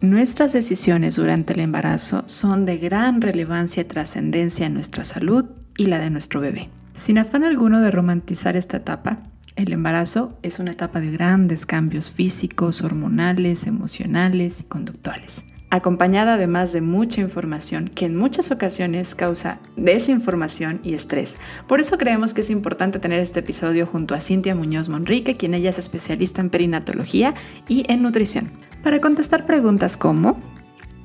Nuestras 0.00 0.52
decisiones 0.52 1.16
durante 1.16 1.54
el 1.54 1.58
embarazo 1.58 2.22
son 2.26 2.64
de 2.66 2.78
gran 2.78 3.20
relevancia 3.20 3.80
y 3.80 3.84
trascendencia 3.84 4.64
en 4.64 4.74
nuestra 4.74 5.02
salud 5.02 5.46
y 5.76 5.86
la 5.86 5.98
de 5.98 6.08
nuestro 6.08 6.40
bebé. 6.40 6.70
Sin 6.94 7.18
afán 7.18 7.42
alguno 7.42 7.80
de 7.80 7.90
romantizar 7.90 8.54
esta 8.54 8.76
etapa, 8.76 9.18
el 9.56 9.72
embarazo 9.72 10.38
es 10.44 10.60
una 10.60 10.70
etapa 10.70 11.00
de 11.00 11.10
grandes 11.10 11.66
cambios 11.66 12.12
físicos, 12.12 12.82
hormonales, 12.82 13.66
emocionales 13.66 14.60
y 14.60 14.64
conductuales, 14.66 15.46
acompañada 15.70 16.34
además 16.34 16.72
de 16.72 16.80
mucha 16.80 17.20
información 17.20 17.88
que 17.88 18.06
en 18.06 18.14
muchas 18.14 18.52
ocasiones 18.52 19.16
causa 19.16 19.58
desinformación 19.76 20.78
y 20.84 20.94
estrés. 20.94 21.38
Por 21.66 21.80
eso 21.80 21.98
creemos 21.98 22.34
que 22.34 22.42
es 22.42 22.50
importante 22.50 23.00
tener 23.00 23.18
este 23.18 23.40
episodio 23.40 23.84
junto 23.84 24.14
a 24.14 24.20
Cintia 24.20 24.54
Muñoz 24.54 24.88
Monrique, 24.88 25.36
quien 25.36 25.54
ella 25.54 25.70
es 25.70 25.78
especialista 25.80 26.40
en 26.40 26.50
perinatología 26.50 27.34
y 27.66 27.82
en 27.92 28.02
nutrición 28.02 28.67
para 28.82 29.00
contestar 29.00 29.46
preguntas 29.46 29.96
como 29.96 30.40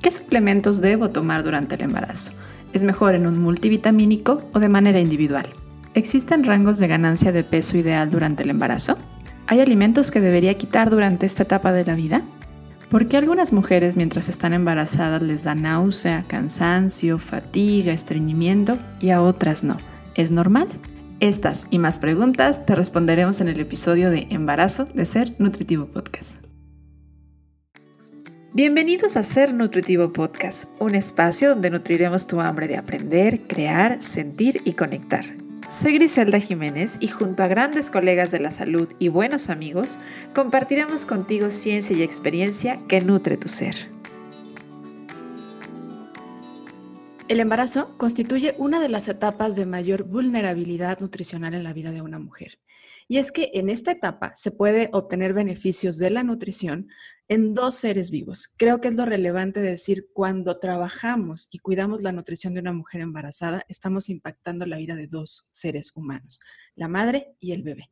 ¿qué 0.02 0.10
suplementos 0.10 0.80
debo 0.80 1.10
tomar 1.10 1.42
durante 1.42 1.74
el 1.74 1.82
embarazo? 1.82 2.32
¿Es 2.72 2.84
mejor 2.84 3.14
en 3.14 3.26
un 3.26 3.38
multivitamínico 3.38 4.42
o 4.52 4.58
de 4.58 4.68
manera 4.68 5.00
individual? 5.00 5.46
¿Existen 5.94 6.44
rangos 6.44 6.78
de 6.78 6.88
ganancia 6.88 7.30
de 7.30 7.44
peso 7.44 7.78
ideal 7.78 8.10
durante 8.10 8.42
el 8.42 8.50
embarazo? 8.50 8.98
¿Hay 9.46 9.60
alimentos 9.60 10.10
que 10.10 10.20
debería 10.20 10.54
quitar 10.54 10.90
durante 10.90 11.26
esta 11.26 11.44
etapa 11.44 11.72
de 11.72 11.84
la 11.84 11.94
vida? 11.94 12.22
¿Por 12.90 13.08
qué 13.08 13.16
algunas 13.16 13.52
mujeres 13.52 13.96
mientras 13.96 14.28
están 14.28 14.52
embarazadas 14.52 15.22
les 15.22 15.44
da 15.44 15.54
náusea, 15.54 16.24
cansancio, 16.26 17.18
fatiga, 17.18 17.92
estreñimiento 17.92 18.78
y 19.00 19.10
a 19.10 19.22
otras 19.22 19.64
no? 19.64 19.76
¿Es 20.14 20.30
normal? 20.30 20.68
Estas 21.20 21.66
y 21.70 21.78
más 21.78 21.98
preguntas 21.98 22.66
te 22.66 22.74
responderemos 22.74 23.40
en 23.40 23.48
el 23.48 23.60
episodio 23.60 24.10
de 24.10 24.26
Embarazo 24.30 24.84
de 24.86 25.04
Ser 25.04 25.34
Nutritivo 25.38 25.86
Podcast. 25.86 26.43
Bienvenidos 28.56 29.16
a 29.16 29.24
Ser 29.24 29.52
Nutritivo 29.52 30.12
Podcast, 30.12 30.80
un 30.80 30.94
espacio 30.94 31.48
donde 31.48 31.70
nutriremos 31.70 32.28
tu 32.28 32.40
hambre 32.40 32.68
de 32.68 32.76
aprender, 32.76 33.40
crear, 33.48 34.00
sentir 34.00 34.60
y 34.64 34.74
conectar. 34.74 35.24
Soy 35.68 35.94
Griselda 35.94 36.38
Jiménez 36.38 36.98
y 37.00 37.08
junto 37.08 37.42
a 37.42 37.48
grandes 37.48 37.90
colegas 37.90 38.30
de 38.30 38.38
la 38.38 38.52
salud 38.52 38.88
y 39.00 39.08
buenos 39.08 39.50
amigos, 39.50 39.98
compartiremos 40.36 41.04
contigo 41.04 41.50
ciencia 41.50 41.96
y 41.96 42.04
experiencia 42.04 42.78
que 42.88 43.00
nutre 43.00 43.36
tu 43.36 43.48
ser. 43.48 43.74
El 47.26 47.40
embarazo 47.40 47.92
constituye 47.98 48.54
una 48.58 48.80
de 48.80 48.88
las 48.88 49.08
etapas 49.08 49.56
de 49.56 49.66
mayor 49.66 50.04
vulnerabilidad 50.04 51.00
nutricional 51.00 51.54
en 51.54 51.64
la 51.64 51.72
vida 51.72 51.90
de 51.90 52.02
una 52.02 52.20
mujer. 52.20 52.60
Y 53.08 53.18
es 53.18 53.32
que 53.32 53.50
en 53.54 53.68
esta 53.68 53.90
etapa 53.90 54.32
se 54.36 54.52
puede 54.52 54.90
obtener 54.92 55.34
beneficios 55.34 55.98
de 55.98 56.10
la 56.10 56.22
nutrición 56.22 56.88
en 57.28 57.54
dos 57.54 57.76
seres 57.76 58.10
vivos. 58.10 58.52
Creo 58.56 58.80
que 58.80 58.88
es 58.88 58.94
lo 58.94 59.06
relevante 59.06 59.60
decir, 59.60 60.08
cuando 60.12 60.58
trabajamos 60.58 61.48
y 61.50 61.58
cuidamos 61.58 62.02
la 62.02 62.12
nutrición 62.12 62.54
de 62.54 62.60
una 62.60 62.72
mujer 62.72 63.00
embarazada, 63.00 63.64
estamos 63.68 64.10
impactando 64.10 64.66
la 64.66 64.76
vida 64.76 64.94
de 64.94 65.06
dos 65.06 65.48
seres 65.52 65.92
humanos, 65.94 66.40
la 66.74 66.88
madre 66.88 67.34
y 67.40 67.52
el 67.52 67.62
bebé. 67.62 67.88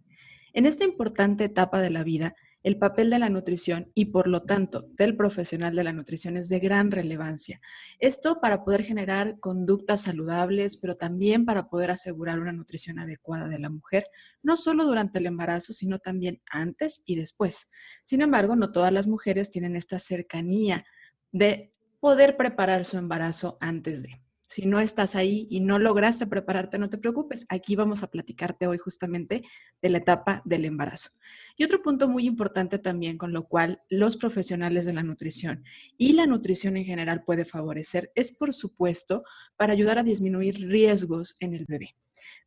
En 0.53 0.67
esta 0.67 0.85
importante 0.85 1.45
etapa 1.45 1.81
de 1.81 1.91
la 1.91 2.03
vida, 2.03 2.35
el 2.63 2.79
papel 2.79 3.11
de 3.11 3.19
la 3.19 3.29
nutrición 3.29 3.91
y 3.95 4.07
por 4.07 4.29
lo 4.29 4.43
tanto 4.43 4.89
del 4.93 5.17
profesional 5.17 5.75
de 5.75 5.85
la 5.85 5.93
nutrición 5.93 6.37
es 6.37 6.49
de 6.49 6.61
gran 6.61 6.91
relevancia. 6.91 7.61
Esto 7.99 8.41
para 8.41 8.65
poder 8.65 8.85
generar 8.85 9.39
conductas 9.41 10.03
saludables, 10.03 10.77
pero 10.77 10.97
también 10.97 11.45
para 11.45 11.69
poder 11.69 11.91
asegurar 11.91 12.39
una 12.39 12.53
nutrición 12.53 12.99
adecuada 12.99 13.49
de 13.49 13.59
la 13.59 13.71
mujer, 13.71 14.07
no 14.43 14.57
solo 14.57 14.85
durante 14.85 15.19
el 15.19 15.27
embarazo, 15.27 15.73
sino 15.73 15.99
también 15.99 16.41
antes 16.51 17.03
y 17.05 17.17
después. 17.17 17.69
Sin 18.05 18.23
embargo, 18.23 18.57
no 18.57 18.73
todas 18.73 18.93
las 18.93 19.07
mujeres 19.07 19.51
tienen 19.51 19.77
esta 19.77 19.99
cercanía 19.99 20.85
de 21.33 21.73
poder 22.01 22.37
preparar 22.37 22.85
su 22.85 22.99
embarazo 22.99 23.59
antes 23.61 24.03
de. 24.03 24.22
Si 24.53 24.67
no 24.67 24.81
estás 24.81 25.17
ahí 25.17 25.47
y 25.49 25.61
no 25.61 25.79
lograste 25.79 26.27
prepararte, 26.27 26.77
no 26.77 26.91
te 26.91 26.99
preocupes. 26.99 27.47
Aquí 27.49 27.75
vamos 27.75 28.03
a 28.03 28.11
platicarte 28.11 28.67
hoy 28.67 28.77
justamente 28.77 29.41
de 29.81 29.89
la 29.89 29.97
etapa 29.97 30.43
del 30.45 30.67
embarazo. 30.67 31.09
Y 31.57 31.65
otro 31.65 31.81
punto 31.81 32.07
muy 32.07 32.27
importante 32.27 32.79
también 32.79 33.17
con 33.17 33.33
lo 33.33 33.45
cual 33.49 33.81
los 33.89 34.19
profesionales 34.19 34.85
de 34.85 34.93
la 34.93 35.03
nutrición 35.03 35.65
y 35.97 36.13
la 36.13 36.27
nutrición 36.27 36.77
en 36.77 36.85
general 36.85 37.25
puede 37.25 37.47
favorecer 37.47 38.13
es, 38.15 38.37
por 38.37 38.53
supuesto, 38.53 39.23
para 39.57 39.73
ayudar 39.73 39.99
a 39.99 40.03
disminuir 40.03 40.69
riesgos 40.69 41.35
en 41.41 41.55
el 41.55 41.65
bebé 41.65 41.97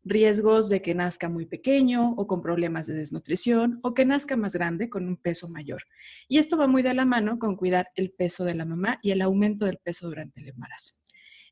riesgos 0.03 0.69
de 0.69 0.83
que 0.83 0.93
nazca 0.93 1.29
muy 1.29 1.47
pequeño 1.47 2.11
o 2.11 2.27
con 2.27 2.43
problemas 2.43 2.85
de 2.85 2.93
desnutrición 2.93 3.79
o 3.81 3.95
que 3.95 4.05
nazca 4.05 4.37
más 4.37 4.53
grande 4.53 4.87
con 4.87 5.07
un 5.07 5.17
peso 5.17 5.49
mayor. 5.49 5.81
Y 6.27 6.37
esto 6.37 6.57
va 6.57 6.67
muy 6.67 6.83
de 6.83 6.93
la 6.93 7.05
mano 7.05 7.39
con 7.39 7.55
cuidar 7.55 7.87
el 7.95 8.11
peso 8.11 8.45
de 8.45 8.53
la 8.53 8.65
mamá 8.65 8.99
y 9.01 9.09
el 9.09 9.23
aumento 9.23 9.65
del 9.65 9.79
peso 9.79 10.07
durante 10.07 10.41
el 10.41 10.49
embarazo. 10.49 10.99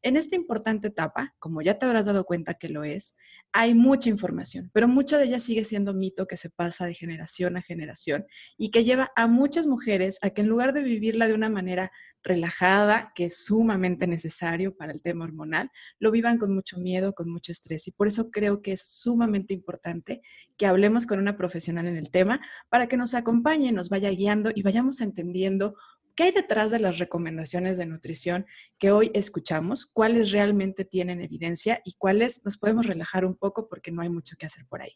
En 0.04 0.18
esta 0.18 0.36
importante 0.36 0.90
etapa, 0.90 1.34
como 1.40 1.62
ya 1.62 1.80
te 1.80 1.86
habrás 1.86 2.06
dado 2.06 2.26
cuenta 2.26 2.56
que 2.56 2.68
lo 2.68 2.84
es, 2.84 3.16
hay 3.54 3.74
mucha 3.74 4.10
información, 4.10 4.70
pero 4.74 4.88
mucha 4.90 5.18
de 5.18 5.26
ella 5.26 5.40
sigue 5.40 5.64
siendo 5.64 5.94
mito 5.94 6.28
que 6.28 6.36
se 6.36 6.50
pasa 6.50 6.86
de 6.86 6.94
generación 6.94 7.56
a 7.56 7.62
generación 7.62 8.26
y 8.58 8.70
que 8.70 8.84
lleva 8.84 9.14
a 9.16 9.28
muchas 9.28 9.66
mujeres 9.66 10.20
a 10.22 10.32
que 10.32 10.42
en 10.42 10.50
lugar 10.50 10.74
de 10.74 10.82
vivirla 10.82 11.28
de 11.28 11.36
una 11.36 11.50
manera 11.50 11.90
relajada, 12.22 13.14
que 13.16 13.26
es 13.26 13.46
sumamente 13.46 14.06
necesario 14.06 14.76
para 14.76 14.92
el 14.92 15.02
tema 15.02 15.24
hormonal, 15.24 15.72
lo 16.00 16.12
vivan 16.12 16.38
con 16.38 16.54
mucho 16.54 16.80
miedo, 16.80 17.14
con 17.14 17.30
mucho 17.30 17.54
estrés. 17.54 17.88
Y 17.88 17.92
por 17.92 18.08
eso 18.08 18.30
creo 18.30 18.62
que 18.62 18.74
es 18.74 18.86
sumamente 18.86 19.54
importante 19.54 20.22
que 20.58 20.66
hablemos 20.66 21.06
con 21.06 21.20
una 21.20 21.38
profesional 21.38 21.88
en 21.88 21.96
el 21.96 22.12
tema 22.12 22.42
para 22.70 22.88
que 22.88 22.98
nos 22.98 23.14
acompañe, 23.14 23.72
nos 23.72 23.88
vaya 23.88 24.10
guiando 24.10 24.52
y 24.54 24.64
vayamos 24.64 25.00
entendiendo 25.00 25.76
¿Qué 26.16 26.26
hay 26.26 26.32
detrás 26.32 26.70
de 26.70 26.78
las 26.78 27.00
recomendaciones 27.00 27.80
de 27.80 27.88
nutrición 27.88 28.46
que 28.78 28.92
hoy 28.92 29.10
escuchamos? 29.16 29.88
¿Cuáles 29.88 30.32
realmente 30.32 30.86
tienen 30.86 31.22
evidencia 31.22 31.82
y 31.84 31.94
cuáles 31.94 32.46
nos 32.46 32.58
podemos 32.58 32.86
relajar 32.86 33.26
un 33.26 33.36
poco 33.36 33.68
porque 33.68 33.92
no 33.92 34.04
hay 34.04 34.10
mucho 34.10 34.36
que 34.38 34.46
hacer 34.46 34.68
por 34.68 34.84
ahí? 34.84 34.92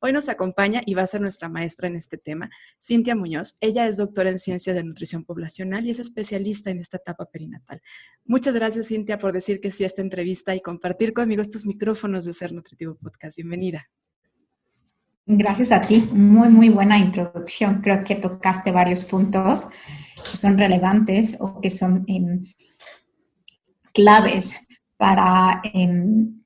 Hoy 0.00 0.14
nos 0.14 0.30
acompaña 0.30 0.80
y 0.86 0.94
va 0.94 1.02
a 1.02 1.06
ser 1.06 1.20
nuestra 1.20 1.50
maestra 1.50 1.88
en 1.88 1.96
este 1.96 2.16
tema, 2.16 2.48
Cintia 2.80 3.14
Muñoz. 3.14 3.58
Ella 3.60 3.86
es 3.86 3.98
doctora 3.98 4.30
en 4.30 4.38
ciencias 4.38 4.74
de 4.74 4.82
nutrición 4.82 5.24
poblacional 5.24 5.86
y 5.86 5.90
es 5.90 5.98
especialista 5.98 6.70
en 6.70 6.78
esta 6.78 6.96
etapa 6.96 7.26
perinatal. 7.26 7.82
Muchas 8.24 8.54
gracias, 8.54 8.88
Cintia, 8.88 9.18
por 9.18 9.34
decir 9.34 9.60
que 9.60 9.70
sí 9.70 9.84
a 9.84 9.88
esta 9.88 10.00
entrevista 10.00 10.54
y 10.54 10.62
compartir 10.62 11.12
conmigo 11.12 11.42
estos 11.42 11.66
micrófonos 11.66 12.24
de 12.24 12.32
Ser 12.32 12.54
Nutritivo 12.54 12.94
Podcast. 12.94 13.36
Bienvenida. 13.36 13.90
Gracias 15.26 15.70
a 15.70 15.82
ti. 15.82 16.08
Muy, 16.12 16.48
muy 16.48 16.70
buena 16.70 16.98
introducción. 16.98 17.82
Creo 17.82 18.02
que 18.02 18.14
tocaste 18.14 18.72
varios 18.72 19.04
puntos 19.04 19.66
son 20.24 20.58
relevantes 20.58 21.36
o 21.40 21.60
que 21.60 21.70
son 21.70 22.04
em, 22.06 22.42
claves 23.92 24.66
para 24.96 25.60
em, 25.74 26.42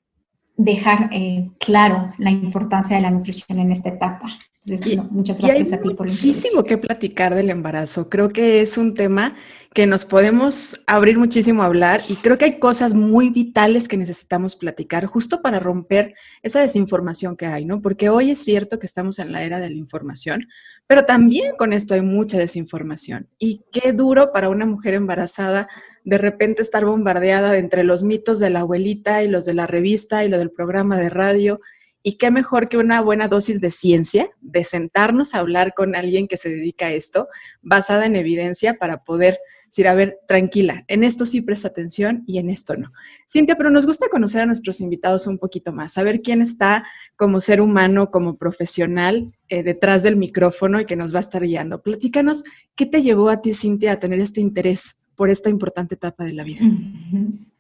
dejar 0.56 1.10
eh, 1.12 1.50
claro 1.58 2.12
la 2.18 2.30
importancia 2.30 2.96
de 2.96 3.02
la 3.02 3.10
nutrición 3.10 3.58
en 3.58 3.72
esta 3.72 3.90
etapa. 3.90 4.28
Entonces, 4.64 4.98
muchas 5.10 5.40
gracias 5.40 5.72
a 5.72 5.80
ti 5.80 5.90
por 5.90 6.08
Muchísimo 6.08 6.64
que 6.64 6.76
platicar 6.76 7.34
del 7.34 7.50
embarazo. 7.50 8.08
Creo 8.08 8.28
que 8.28 8.60
es 8.62 8.76
un 8.76 8.94
tema 8.94 9.36
que 9.72 9.86
nos 9.86 10.04
podemos 10.04 10.82
abrir 10.86 11.18
muchísimo 11.18 11.62
a 11.62 11.66
hablar 11.66 12.00
y 12.08 12.16
creo 12.16 12.36
que 12.36 12.46
hay 12.46 12.58
cosas 12.58 12.94
muy 12.94 13.30
vitales 13.30 13.86
que 13.86 13.96
necesitamos 13.96 14.56
platicar 14.56 15.06
justo 15.06 15.40
para 15.40 15.60
romper 15.60 16.14
esa 16.42 16.60
desinformación 16.60 17.36
que 17.36 17.46
hay, 17.46 17.64
¿no? 17.64 17.80
Porque 17.80 18.08
hoy 18.08 18.30
es 18.30 18.42
cierto 18.42 18.80
que 18.80 18.86
estamos 18.86 19.20
en 19.20 19.30
la 19.30 19.44
era 19.44 19.60
de 19.60 19.70
la 19.70 19.76
información, 19.76 20.48
pero 20.86 21.04
también 21.04 21.56
con 21.56 21.72
esto 21.72 21.94
hay 21.94 22.02
mucha 22.02 22.38
desinformación. 22.38 23.28
Y 23.38 23.64
qué 23.72 23.92
duro 23.92 24.32
para 24.32 24.48
una 24.48 24.66
mujer 24.66 24.94
embarazada 24.94 25.68
de 26.04 26.18
repente 26.18 26.62
estar 26.62 26.84
bombardeada 26.84 27.58
entre 27.58 27.82
los 27.82 28.04
mitos 28.04 28.38
de 28.38 28.50
la 28.50 28.60
abuelita 28.60 29.24
y 29.24 29.28
los 29.28 29.44
de 29.44 29.54
la 29.54 29.66
revista 29.66 30.24
y 30.24 30.28
lo 30.28 30.38
del 30.38 30.52
programa 30.52 30.98
de 30.98 31.10
radio. 31.10 31.60
Y 32.02 32.18
qué 32.18 32.30
mejor 32.30 32.68
que 32.68 32.78
una 32.78 33.00
buena 33.00 33.26
dosis 33.26 33.60
de 33.60 33.72
ciencia, 33.72 34.30
de 34.40 34.62
sentarnos 34.62 35.34
a 35.34 35.40
hablar 35.40 35.74
con 35.74 35.96
alguien 35.96 36.28
que 36.28 36.36
se 36.36 36.50
dedica 36.50 36.86
a 36.86 36.92
esto, 36.92 37.26
basada 37.62 38.06
en 38.06 38.14
evidencia 38.14 38.74
para 38.74 39.02
poder 39.02 39.40
decir, 39.76 39.88
a 39.88 39.94
ver, 39.94 40.20
tranquila, 40.26 40.84
en 40.88 41.04
esto 41.04 41.26
sí 41.26 41.42
presta 41.42 41.68
atención 41.68 42.24
y 42.26 42.38
en 42.38 42.48
esto 42.48 42.76
no. 42.76 42.92
Cintia, 43.30 43.56
pero 43.56 43.70
nos 43.70 43.84
gusta 43.84 44.08
conocer 44.08 44.40
a 44.40 44.46
nuestros 44.46 44.80
invitados 44.80 45.26
un 45.26 45.36
poquito 45.36 45.70
más, 45.70 45.92
saber 45.92 46.22
quién 46.22 46.40
está 46.40 46.86
como 47.14 47.40
ser 47.40 47.60
humano, 47.60 48.10
como 48.10 48.36
profesional 48.36 49.34
eh, 49.50 49.62
detrás 49.62 50.02
del 50.02 50.16
micrófono 50.16 50.80
y 50.80 50.86
que 50.86 50.96
nos 50.96 51.12
va 51.12 51.18
a 51.18 51.20
estar 51.20 51.42
guiando. 51.42 51.82
Platícanos, 51.82 52.42
¿qué 52.74 52.86
te 52.86 53.02
llevó 53.02 53.28
a 53.28 53.42
ti, 53.42 53.52
Cintia, 53.52 53.92
a 53.92 54.00
tener 54.00 54.20
este 54.20 54.40
interés 54.40 55.02
por 55.14 55.28
esta 55.28 55.50
importante 55.50 55.94
etapa 55.94 56.24
de 56.24 56.32
la 56.32 56.44
vida? 56.44 56.60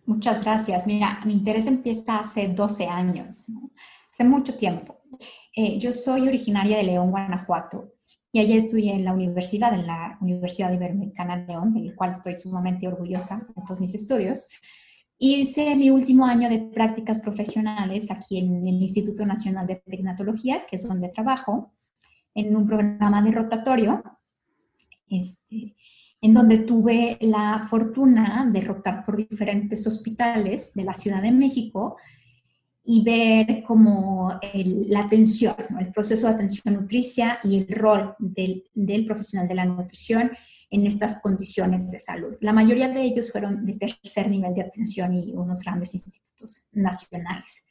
Muchas 0.06 0.42
gracias. 0.42 0.86
Mira, 0.86 1.20
mi 1.26 1.34
interés 1.34 1.66
empieza 1.66 2.20
hace 2.20 2.48
12 2.48 2.86
años, 2.86 3.46
hace 4.10 4.24
mucho 4.24 4.54
tiempo. 4.54 5.02
Eh, 5.54 5.78
yo 5.78 5.92
soy 5.92 6.28
originaria 6.28 6.78
de 6.78 6.84
León, 6.84 7.10
Guanajuato, 7.10 7.95
y 8.36 8.38
allá 8.38 8.56
estudié 8.56 8.92
en 8.92 9.06
la 9.06 9.14
universidad, 9.14 9.72
en 9.72 9.86
la 9.86 10.18
Universidad 10.20 10.70
Iberoamericana 10.70 11.36
León, 11.36 11.72
del 11.72 11.94
cual 11.94 12.10
estoy 12.10 12.36
sumamente 12.36 12.86
orgullosa 12.86 13.38
de 13.38 13.62
todos 13.66 13.80
mis 13.80 13.94
estudios. 13.94 14.50
Hice 15.16 15.74
mi 15.74 15.88
último 15.88 16.26
año 16.26 16.50
de 16.50 16.58
prácticas 16.58 17.20
profesionales 17.20 18.10
aquí 18.10 18.36
en 18.36 18.68
el 18.68 18.82
Instituto 18.82 19.24
Nacional 19.24 19.66
de 19.66 19.76
Tecnatología, 19.76 20.66
que 20.68 20.76
es 20.76 20.86
donde 20.86 21.08
trabajo, 21.08 21.72
en 22.34 22.54
un 22.54 22.66
programa 22.66 23.22
de 23.22 23.30
rotatorio. 23.32 24.02
Este, 25.08 25.74
en 26.20 26.34
donde 26.34 26.58
tuve 26.58 27.16
la 27.22 27.62
fortuna 27.62 28.50
de 28.52 28.60
rotar 28.60 29.06
por 29.06 29.16
diferentes 29.16 29.86
hospitales 29.86 30.74
de 30.74 30.84
la 30.84 30.92
Ciudad 30.92 31.22
de 31.22 31.32
México 31.32 31.96
y 32.88 33.02
ver 33.02 33.64
como 33.64 34.38
la 34.44 35.00
atención, 35.00 35.56
el 35.78 35.90
proceso 35.90 36.28
de 36.28 36.34
atención 36.34 36.74
nutricia 36.74 37.40
y 37.42 37.58
el 37.58 37.68
rol 37.68 38.14
del, 38.18 38.64
del, 38.74 39.04
profesional 39.04 39.48
de 39.48 39.54
la 39.56 39.64
nutrición 39.64 40.30
en 40.70 40.86
estas 40.86 41.20
condiciones 41.20 41.90
de 41.90 41.98
salud. 41.98 42.36
La 42.40 42.52
mayoría 42.52 42.88
de 42.88 43.02
ellos 43.02 43.32
fueron 43.32 43.66
de 43.66 43.74
tercer 43.74 44.30
nivel 44.30 44.54
de 44.54 44.62
atención 44.62 45.12
y 45.12 45.32
unos 45.34 45.64
grandes 45.64 45.94
institutos 45.94 46.68
nacionales. 46.72 47.68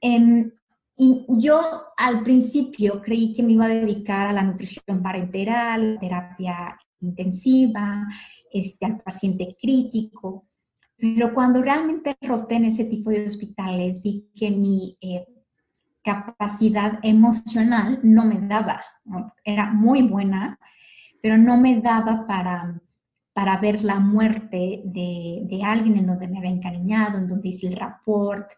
Em, 0.00 0.50
y 0.96 1.26
yo 1.28 1.60
al 1.96 2.22
principio 2.22 3.02
creí 3.02 3.34
que 3.34 3.42
me 3.42 3.52
iba 3.52 3.66
a 3.66 3.68
dedicar 3.68 4.28
a 4.28 4.32
la 4.32 4.42
nutrición 4.42 5.02
parenteral, 5.02 5.98
terapia 6.00 6.78
intensiva, 7.00 8.06
este, 8.50 8.86
al 8.86 9.00
paciente 9.00 9.56
crítico, 9.60 10.48
pero 11.02 11.34
cuando 11.34 11.60
realmente 11.60 12.16
roté 12.20 12.54
en 12.54 12.66
ese 12.66 12.84
tipo 12.84 13.10
de 13.10 13.26
hospitales 13.26 14.00
vi 14.00 14.30
que 14.36 14.52
mi 14.52 14.96
eh, 15.00 15.26
capacidad 16.00 17.00
emocional 17.02 17.98
no 18.04 18.24
me 18.24 18.38
daba, 18.46 18.84
era 19.44 19.72
muy 19.72 20.02
buena, 20.02 20.60
pero 21.20 21.36
no 21.36 21.56
me 21.56 21.80
daba 21.80 22.24
para, 22.28 22.80
para 23.32 23.58
ver 23.58 23.82
la 23.82 23.98
muerte 23.98 24.82
de, 24.84 25.40
de 25.42 25.62
alguien 25.64 25.96
en 25.96 26.06
donde 26.06 26.28
me 26.28 26.38
había 26.38 26.50
encariñado, 26.50 27.18
en 27.18 27.26
donde 27.26 27.48
hice 27.48 27.66
el 27.66 27.76
rapport, 27.76 28.48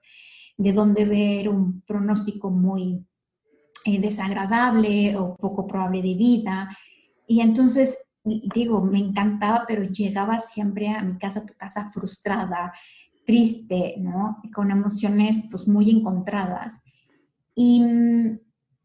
de 0.59 0.73
dónde 0.75 1.07
ver 1.07 1.49
un 1.49 1.81
pronóstico 1.81 2.51
muy 2.51 3.07
eh, 3.87 3.99
desagradable 3.99 5.17
o 5.17 5.35
poco 5.35 5.67
probable 5.67 6.03
de 6.03 6.15
vida. 6.15 6.69
Y 7.27 7.41
entonces, 7.41 7.97
digo, 8.25 8.83
me 8.83 8.99
encantaba, 8.99 9.65
pero 9.69 9.85
llegaba 9.85 10.39
siempre 10.39 10.89
a 10.89 11.03
mi 11.03 11.19
casa, 11.19 11.41
a 11.41 11.47
tu 11.47 11.55
casa 11.55 11.91
frustrada, 11.91 12.73
triste, 13.27 13.95
¿no? 13.99 14.39
Con 14.55 14.71
emociones 14.71 15.49
pues 15.51 15.69
muy 15.69 15.91
encontradas. 15.91 16.81
Y, 17.55 17.83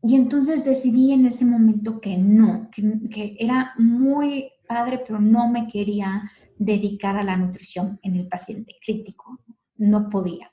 y 0.03 0.15
entonces 0.15 0.65
decidí 0.65 1.13
en 1.13 1.25
ese 1.25 1.45
momento 1.45 1.99
que 1.99 2.17
no, 2.17 2.69
que, 2.71 2.99
que 3.09 3.37
era 3.39 3.73
muy 3.77 4.51
padre, 4.67 5.01
pero 5.05 5.19
no 5.19 5.49
me 5.49 5.67
quería 5.67 6.29
dedicar 6.57 7.17
a 7.17 7.23
la 7.23 7.37
nutrición 7.37 7.99
en 8.03 8.15
el 8.15 8.27
paciente 8.27 8.75
crítico, 8.85 9.39
no 9.77 10.09
podía. 10.09 10.51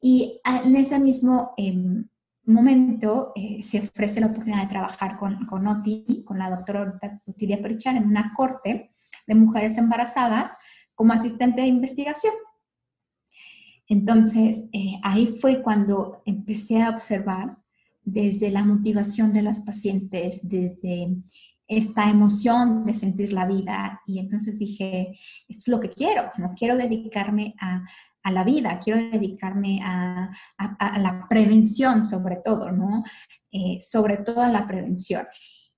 Y 0.00 0.40
en 0.44 0.76
ese 0.76 0.98
mismo 0.98 1.52
em, 1.56 2.08
momento 2.52 3.32
eh, 3.34 3.62
se 3.62 3.80
ofrece 3.80 4.20
la 4.20 4.26
oportunidad 4.26 4.62
de 4.62 4.68
trabajar 4.68 5.18
con, 5.18 5.46
con 5.46 5.66
OTI, 5.66 6.24
con 6.24 6.38
la 6.38 6.50
doctora 6.50 7.00
Utilia 7.26 7.60
Perichar, 7.60 7.96
en 7.96 8.06
una 8.06 8.32
corte 8.34 8.90
de 9.26 9.34
mujeres 9.34 9.78
embarazadas 9.78 10.52
como 10.94 11.12
asistente 11.12 11.62
de 11.62 11.68
investigación. 11.68 12.34
Entonces, 13.88 14.68
eh, 14.72 15.00
ahí 15.02 15.26
fue 15.26 15.62
cuando 15.62 16.22
empecé 16.24 16.80
a 16.82 16.90
observar 16.90 17.58
desde 18.02 18.50
la 18.50 18.64
motivación 18.64 19.32
de 19.32 19.42
las 19.42 19.62
pacientes, 19.62 20.40
desde 20.42 21.16
esta 21.66 22.10
emoción 22.10 22.84
de 22.84 22.94
sentir 22.94 23.32
la 23.32 23.46
vida. 23.46 24.00
Y 24.06 24.18
entonces 24.18 24.58
dije, 24.58 25.18
esto 25.48 25.62
es 25.62 25.68
lo 25.68 25.80
que 25.80 25.88
quiero, 25.88 26.30
no 26.38 26.52
quiero 26.56 26.76
dedicarme 26.76 27.54
a 27.60 27.82
a 28.22 28.30
la 28.30 28.44
vida, 28.44 28.80
quiero 28.82 28.98
dedicarme 28.98 29.80
a, 29.82 30.30
la 30.98 31.26
prevención 31.28 32.04
sobre 32.04 32.36
todo, 32.36 32.70
¿no? 32.70 33.02
Eh, 33.50 33.78
sobre 33.80 34.18
todo 34.18 34.42
a 34.42 34.48
la 34.48 34.66
prevención. 34.66 35.26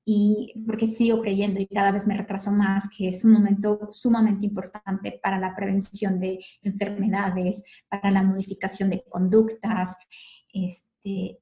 Y 0.04 0.52
porque 0.66 0.86
sigo 0.86 1.20
creyendo 1.20 1.60
y 1.60 1.68
cada 1.68 1.92
vez 1.92 2.06
me 2.08 2.16
retraso 2.16 2.50
más 2.50 2.88
que 2.96 3.08
es 3.08 3.24
un 3.24 3.32
momento 3.32 3.86
sumamente 3.88 4.46
importante 4.46 5.20
para 5.22 5.38
la 5.38 5.54
prevención 5.54 6.18
de 6.18 6.44
enfermedades, 6.62 7.62
para 7.88 8.10
la 8.10 8.22
modificación 8.22 8.90
de 8.90 9.04
conductas, 9.08 9.96
este, 10.52 11.38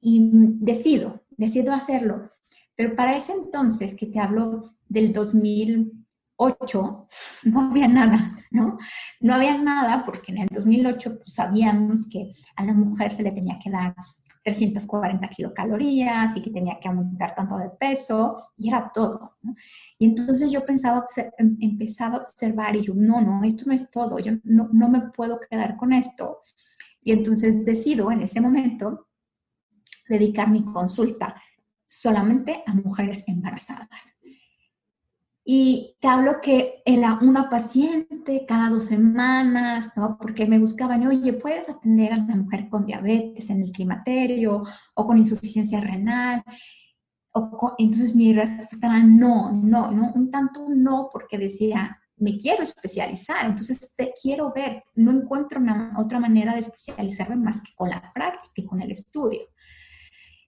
y 0.00 0.30
decido, 0.60 1.24
decido 1.30 1.72
hacerlo. 1.72 2.30
Pero 2.76 2.94
para 2.94 3.16
ese 3.16 3.32
entonces, 3.32 3.94
que 3.94 4.06
te 4.06 4.20
hablo 4.20 4.62
del 4.88 5.12
2000, 5.12 6.03
2008 6.38 7.06
no 7.44 7.70
había 7.70 7.88
nada, 7.88 8.38
¿no? 8.50 8.78
No 9.20 9.34
había 9.34 9.56
nada 9.58 10.04
porque 10.04 10.32
en 10.32 10.38
el 10.38 10.48
2008 10.48 11.18
pues, 11.18 11.34
sabíamos 11.34 12.08
que 12.08 12.28
a 12.56 12.64
la 12.64 12.72
mujer 12.72 13.12
se 13.12 13.22
le 13.22 13.32
tenía 13.32 13.58
que 13.62 13.70
dar 13.70 13.94
340 14.44 15.26
kilocalorías 15.28 16.36
y 16.36 16.42
que 16.42 16.50
tenía 16.50 16.78
que 16.78 16.88
aumentar 16.88 17.34
tanto 17.34 17.56
de 17.56 17.70
peso 17.70 18.36
y 18.56 18.68
era 18.68 18.90
todo. 18.92 19.38
Y 19.98 20.06
entonces 20.06 20.52
yo 20.52 20.64
pensaba, 20.64 21.04
em, 21.38 21.56
empezaba 21.60 22.16
a 22.16 22.20
observar 22.20 22.76
y 22.76 22.82
yo, 22.82 22.94
no, 22.94 23.20
no, 23.20 23.42
esto 23.42 23.64
no 23.66 23.72
es 23.72 23.90
todo, 23.90 24.18
yo 24.18 24.32
no, 24.44 24.68
no 24.70 24.88
me 24.88 25.00
puedo 25.12 25.40
quedar 25.40 25.76
con 25.76 25.92
esto. 25.92 26.40
Y 27.02 27.12
entonces 27.12 27.64
decido 27.64 28.10
en 28.10 28.22
ese 28.22 28.40
momento 28.40 29.08
dedicar 30.08 30.50
mi 30.50 30.62
consulta 30.62 31.34
solamente 31.86 32.62
a 32.66 32.74
mujeres 32.74 33.26
embarazadas. 33.28 34.13
Y 35.46 35.96
te 36.00 36.08
hablo 36.08 36.40
que 36.40 36.82
era 36.86 37.18
una 37.20 37.50
paciente 37.50 38.46
cada 38.48 38.70
dos 38.70 38.84
semanas, 38.84 39.92
¿no? 39.94 40.16
Porque 40.16 40.46
me 40.46 40.58
buscaban, 40.58 41.06
oye, 41.06 41.34
¿puedes 41.34 41.68
atender 41.68 42.14
a 42.14 42.18
una 42.18 42.36
mujer 42.36 42.68
con 42.70 42.86
diabetes 42.86 43.50
en 43.50 43.60
el 43.62 43.70
climaterio 43.70 44.64
o 44.94 45.06
con 45.06 45.18
insuficiencia 45.18 45.80
renal? 45.80 46.42
O 47.32 47.74
entonces 47.76 48.16
mi 48.16 48.32
respuesta 48.32 48.86
era 48.86 49.02
no, 49.02 49.52
no, 49.52 49.90
no, 49.90 50.12
un 50.14 50.30
tanto 50.30 50.66
no, 50.68 51.10
porque 51.12 51.36
decía, 51.36 51.98
me 52.16 52.38
quiero 52.38 52.62
especializar, 52.62 53.44
entonces 53.44 53.94
te 53.94 54.12
quiero 54.20 54.52
ver, 54.54 54.84
no 54.94 55.10
encuentro 55.10 55.60
una, 55.60 55.94
otra 55.98 56.20
manera 56.20 56.54
de 56.54 56.60
especializarme 56.60 57.36
más 57.36 57.60
que 57.60 57.74
con 57.74 57.90
la 57.90 58.12
práctica 58.14 58.52
y 58.56 58.64
con 58.64 58.80
el 58.80 58.90
estudio. 58.90 59.40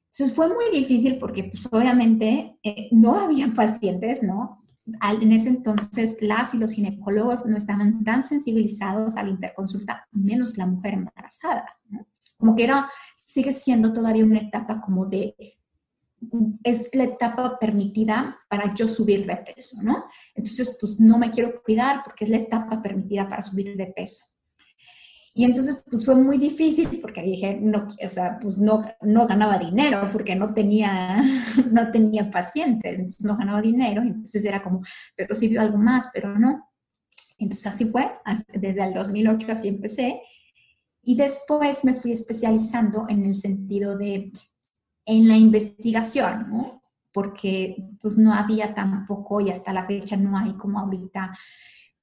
Entonces 0.04 0.34
fue 0.34 0.49
muy 0.49 0.70
difícil 0.72 1.19
porque 1.19 1.44
pues 1.44 1.69
obviamente 1.70 2.56
eh, 2.62 2.88
no 2.92 3.20
había 3.20 3.49
pacientes, 3.54 4.22
¿no? 4.22 4.65
En 4.87 5.33
ese 5.33 5.49
entonces 5.49 6.19
las 6.21 6.55
y 6.55 6.59
los 6.59 6.73
ginecólogos 6.73 7.47
no 7.47 7.56
estaban 7.56 8.05
tan 8.05 8.23
sensibilizados 8.23 9.17
a 9.17 9.25
la 9.25 9.31
interconsulta, 9.31 10.06
menos 10.12 10.56
la 10.56 10.67
mujer 10.67 10.94
embarazada. 10.94 11.67
Como 12.38 12.55
que 12.55 12.65
era, 12.65 12.91
sigue 13.17 13.53
siendo 13.53 13.93
todavía 13.93 14.25
una 14.25 14.38
etapa 14.38 14.81
como 14.81 15.06
de, 15.06 15.35
es 16.62 16.94
la 16.94 17.05
etapa 17.05 17.59
permitida 17.59 18.38
para 18.49 18.75
yo 18.75 18.87
subir 18.87 19.27
de 19.27 19.37
peso, 19.37 19.83
¿no? 19.83 20.05
Entonces, 20.35 20.77
pues 20.81 21.00
no 21.00 21.19
me 21.19 21.31
quiero 21.31 21.62
cuidar 21.62 22.03
porque 22.05 22.25
es 22.25 22.31
la 22.31 22.38
etapa 22.38 22.81
permitida 22.81 23.29
para 23.29 23.43
subir 23.43 23.77
de 23.77 23.87
peso. 23.87 24.36
Y 25.38 25.45
entonces, 25.45 25.85
pues 25.90 26.02
fue 26.02 26.14
muy 26.14 26.38
difícil 26.38 26.99
porque 27.02 27.21
dije, 27.21 27.59
no, 27.61 27.87
o 27.87 28.11
sea, 28.11 28.38
pues 28.40 28.57
no, 28.57 28.83
no 29.02 29.26
ganaba 29.26 29.59
dinero 29.59 30.09
porque 30.11 30.35
no 30.35 30.55
tenía, 30.55 31.23
no 31.71 31.90
tenía 31.90 32.31
pacientes, 32.31 32.95
entonces 32.95 33.23
no 33.23 33.37
ganaba 33.37 33.61
dinero, 33.61 34.00
entonces 34.00 34.43
era 34.47 34.62
como, 34.62 34.81
pero 35.14 35.35
sí 35.35 35.49
vio 35.49 35.61
algo 35.61 35.76
más, 35.76 36.09
pero 36.14 36.38
no. 36.38 36.71
Entonces 37.38 37.66
así 37.66 37.85
fue, 37.85 38.12
desde 38.55 38.83
el 38.83 38.95
2008 38.95 39.52
así 39.52 39.69
empecé. 39.69 40.23
Y 41.02 41.16
después 41.16 41.85
me 41.85 41.93
fui 41.93 42.12
especializando 42.12 43.05
en 43.07 43.26
el 43.26 43.35
sentido 43.35 43.99
de, 43.99 44.33
en 45.05 45.28
la 45.28 45.37
investigación, 45.37 46.49
¿no? 46.49 46.83
Porque 47.12 47.76
pues 48.00 48.16
no 48.16 48.33
había 48.33 48.73
tampoco, 48.73 49.43
y 49.43 49.50
hasta 49.50 49.75
la 49.75 49.87
fecha 49.87 50.16
no 50.16 50.38
hay 50.38 50.55
como 50.55 50.81
ahorita, 50.81 51.37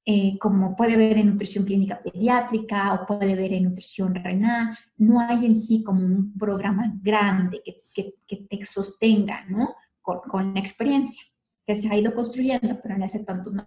eh, 0.06 0.38
como 0.38 0.76
puede 0.76 0.96
ver 0.96 1.16
en 1.16 1.28
nutrición 1.28 1.64
clínica 1.64 2.02
pediátrica 2.02 2.92
o 2.92 3.06
puede 3.06 3.34
ver 3.34 3.54
en 3.54 3.64
nutrición 3.64 4.14
renal, 4.14 4.76
no 4.98 5.18
hay 5.18 5.46
en 5.46 5.58
sí 5.58 5.82
como 5.82 6.04
un 6.04 6.36
programa 6.38 6.92
grande 7.00 7.62
que, 7.94 8.16
que, 8.26 8.36
te 8.36 8.64
sostenga, 8.66 9.46
¿no? 9.48 9.74
Con, 10.02 10.20
con, 10.28 10.52
la 10.52 10.60
experiencia 10.60 11.24
que 11.64 11.74
se 11.74 11.88
ha 11.88 11.96
ido 11.96 12.14
construyendo, 12.14 12.78
pero 12.82 12.96
en 12.96 13.02
ese 13.02 13.24
tanto 13.24 13.50
no. 13.50 13.64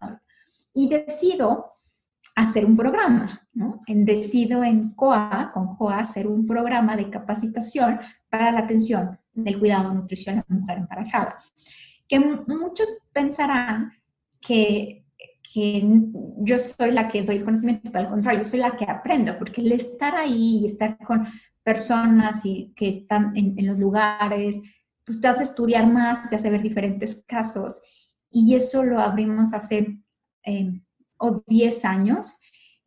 Y 0.76 0.88
decido 0.90 1.74
hacer 2.36 2.66
un 2.66 2.78
programa, 2.78 3.42
¿no? 3.54 3.82
En, 3.88 4.06
decido 4.06 4.64
en 4.64 4.92
COA, 4.92 5.50
con 5.52 5.76
COA, 5.76 6.02
hacer 6.02 6.28
un 6.28 6.46
programa 6.46 6.96
de 6.96 7.10
capacitación 7.10 8.00
para 8.30 8.52
la 8.52 8.60
atención 8.60 9.18
del 9.34 9.58
cuidado 9.58 9.92
nutricional 9.92 10.46
a 10.48 10.54
la 10.54 10.60
mujer 10.60 10.78
embarazada. 10.78 11.38
Que 12.08 12.20
muchos 12.20 12.90
pensarán 13.12 13.92
que 14.40 15.07
que 15.54 15.82
yo 16.40 16.60
soy 16.60 16.92
la 16.92 17.08
que 17.08 17.24
doy 17.24 17.38
el 17.38 17.46
conocimiento, 17.46 17.90
pero 17.92 18.06
al 18.06 18.10
contrario, 18.10 18.44
yo 18.44 18.50
soy 18.50 18.60
la 18.60 18.76
que 18.76 18.86
aprendo, 18.86 19.38
porque 19.38 19.62
el 19.62 19.72
estar 19.72 20.16
ahí 20.16 20.60
y 20.62 20.66
estar 20.66 20.98
con 21.00 21.28
personas 21.64 22.46
y 22.46 22.74
que 22.76 22.90
están 22.90 23.36
en, 23.36 23.66
los 23.66 23.78
lugares, 23.78 24.60
pues 25.06 25.22
te 25.22 25.28
hace 25.28 25.44
estudiar 25.44 25.92
más, 25.92 26.28
te 26.30 26.36
hace 26.36 26.50
ver 26.50 26.62
diferentes 26.62 27.24
casos. 27.26 27.82
Y 28.30 28.56
eso 28.56 28.84
lo 28.84 29.00
abrimos 29.00 29.54
hace 29.54 30.00
eh, 30.44 30.82
10 31.48 31.86
años 31.86 32.40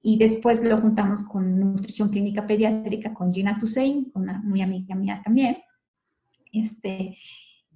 y 0.02 0.18
después 0.18 0.62
lo 0.64 0.78
juntamos 0.78 1.24
con 1.24 1.58
nutrición 1.58 2.10
clínica 2.10 2.46
pediátrica 2.46 3.12
con 3.12 3.32
Gina 3.32 3.58
Tusein, 3.58 4.10
una 4.14 4.40
muy 4.42 4.62
amiga 4.62 4.94
mía 4.94 5.20
también. 5.24 5.58
Este, 6.52 7.16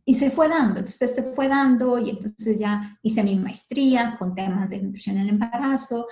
y 0.05 0.15
se 0.15 0.31
fue 0.31 0.49
dando, 0.49 0.81
entonces 0.81 1.15
se 1.15 1.23
fue 1.23 1.49
dando 1.49 1.99
y 1.99 2.11
entonces 2.11 2.59
ya 2.59 2.99
hice 3.03 3.23
mi 3.25 3.37
maestría 3.37 4.17
con 4.19 4.35
temas 4.35 4.69
de 4.69 4.83
nutrición 4.83 5.17
en 5.17 5.23
el 5.23 5.29
embarazo. 5.31 6.07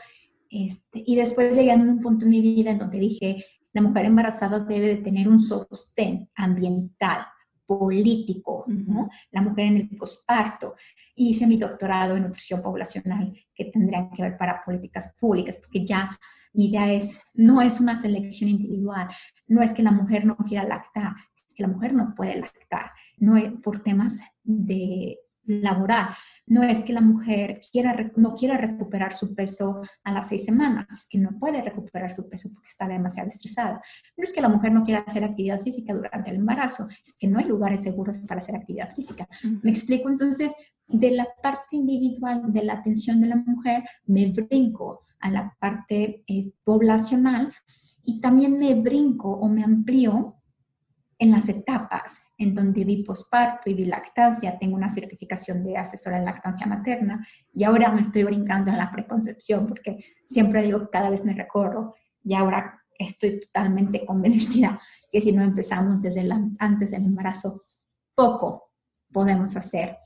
Este, 0.48 1.02
y 1.04 1.14
después 1.16 1.54
llegué 1.54 1.72
a 1.72 1.76
un 1.76 2.00
punto 2.00 2.24
en 2.24 2.30
mi 2.30 2.40
vida 2.40 2.70
en 2.70 2.78
donde 2.78 2.98
dije, 2.98 3.44
la 3.72 3.82
mujer 3.82 4.06
embarazada 4.06 4.60
debe 4.60 4.86
de 4.86 4.96
tener 4.96 5.28
un 5.28 5.40
sostén 5.40 6.28
ambiental, 6.34 7.26
político, 7.66 8.64
¿no? 8.66 9.08
La 9.30 9.40
mujer 9.40 9.66
en 9.66 9.76
el 9.76 9.96
posparto. 9.96 10.74
Hice 11.14 11.46
mi 11.46 11.56
doctorado 11.56 12.16
en 12.16 12.24
nutrición 12.24 12.62
poblacional 12.62 13.32
que 13.54 13.66
tendrían 13.66 14.10
que 14.10 14.22
ver 14.22 14.36
para 14.36 14.62
políticas 14.64 15.14
públicas, 15.18 15.56
porque 15.56 15.84
ya 15.84 16.10
mi 16.52 16.66
idea 16.68 16.92
es, 16.92 17.20
no 17.34 17.62
es 17.62 17.80
una 17.80 18.00
selección 18.00 18.50
individual, 18.50 19.08
no 19.46 19.62
es 19.62 19.72
que 19.72 19.82
la 19.82 19.90
mujer 19.90 20.26
no 20.26 20.36
quiera 20.36 20.64
lactar, 20.64 21.14
es 21.52 21.56
que 21.56 21.62
la 21.62 21.68
mujer 21.68 21.92
no 21.92 22.14
puede 22.14 22.40
lactar 22.40 22.90
no 23.22 23.36
es 23.36 23.52
por 23.62 23.78
temas 23.78 24.14
de 24.42 25.18
laboral. 25.44 26.08
No 26.46 26.62
es 26.64 26.80
que 26.80 26.92
la 26.92 27.00
mujer 27.00 27.60
quiera, 27.70 28.12
no 28.16 28.34
quiera 28.34 28.56
recuperar 28.56 29.14
su 29.14 29.34
peso 29.34 29.80
a 30.02 30.12
las 30.12 30.28
seis 30.28 30.44
semanas, 30.44 30.86
es 30.90 31.06
que 31.08 31.18
no 31.18 31.38
puede 31.38 31.62
recuperar 31.62 32.12
su 32.12 32.28
peso 32.28 32.50
porque 32.52 32.68
está 32.68 32.88
demasiado 32.88 33.28
estresada. 33.28 33.80
No 34.16 34.24
es 34.24 34.32
que 34.32 34.40
la 34.40 34.48
mujer 34.48 34.72
no 34.72 34.82
quiera 34.82 35.04
hacer 35.06 35.22
actividad 35.22 35.60
física 35.60 35.94
durante 35.94 36.30
el 36.30 36.36
embarazo, 36.36 36.88
es 37.04 37.16
que 37.18 37.28
no 37.28 37.38
hay 37.38 37.44
lugares 37.44 37.84
seguros 37.84 38.18
para 38.18 38.40
hacer 38.40 38.56
actividad 38.56 38.92
física. 38.92 39.28
Me 39.62 39.70
explico 39.70 40.10
entonces, 40.10 40.52
de 40.88 41.12
la 41.12 41.28
parte 41.42 41.76
individual 41.76 42.52
de 42.52 42.64
la 42.64 42.74
atención 42.74 43.20
de 43.20 43.28
la 43.28 43.36
mujer, 43.36 43.84
me 44.06 44.32
brinco 44.32 45.00
a 45.20 45.30
la 45.30 45.56
parte 45.60 46.24
eh, 46.26 46.52
poblacional 46.64 47.52
y 48.04 48.20
también 48.20 48.58
me 48.58 48.74
brinco 48.74 49.30
o 49.30 49.48
me 49.48 49.62
amplío 49.62 50.41
en 51.22 51.30
las 51.30 51.48
etapas 51.48 52.20
en 52.36 52.52
donde 52.52 52.84
vi 52.84 53.04
posparto 53.04 53.70
y 53.70 53.74
vi 53.74 53.84
lactancia, 53.84 54.58
tengo 54.58 54.74
una 54.74 54.90
certificación 54.90 55.62
de 55.62 55.76
asesora 55.76 56.18
en 56.18 56.24
lactancia 56.24 56.66
materna 56.66 57.24
y 57.54 57.62
ahora 57.62 57.92
me 57.92 58.00
estoy 58.00 58.24
brincando 58.24 58.72
en 58.72 58.76
la 58.76 58.90
preconcepción 58.90 59.68
porque 59.68 60.04
siempre 60.26 60.64
digo 60.64 60.80
que 60.80 60.90
cada 60.90 61.10
vez 61.10 61.24
me 61.24 61.32
recorro 61.32 61.94
y 62.24 62.34
ahora 62.34 62.82
estoy 62.98 63.38
totalmente 63.38 64.04
convencida 64.04 64.80
que 65.12 65.20
si 65.20 65.30
no 65.30 65.44
empezamos 65.44 66.02
desde 66.02 66.28
antes 66.58 66.90
del 66.90 67.04
embarazo, 67.04 67.66
poco 68.16 68.72
podemos 69.12 69.56
hacer, 69.56 69.98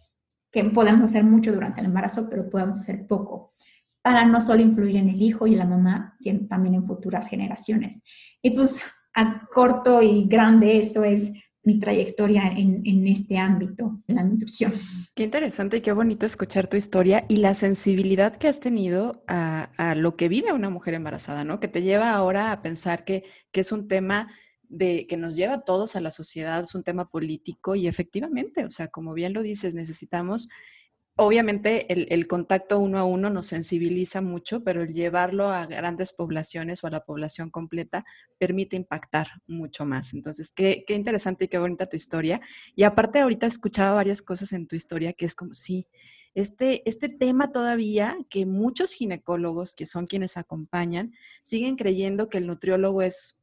que 0.52 0.64
podemos 0.64 1.04
hacer 1.04 1.25
mucho 1.25 1.50
durante 1.50 1.80
el 1.80 1.87
embarazo, 1.87 2.28
pero 2.28 2.50
podemos 2.50 2.78
hacer 2.78 3.06
poco 3.06 3.52
para 4.02 4.26
no 4.26 4.42
solo 4.42 4.61
influir 4.61 4.96
en 4.96 5.08
el 5.08 5.23
hijo 5.23 5.46
y 5.46 5.54
la 5.54 5.64
mamá, 5.64 6.14
sino 6.20 6.46
también 6.46 6.75
en 6.75 6.85
futuras 6.85 7.26
generaciones. 7.26 8.02
Y 8.42 8.50
pues 8.50 8.82
a 9.16 9.46
corto 9.52 10.02
y 10.02 10.26
grande 10.28 10.78
eso 10.78 11.02
es 11.02 11.32
mi 11.64 11.80
trayectoria 11.80 12.52
en, 12.56 13.08
este 13.08 13.38
ámbito 13.38 13.99
de 14.06 14.14
la 14.14 14.23
nutrición. 14.23 14.73
Qué 15.16 15.25
interesante 15.25 15.78
y 15.78 15.80
qué 15.80 15.90
bonito 15.90 16.25
escuchar 16.25 16.68
tu 16.68 16.76
historia 16.76 17.25
y 17.28 17.38
la 17.38 17.54
sensibilidad 17.54 18.37
que 18.37 18.46
has 18.46 18.61
tenido 18.61 19.25
a, 19.26 19.94
lo 19.96 20.16
que 20.16 20.28
vive 20.28 20.52
una 20.52 20.70
mujer 20.70 20.94
embarazada, 20.94 21.42
¿no? 21.42 21.58
Que 21.58 21.66
te 21.66 21.82
lleva 21.82 22.12
ahora 22.12 22.52
a 22.52 22.62
pensar 22.62 23.04
que, 23.04 23.25
que 23.50 23.62
es 23.62 23.73
un 23.73 23.88
tema 23.88 24.28
de 24.68 25.08
que 25.08 25.16
nos 25.16 25.35
lleva 25.35 25.54
a 25.54 25.61
todos 25.62 25.96
a 25.96 26.00
la 26.00 26.12
sociedad, 26.12 26.61
es 26.62 26.75
un 26.76 26.85
tema 26.85 27.08
político 27.08 27.75
y 27.75 27.88
efectivamente, 27.88 28.64
o 28.64 28.70
sea, 28.70 28.87
como 28.87 29.12
bien 29.12 29.32
lo 29.32 29.42
dices, 29.42 29.75
necesitamos 29.75 30.49
obviamente 31.16 31.92
el, 31.92 32.26
contacto 32.26 32.78
uno 32.78 32.99
a 32.99 33.04
uno 33.04 33.30
nos 33.30 33.46
sensibiliza 33.46 34.20
mucho, 34.20 34.62
pero 34.62 34.82
el 34.82 34.92
llevarlo 34.92 35.49
a 35.49 35.66
grandes 35.66 36.12
poblaciones 36.12 36.85
o 36.85 36.87
a 36.87 36.90
la 36.90 37.04
población 37.04 37.50
completa 37.50 38.04
permite 38.38 38.76
impactar 38.76 39.28
mucho 39.46 39.87
más. 39.87 40.12
Entonces, 40.12 40.50
qué, 40.50 40.85
interesante 40.88 41.46
y 41.46 41.49
qué 41.49 41.58
bonita 41.58 41.88
tu 41.88 41.96
historia. 41.96 42.40
Y 42.75 42.82
aparte, 42.85 43.20
ahorita 43.20 43.46
he 43.46 43.49
escuchado 43.49 43.96
varias 43.96 44.20
cosas 44.20 44.52
en 44.52 44.66
tu 44.66 44.76
historia 44.76 45.14
que 45.14 45.25
es 45.25 45.35
como, 45.35 45.54
sí, 45.54 45.88
este, 46.35 46.87
este 46.88 47.08
tema 47.08 47.50
todavía 47.50 48.18
que 48.28 48.44
muchos 48.44 48.92
ginecólogos, 48.92 49.75
que 49.75 49.87
son 49.87 50.06
quienes 50.06 50.37
acompañan, 50.37 51.14
siguen 51.40 51.76
creyendo 51.76 52.28
que 52.28 52.38
el 52.38 52.46
nutriólogo 52.46 53.00
es 53.00 53.40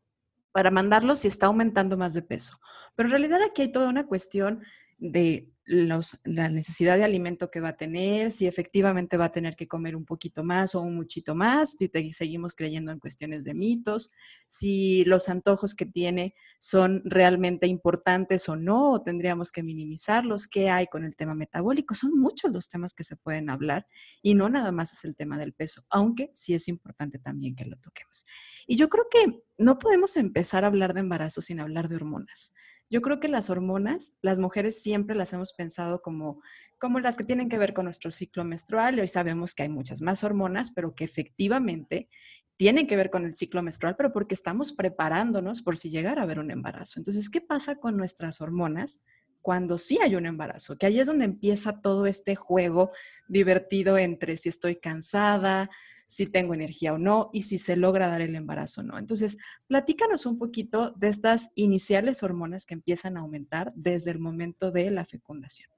para 0.52 0.70
mandarlo 0.70 1.16
si 1.16 1.28
está 1.28 1.48
aumentando 1.48 1.98
más 1.98 2.14
de 2.14 2.22
peso. 2.22 2.60
Pero 2.96 3.08
en 3.08 3.12
realidad 3.12 3.42
aquí 3.42 3.64
hay 3.64 3.72
toda 3.72 3.90
una 3.90 4.06
cuestión 4.06 4.62
de 5.04 5.50
la 5.66 6.50
necesidad 6.50 6.98
de 6.98 7.04
alimento 7.04 7.50
que 7.50 7.60
va 7.60 7.70
a 7.70 7.78
tener, 7.78 8.32
si 8.32 8.48
efectivamente 8.48 9.18
va 9.18 9.26
a 9.26 9.32
tener 9.32 9.56
que 9.56 9.68
comer 9.68 9.96
un 9.96 10.06
poquito 10.06 10.44
más 10.44 10.76
o 10.76 10.82
un 10.82 10.96
muchito 10.96 11.36
más, 11.36 11.76
si 11.78 11.90
seguimos 12.12 12.56
creyendo 12.56 12.92
en 12.92 13.00
cuestiones 13.00 13.44
de 13.44 13.54
mitos, 13.54 14.12
si 14.48 15.06
los 15.06 15.30
antojos 15.30 15.76
que 15.76 15.86
tiene 15.86 16.36
son 16.60 17.02
realmente 17.06 17.68
importantes 17.68 18.48
o 18.50 18.56
no, 18.56 19.02
tendríamos 19.04 19.52
que 19.52 19.64
minimizarlos, 19.64 20.48
qué 20.48 20.70
hay 20.70 20.88
con 20.88 21.06
el 21.06 21.16
tema 21.16 21.34
metabólico. 21.34 21.96
Son 21.96 22.18
muchos 22.18 22.52
los 22.52 22.70
temas 22.70 22.94
que 22.94 23.04
se 23.04 23.16
pueden 23.16 23.50
hablar 23.50 23.86
y 24.22 24.36
no 24.36 24.50
nada 24.50 24.72
más 24.72 24.94
es 24.94 25.06
el 25.06 25.16
tema 25.16 25.38
del 25.38 25.54
peso, 25.54 25.84
aunque 25.90 26.30
sí 26.34 26.54
es 26.54 26.68
importante 26.68 27.20
también 27.20 27.56
que 27.56 27.66
lo 27.66 27.78
toquemos. 27.78 28.26
Y 28.68 28.78
yo 28.78 28.90
creo 28.90 29.08
que 29.10 29.44
no 29.58 29.80
podemos 29.80 30.18
empezar 30.18 30.64
a 30.64 30.68
hablar 30.68 30.94
de 30.94 31.02
embarazo 31.02 31.42
sin 31.42 31.60
hablar 31.60 31.90
de 31.90 31.96
hormonas. 31.98 32.54
Yo 32.90 33.02
creo 33.02 33.20
que 33.20 33.28
las 33.28 33.50
hormonas, 33.50 34.18
las 34.22 34.40
mujeres 34.40 34.82
siempre 34.82 35.16
las 35.16 35.34
hemos 35.34 35.54
pensado 35.54 36.02
como, 36.02 36.42
como 36.80 37.00
las 37.00 37.18
que 37.18 37.24
tienen 37.24 37.50
que 37.50 37.58
ver 37.58 37.74
con 37.74 37.86
nuestro 37.86 38.12
ciclo 38.12 38.44
menstrual 38.44 38.98
y 38.98 39.02
hoy 39.02 39.08
sabemos 39.08 39.56
que 39.56 39.64
hay 39.64 39.70
muchas 39.70 40.02
más 40.02 40.24
hormonas, 40.24 40.72
pero 40.72 40.94
que 40.94 41.04
efectivamente 41.04 42.10
tienen 42.58 42.88
que 42.88 42.96
ver 42.96 43.10
con 43.10 43.26
el 43.26 43.36
ciclo 43.36 43.64
menstrual, 43.64 43.96
pero 43.96 44.14
porque 44.14 44.36
estamos 44.36 44.74
preparándonos 44.74 45.62
por 45.64 45.78
si 45.78 45.90
llegara 45.90 46.22
a 46.22 46.24
haber 46.24 46.40
un 46.40 46.52
embarazo. 46.52 47.00
Entonces, 47.00 47.30
¿qué 47.30 47.42
pasa 47.42 47.78
con 47.78 47.98
nuestras 47.98 48.42
hormonas? 48.42 49.02
cuando 49.44 49.78
sí 49.78 50.00
hay 50.02 50.16
un 50.16 50.26
embarazo, 50.26 50.78
que 50.78 50.86
ahí 50.86 51.02
es 51.02 51.06
donde 51.06 51.26
empieza 51.26 51.82
todo 51.82 52.06
este 52.06 52.34
juego 52.34 52.92
divertido 53.28 53.98
entre 53.98 54.38
si 54.38 54.48
estoy 54.48 54.78
cansada, 54.78 55.70
si 56.08 56.28
tengo 56.28 56.54
energía 56.54 56.94
o 56.94 56.98
no 56.98 57.30
y 57.34 57.44
si 57.44 57.58
se 57.58 57.76
logra 57.76 58.08
dar 58.08 58.22
el 58.22 58.36
embarazo 58.36 58.82
o 58.82 58.84
no. 58.84 58.98
Entonces, 58.98 59.38
platícanos 59.68 60.26
un 60.26 60.38
poquito 60.38 60.92
de 60.92 61.10
estas 61.10 61.52
iniciales 61.56 62.24
hormonas 62.24 62.66
que 62.66 62.74
empiezan 62.74 63.18
a 63.18 63.22
aumentar 63.22 63.72
desde 63.76 64.12
el 64.12 64.20
momento 64.20 64.72
de 64.72 64.92
la 64.92 65.06
fecundación. 65.06 65.70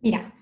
Mira, 0.00 0.34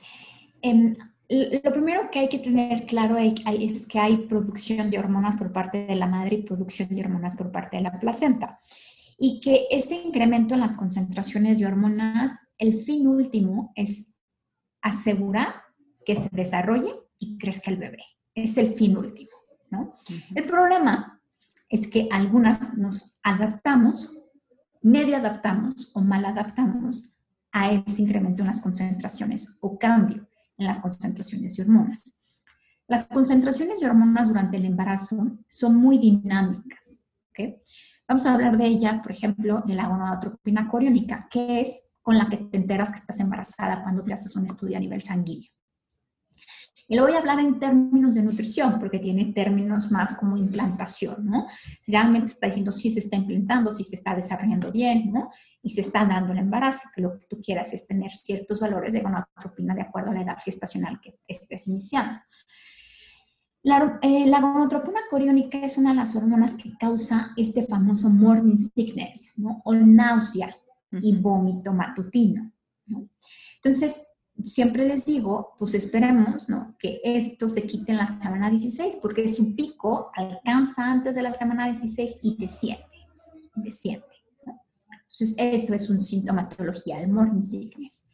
em, 0.62 0.95
lo 1.28 1.73
primero 1.73 2.11
que 2.11 2.21
hay 2.21 2.28
que 2.28 2.38
tener 2.38 2.87
claro 2.87 3.17
es 3.19 3.87
que 3.87 3.99
hay 3.99 4.17
producción 4.28 4.90
de 4.90 4.99
hormonas 4.99 5.37
por 5.37 5.52
parte 5.52 5.87
de 5.87 5.97
la 5.97 6.07
madre 6.07 6.37
y 6.37 6.43
producción 6.43 6.88
de 6.88 7.00
hormonas 7.00 7.37
por 7.37 7.52
parte 7.52 7.76
de 7.76 7.83
la 7.83 7.99
placenta. 7.99 8.59
Y 9.19 9.40
que 9.40 9.67
ese 9.71 9.97
incremento 9.97 10.55
en 10.55 10.61
las 10.61 10.76
concentraciones 10.76 11.59
de 11.59 11.67
hormonas, 11.67 12.33
el 12.57 12.83
fin 12.83 13.07
último 13.07 13.73
es 13.75 14.21
asegurar 14.81 15.55
que 16.07 16.14
se 16.14 16.28
desarrolle 16.33 16.95
y 17.18 17.38
crezca 17.38 17.70
el 17.70 17.76
bebé. 17.76 18.04
Es 18.34 18.56
el 18.56 18.68
fin 18.68 18.96
último, 18.96 19.30
¿no? 19.70 19.92
El 20.34 20.44
problema 20.44 21.20
es 21.68 21.87
que 21.88 22.08
algunas 22.10 22.76
nos 22.78 23.18
adaptamos, 23.22 24.16
medio 24.80 25.16
adaptamos 25.16 25.90
o 25.94 26.00
mal 26.00 26.25
adaptamos 26.25 27.14
a 27.52 27.70
ese 27.70 28.02
incremento 28.02 28.42
en 28.42 28.48
las 28.48 28.60
concentraciones 28.60 29.58
o 29.60 29.78
cambio 29.78 30.28
en 30.56 30.66
las 30.66 30.80
concentraciones 30.80 31.56
de 31.56 31.62
hormonas. 31.62 32.18
Las 32.87 33.04
concentraciones 33.04 33.80
de 33.80 33.87
hormonas 33.87 34.28
durante 34.28 34.56
el 34.56 34.64
embarazo 34.64 35.38
son 35.48 35.76
muy 35.76 35.98
dinámicas. 35.98 37.00
¿okay? 37.30 37.60
Vamos 38.06 38.26
a 38.26 38.34
hablar 38.34 38.56
de 38.56 38.66
ella, 38.66 39.02
por 39.02 39.12
ejemplo, 39.12 39.62
de 39.66 39.75
la 39.75 39.88
gonadotropina 39.88 40.68
coriónica, 40.68 41.28
que 41.30 41.60
es 41.60 41.90
con 42.00 42.16
la 42.16 42.28
que 42.28 42.38
te 42.38 42.56
enteras 42.56 42.90
que 42.90 42.98
estás 42.98 43.20
embarazada 43.20 43.82
cuando 43.82 44.02
te 44.02 44.14
haces 44.14 44.34
un 44.34 44.46
estudio 44.46 44.78
a 44.78 44.80
nivel 44.80 45.02
sanguíneo. 45.02 45.50
Y 46.90 46.97
lo 46.97 47.02
voy 47.02 47.12
a 47.12 47.18
hablar 47.18 47.38
en 47.38 47.59
términos 47.59 48.14
de 48.14 48.23
nutrición, 48.23 48.78
porque 48.80 48.99
tiene 48.99 49.26
términos 49.26 49.92
más 49.92 50.14
como 50.14 50.38
implantación, 50.38 51.26
¿no? 51.26 51.47
Realmente 51.87 52.33
está 52.33 52.47
diciendo 52.47 52.73
si 52.73 52.90
se 52.90 53.00
está 53.00 53.16
implantando, 53.16 53.71
si 53.73 53.85
se 53.85 53.97
está 53.97 54.14
desarrollando 54.16 54.73
bien, 54.73 55.12
¿no? 55.12 55.30
Y 55.62 55.68
se 55.68 55.83
está 55.83 56.07
dando 56.07 56.33
el 56.33 56.38
embarazo, 56.38 56.88
que 56.95 57.02
lo 57.02 57.18
que 57.18 57.26
tú 57.26 57.38
quieras 57.42 57.75
es 57.75 57.87
tener 57.87 58.12
ciertos 58.12 58.59
valores 58.59 58.95
de 58.95 59.02
gonadotropina 59.02 59.75
de 59.75 59.83
acuerdo 59.83 60.12
a 60.12 60.14
la 60.14 60.23
edad 60.23 60.38
gestacional 60.42 60.99
que 60.99 61.18
estés 61.28 61.68
iniciando. 61.68 62.21
La, 63.62 63.99
eh, 64.00 64.25
la 64.26 64.40
gonadotropina 64.40 65.00
coriónica 65.11 65.59
es 65.59 65.76
una 65.76 65.90
de 65.90 65.97
las 65.97 66.16
hormonas 66.16 66.54
que 66.54 66.73
causa 66.78 67.33
este 67.37 67.66
famoso 67.66 68.09
morning 68.09 68.57
sickness, 68.57 69.33
¿no? 69.37 69.61
O 69.66 69.75
náusea 69.75 70.57
y 70.90 71.14
vómito 71.18 71.75
matutino, 71.75 72.50
¿no? 72.87 73.11
Entonces, 73.57 74.07
siempre 74.45 74.87
les 74.87 75.04
digo, 75.04 75.54
pues 75.59 75.75
esperemos 75.75 76.49
¿no? 76.49 76.76
que 76.78 77.00
esto 77.04 77.49
se 77.49 77.64
quite 77.64 77.92
en 77.92 77.99
la 77.99 78.07
semana 78.07 78.50
16, 78.50 78.97
porque 79.02 79.26
su 79.28 79.54
pico 79.54 80.11
alcanza 80.14 80.90
antes 80.90 81.14
de 81.14 81.23
la 81.23 81.33
semana 81.33 81.66
16 81.66 82.21
y 82.23 82.37
desciende, 82.37 82.85
desciende. 83.57 84.07
Entonces, 85.11 85.35
eso 85.38 85.75
es 85.75 85.90
un 85.90 86.00
sintomatología, 86.00 87.00
el 87.00 87.09
morning 87.09 87.42
sickness. 87.42 88.09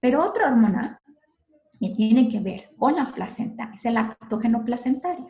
Pero 0.00 0.24
otra 0.24 0.48
hormona 0.48 1.00
que 1.78 1.90
tiene 1.90 2.28
que 2.28 2.40
ver 2.40 2.70
con 2.76 2.96
la 2.96 3.12
placenta 3.12 3.70
es 3.74 3.84
el 3.84 3.94
lactógeno 3.94 4.64
placentario. 4.64 5.28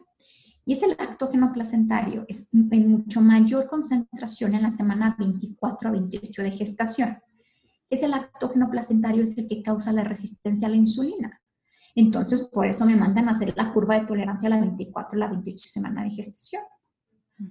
Y 0.65 0.75
ese 0.75 0.89
lactógeno 0.89 1.53
placentario 1.53 2.25
es 2.29 2.53
en 2.55 2.91
mucho 2.91 3.21
mayor 3.21 3.67
concentración 3.67 4.55
en 4.55 4.63
la 4.63 4.71
semana 4.71 5.17
24 5.19 5.89
a 5.89 5.93
28 5.93 6.43
de 6.43 6.51
gestación. 6.51 7.19
Ese 7.91 8.09
lactógeno 8.09 8.71
placentario 8.71 9.25
es 9.25 9.37
el 9.37 9.49
que 9.49 9.63
causa 9.63 9.93
la 9.93 10.05
resistencia 10.05 10.69
a 10.69 10.71
la 10.71 10.77
insulina. 10.77 11.43
Entonces, 11.95 12.49
por 12.53 12.67
eso 12.67 12.87
me 12.87 12.97
mandan 12.97 13.29
a 13.29 13.33
hacer 13.33 13.53
la 13.57 13.73
curva 13.73 13.99
de 13.99 14.07
tolerancia 14.07 14.47
a 14.47 14.51
la 14.51 14.61
24, 14.61 15.19
la 15.19 15.27
28 15.27 15.69
semana 15.69 16.05
de 16.05 16.11
gestación. 16.11 16.63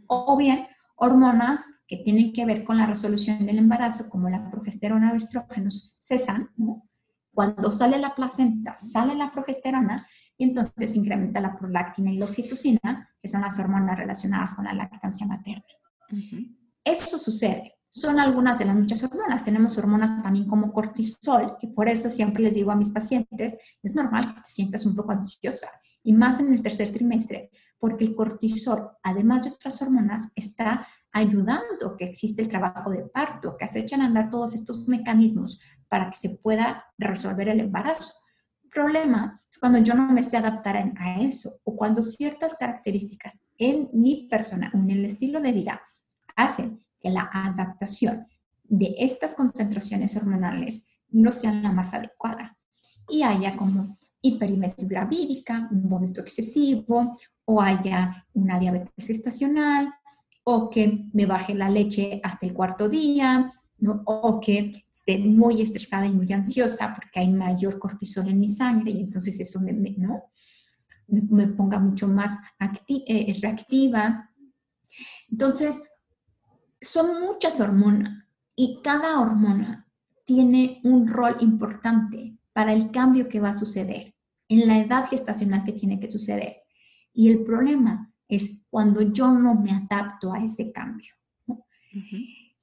O 0.08 0.38
bien, 0.38 0.66
hormonas 0.96 1.66
que 1.88 1.98
tienen 1.98 2.32
que 2.32 2.46
ver 2.46 2.64
con 2.64 2.78
la 2.78 2.86
resolución 2.86 3.46
del 3.46 3.58
embarazo, 3.58 4.10
como 4.10 4.30
la 4.30 4.50
progesterona 4.50 5.12
o 5.12 5.16
estrógenos, 5.16 5.98
cesan. 6.00 6.50
Cuando 7.34 7.72
sale 7.72 7.98
la 8.00 8.16
placenta, 8.16 8.78
sale 8.78 9.16
la 9.16 9.32
progesterona 9.32 10.06
y 10.38 10.46
entonces 10.46 10.96
incrementa 10.96 11.42
la 11.42 11.58
prolactina 11.58 12.12
y 12.12 12.18
la 12.18 12.26
oxitocina, 12.26 13.10
que 13.22 13.28
son 13.28 13.42
las 13.42 13.60
hormonas 13.60 13.98
relacionadas 13.98 14.54
con 14.54 14.66
la 14.66 14.74
lactancia 14.74 15.28
materna. 15.28 15.64
Eso 16.84 17.20
sucede. 17.20 17.79
Son 17.90 18.20
algunas 18.20 18.60
de 18.60 18.66
las 18.66 18.76
muchas 18.76 19.04
hormonas. 19.04 19.44
Tenemos 19.44 19.78
hormonas 19.78 20.22
también 20.22 20.48
como 20.48 20.72
cortisol, 20.72 21.58
que 21.60 21.68
por 21.68 21.90
eso 21.90 22.10
siempre 22.10 22.44
les 22.44 22.54
digo 22.54 22.72
a 22.72 22.76
mis 22.76 22.92
pacientes, 22.92 23.58
es 23.82 23.96
normal 23.96 24.28
que 24.28 24.42
te 24.42 24.46
sientas 24.46 24.86
un 24.86 24.96
poco 24.96 25.12
ansiosa, 25.12 25.68
y 26.04 26.14
más 26.14 26.40
en 26.40 26.54
el 26.54 26.62
tercer 26.62 26.92
trimestre, 26.92 27.50
porque 27.80 28.06
el 28.06 28.16
cortisol, 28.16 28.92
además 29.02 29.46
de 29.46 29.52
otras 29.52 29.82
hormonas, 29.82 30.32
está 30.36 30.88
ayudando 31.12 31.98
que 31.98 32.06
existe 32.06 32.42
el 32.42 32.48
trabajo 32.48 32.92
de 32.92 33.04
parto, 33.06 33.58
que 33.58 33.68
se 33.68 33.86
a 33.96 34.06
andar 34.06 34.30
todos 34.30 34.54
estos 34.54 34.88
mecanismos 34.88 35.60
para 35.88 36.10
que 36.12 36.18
se 36.18 36.38
pueda 36.44 36.86
resolver 36.98 37.50
el 37.50 37.60
embarazo. 37.60 38.14
El 38.64 38.70
problema 38.70 39.42
es 39.50 39.58
cuando 39.58 39.80
yo 39.80 39.96
no 39.96 40.12
me 40.12 40.22
sé 40.22 40.38
adaptar 40.38 40.78
a 40.78 41.22
eso 41.22 41.50
o 41.64 41.76
cuando 41.76 42.04
ciertas 42.04 42.54
características 42.54 43.40
en 43.58 43.90
mi 43.94 44.28
persona 44.30 44.72
o 44.76 44.78
en 44.78 44.92
el 44.92 45.06
estilo 45.06 45.42
de 45.42 45.52
vida 45.52 45.82
hacen 46.36 46.86
que 47.00 47.10
la 47.10 47.30
adaptación 47.32 48.28
de 48.64 48.96
estas 48.98 49.34
concentraciones 49.34 50.16
hormonales 50.16 50.90
no 51.10 51.32
sea 51.32 51.54
la 51.54 51.72
más 51.72 51.94
adecuada 51.94 52.58
y 53.10 53.24
haya 53.24 53.58
como 53.58 53.98
hiperimesis 54.22 54.90
gravídica, 54.90 55.68
un 55.72 55.90
vómito 55.90 56.22
excesivo 56.22 57.18
o 57.46 57.62
haya 57.62 58.26
una 58.34 58.60
diabetes 58.60 59.08
gestacional 59.08 59.94
o 60.44 60.70
que 60.70 61.06
me 61.14 61.26
baje 61.26 61.56
la 61.56 61.70
leche 61.70 62.20
hasta 62.24 62.46
el 62.46 62.54
cuarto 62.54 62.90
día 62.90 63.52
o 64.06 64.40
que 64.40 64.72
esté 64.92 65.18
muy 65.20 65.62
estresada 65.62 66.06
y 66.06 66.14
muy 66.14 66.32
ansiosa 66.34 66.94
porque 66.94 67.22
hay 67.22 67.30
mayor 67.30 67.80
cortisol 67.80 68.28
en 68.28 68.40
mi 68.40 68.48
sangre 68.48 68.92
y 68.92 69.02
entonces 69.02 69.40
eso 69.40 69.60
me, 69.62 69.72
¿no? 69.74 70.26
me 71.08 71.48
ponga 71.48 71.80
mucho 71.80 72.08
más 72.08 72.38
eh, 72.88 73.38
reactiva. 73.42 74.30
Entonces, 75.30 75.82
son 76.82 77.22
muchas 77.22 77.60
hormonas 77.60 78.26
y 78.56 78.80
cada 78.84 79.20
hormona 79.20 79.88
tiene 80.26 80.80
un 80.84 81.08
rol 81.08 81.38
importante 81.40 82.38
para 82.54 82.74
el 82.74 82.92
cambio 82.92 83.30
que 83.30 83.40
va 83.40 83.50
a 83.50 83.58
suceder 83.58 84.14
en 84.48 84.68
la 84.68 84.80
edad 84.80 85.08
gestacional 85.08 85.64
que 85.64 85.74
tiene 85.74 86.00
que 86.00 86.10
suceder. 86.10 86.58
Y 87.14 87.30
el 87.30 87.44
problema 87.44 88.12
es 88.28 88.66
cuando 88.70 89.02
yo 89.02 89.32
no 89.32 89.56
me 89.56 89.72
adapto 89.72 90.34
a 90.34 90.44
ese 90.44 90.72
cambio. 90.72 91.14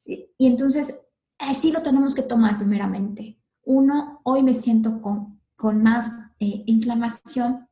Y 0.06 0.46
entonces, 0.46 1.12
así 1.38 1.72
lo 1.72 1.82
tenemos 1.82 2.14
que 2.14 2.22
tomar 2.22 2.56
primeramente. 2.56 3.38
Uno, 3.64 4.20
hoy 4.24 4.42
me 4.42 4.54
siento 4.54 5.00
con, 5.02 5.40
con 5.56 5.82
más 5.82 6.10
eh, 6.38 6.62
inflamación, 6.66 7.65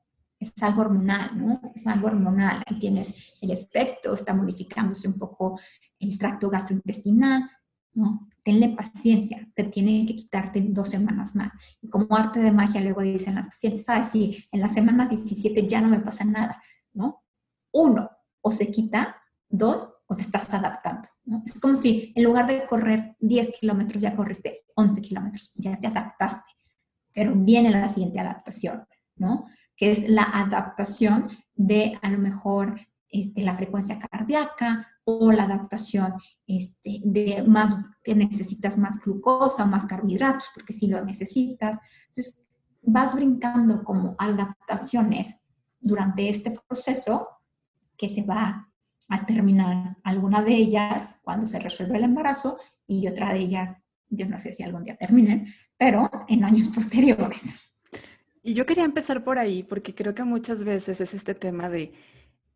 es 0.44 0.62
algo 0.62 0.82
hormonal, 0.82 1.36
¿no? 1.36 1.60
Es 1.74 1.86
algo 1.86 2.08
hormonal. 2.08 2.62
Ahí 2.66 2.78
tienes 2.78 3.14
el 3.40 3.50
efecto, 3.50 4.14
está 4.14 4.34
modificándose 4.34 5.08
un 5.08 5.18
poco 5.18 5.58
el 5.98 6.18
tracto 6.18 6.50
gastrointestinal, 6.50 7.50
¿no? 7.94 8.28
Tenle 8.42 8.70
paciencia, 8.70 9.48
te 9.54 9.64
tienen 9.64 10.06
que 10.06 10.16
quitarte 10.16 10.60
dos 10.60 10.90
semanas 10.90 11.34
más. 11.34 11.52
Y 11.80 11.88
como 11.88 12.14
arte 12.14 12.40
de 12.40 12.52
magia, 12.52 12.80
luego 12.80 13.00
dicen 13.00 13.36
las 13.36 13.46
pacientes, 13.46 13.84
¿sabes? 13.84 14.08
Si 14.08 14.44
en 14.52 14.60
la 14.60 14.68
semana 14.68 15.08
17 15.08 15.66
ya 15.66 15.80
no 15.80 15.88
me 15.88 16.00
pasa 16.00 16.24
nada, 16.24 16.62
¿no? 16.92 17.22
Uno, 17.72 18.10
o 18.40 18.52
se 18.52 18.70
quita, 18.70 19.16
dos, 19.48 19.88
o 20.06 20.14
te 20.14 20.22
estás 20.22 20.52
adaptando, 20.52 21.08
¿no? 21.24 21.42
Es 21.46 21.58
como 21.58 21.76
si 21.76 22.12
en 22.14 22.24
lugar 22.24 22.46
de 22.46 22.66
correr 22.66 23.16
10 23.20 23.58
kilómetros, 23.60 24.02
ya 24.02 24.14
corriste 24.14 24.64
11 24.74 25.00
kilómetros, 25.00 25.54
ya 25.54 25.78
te 25.78 25.86
adaptaste. 25.86 26.50
Pero 27.14 27.32
viene 27.34 27.70
la 27.70 27.88
siguiente 27.88 28.20
adaptación, 28.20 28.84
¿no? 29.16 29.46
Que 29.76 29.90
es 29.90 30.08
la 30.08 30.22
adaptación 30.22 31.30
de 31.54 31.98
a 32.02 32.10
lo 32.10 32.18
mejor 32.18 32.80
este, 33.08 33.42
la 33.42 33.54
frecuencia 33.54 33.98
cardíaca 33.98 34.88
o 35.04 35.30
la 35.30 35.44
adaptación 35.44 36.14
este, 36.46 37.00
de 37.04 37.44
más, 37.46 37.76
que 38.02 38.14
necesitas 38.14 38.78
más 38.78 38.98
glucosa, 39.04 39.66
más 39.66 39.86
carbohidratos, 39.86 40.50
porque 40.54 40.72
si 40.72 40.88
lo 40.88 41.04
necesitas. 41.04 41.78
Entonces, 42.08 42.44
vas 42.82 43.14
brincando 43.14 43.84
como 43.84 44.14
adaptaciones 44.18 45.44
durante 45.80 46.28
este 46.28 46.50
proceso 46.50 47.28
que 47.96 48.08
se 48.08 48.24
va 48.24 48.68
a 49.08 49.26
terminar 49.26 49.96
alguna 50.02 50.42
de 50.42 50.54
ellas 50.54 51.18
cuando 51.22 51.46
se 51.46 51.60
resuelve 51.60 51.98
el 51.98 52.04
embarazo 52.04 52.58
y 52.86 53.06
otra 53.06 53.32
de 53.32 53.40
ellas, 53.40 53.78
yo 54.08 54.26
no 54.26 54.38
sé 54.38 54.52
si 54.52 54.62
algún 54.62 54.84
día 54.84 54.96
terminen, 54.96 55.52
pero 55.76 56.10
en 56.28 56.44
años 56.44 56.68
posteriores. 56.74 57.63
Y 58.46 58.52
yo 58.52 58.66
quería 58.66 58.84
empezar 58.84 59.24
por 59.24 59.38
ahí 59.38 59.62
porque 59.62 59.94
creo 59.94 60.14
que 60.14 60.22
muchas 60.22 60.64
veces 60.64 61.00
es 61.00 61.14
este 61.14 61.34
tema 61.34 61.70
de 61.70 61.94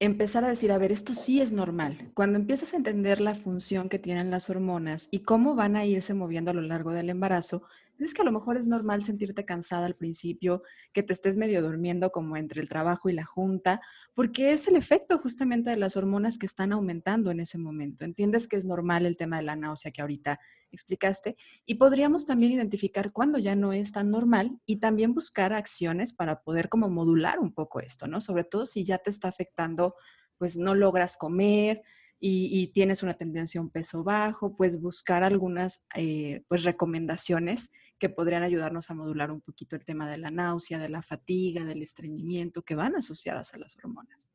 empezar 0.00 0.44
a 0.44 0.48
decir, 0.48 0.70
a 0.70 0.76
ver, 0.76 0.92
esto 0.92 1.14
sí 1.14 1.40
es 1.40 1.50
normal. 1.50 2.10
Cuando 2.12 2.38
empiezas 2.38 2.74
a 2.74 2.76
entender 2.76 3.22
la 3.22 3.34
función 3.34 3.88
que 3.88 3.98
tienen 3.98 4.30
las 4.30 4.50
hormonas 4.50 5.08
y 5.10 5.20
cómo 5.20 5.54
van 5.54 5.76
a 5.76 5.86
irse 5.86 6.12
moviendo 6.12 6.50
a 6.50 6.54
lo 6.54 6.60
largo 6.60 6.90
del 6.90 7.08
embarazo, 7.08 7.62
es 8.04 8.14
que 8.14 8.22
a 8.22 8.24
lo 8.24 8.32
mejor 8.32 8.56
es 8.56 8.66
normal 8.66 9.02
sentirte 9.02 9.44
cansada 9.44 9.86
al 9.86 9.96
principio, 9.96 10.62
que 10.92 11.02
te 11.02 11.12
estés 11.12 11.36
medio 11.36 11.62
durmiendo 11.62 12.10
como 12.10 12.36
entre 12.36 12.60
el 12.60 12.68
trabajo 12.68 13.08
y 13.08 13.12
la 13.12 13.24
junta, 13.24 13.80
porque 14.14 14.52
es 14.52 14.68
el 14.68 14.76
efecto 14.76 15.18
justamente 15.18 15.70
de 15.70 15.76
las 15.76 15.96
hormonas 15.96 16.38
que 16.38 16.46
están 16.46 16.72
aumentando 16.72 17.30
en 17.30 17.40
ese 17.40 17.58
momento. 17.58 18.04
Entiendes 18.04 18.46
que 18.46 18.56
es 18.56 18.64
normal 18.64 19.06
el 19.06 19.16
tema 19.16 19.38
de 19.38 19.44
la 19.44 19.56
náusea 19.56 19.90
que 19.90 20.00
ahorita 20.00 20.38
explicaste 20.70 21.36
y 21.64 21.76
podríamos 21.76 22.26
también 22.26 22.52
identificar 22.52 23.12
cuándo 23.12 23.38
ya 23.38 23.56
no 23.56 23.72
es 23.72 23.92
tan 23.92 24.10
normal 24.10 24.60
y 24.66 24.76
también 24.76 25.14
buscar 25.14 25.52
acciones 25.52 26.12
para 26.12 26.42
poder 26.42 26.68
como 26.68 26.88
modular 26.88 27.38
un 27.38 27.52
poco 27.52 27.80
esto, 27.80 28.06
¿no? 28.06 28.20
Sobre 28.20 28.44
todo 28.44 28.66
si 28.66 28.84
ya 28.84 28.98
te 28.98 29.10
está 29.10 29.28
afectando, 29.28 29.94
pues 30.36 30.56
no 30.56 30.74
logras 30.74 31.16
comer, 31.16 31.82
y, 32.20 32.72
tienes 32.72 33.02
una 33.02 33.14
tendencia 33.14 33.60
a 33.60 33.62
un 33.62 33.70
peso 33.70 34.02
bajo, 34.02 34.56
pues 34.56 34.80
buscar 34.80 35.22
algunas 35.22 35.86
eh, 35.94 36.42
pues 36.48 36.64
recomendaciones 36.64 37.70
que 37.98 38.08
podrían 38.08 38.42
ayudarnos 38.42 38.90
a 38.90 38.94
modular 38.94 39.30
un 39.30 39.40
poquito 39.40 39.76
el 39.76 39.84
tema 39.84 40.08
de 40.08 40.18
la 40.18 40.30
náusea, 40.30 40.78
de 40.78 40.88
la 40.88 41.02
fatiga, 41.02 41.64
del 41.64 41.82
estreñimiento, 41.82 42.62
que 42.62 42.74
van 42.74 42.96
asociadas 42.96 43.54
a 43.54 43.58
las 43.58 43.76
hormonas. 43.76 44.28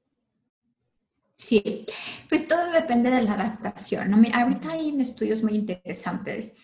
Sí, 1.34 1.86
pues 2.30 2.47
todo 2.47 2.71
depende 2.71 3.10
de 3.10 3.23
la 3.23 3.34
adaptación. 3.34 4.12
¿no? 4.12 4.17
Mira, 4.17 4.41
ahorita 4.41 4.71
hay 4.71 5.02
estudios 5.02 5.43
muy 5.43 5.56
interesantes 5.56 6.56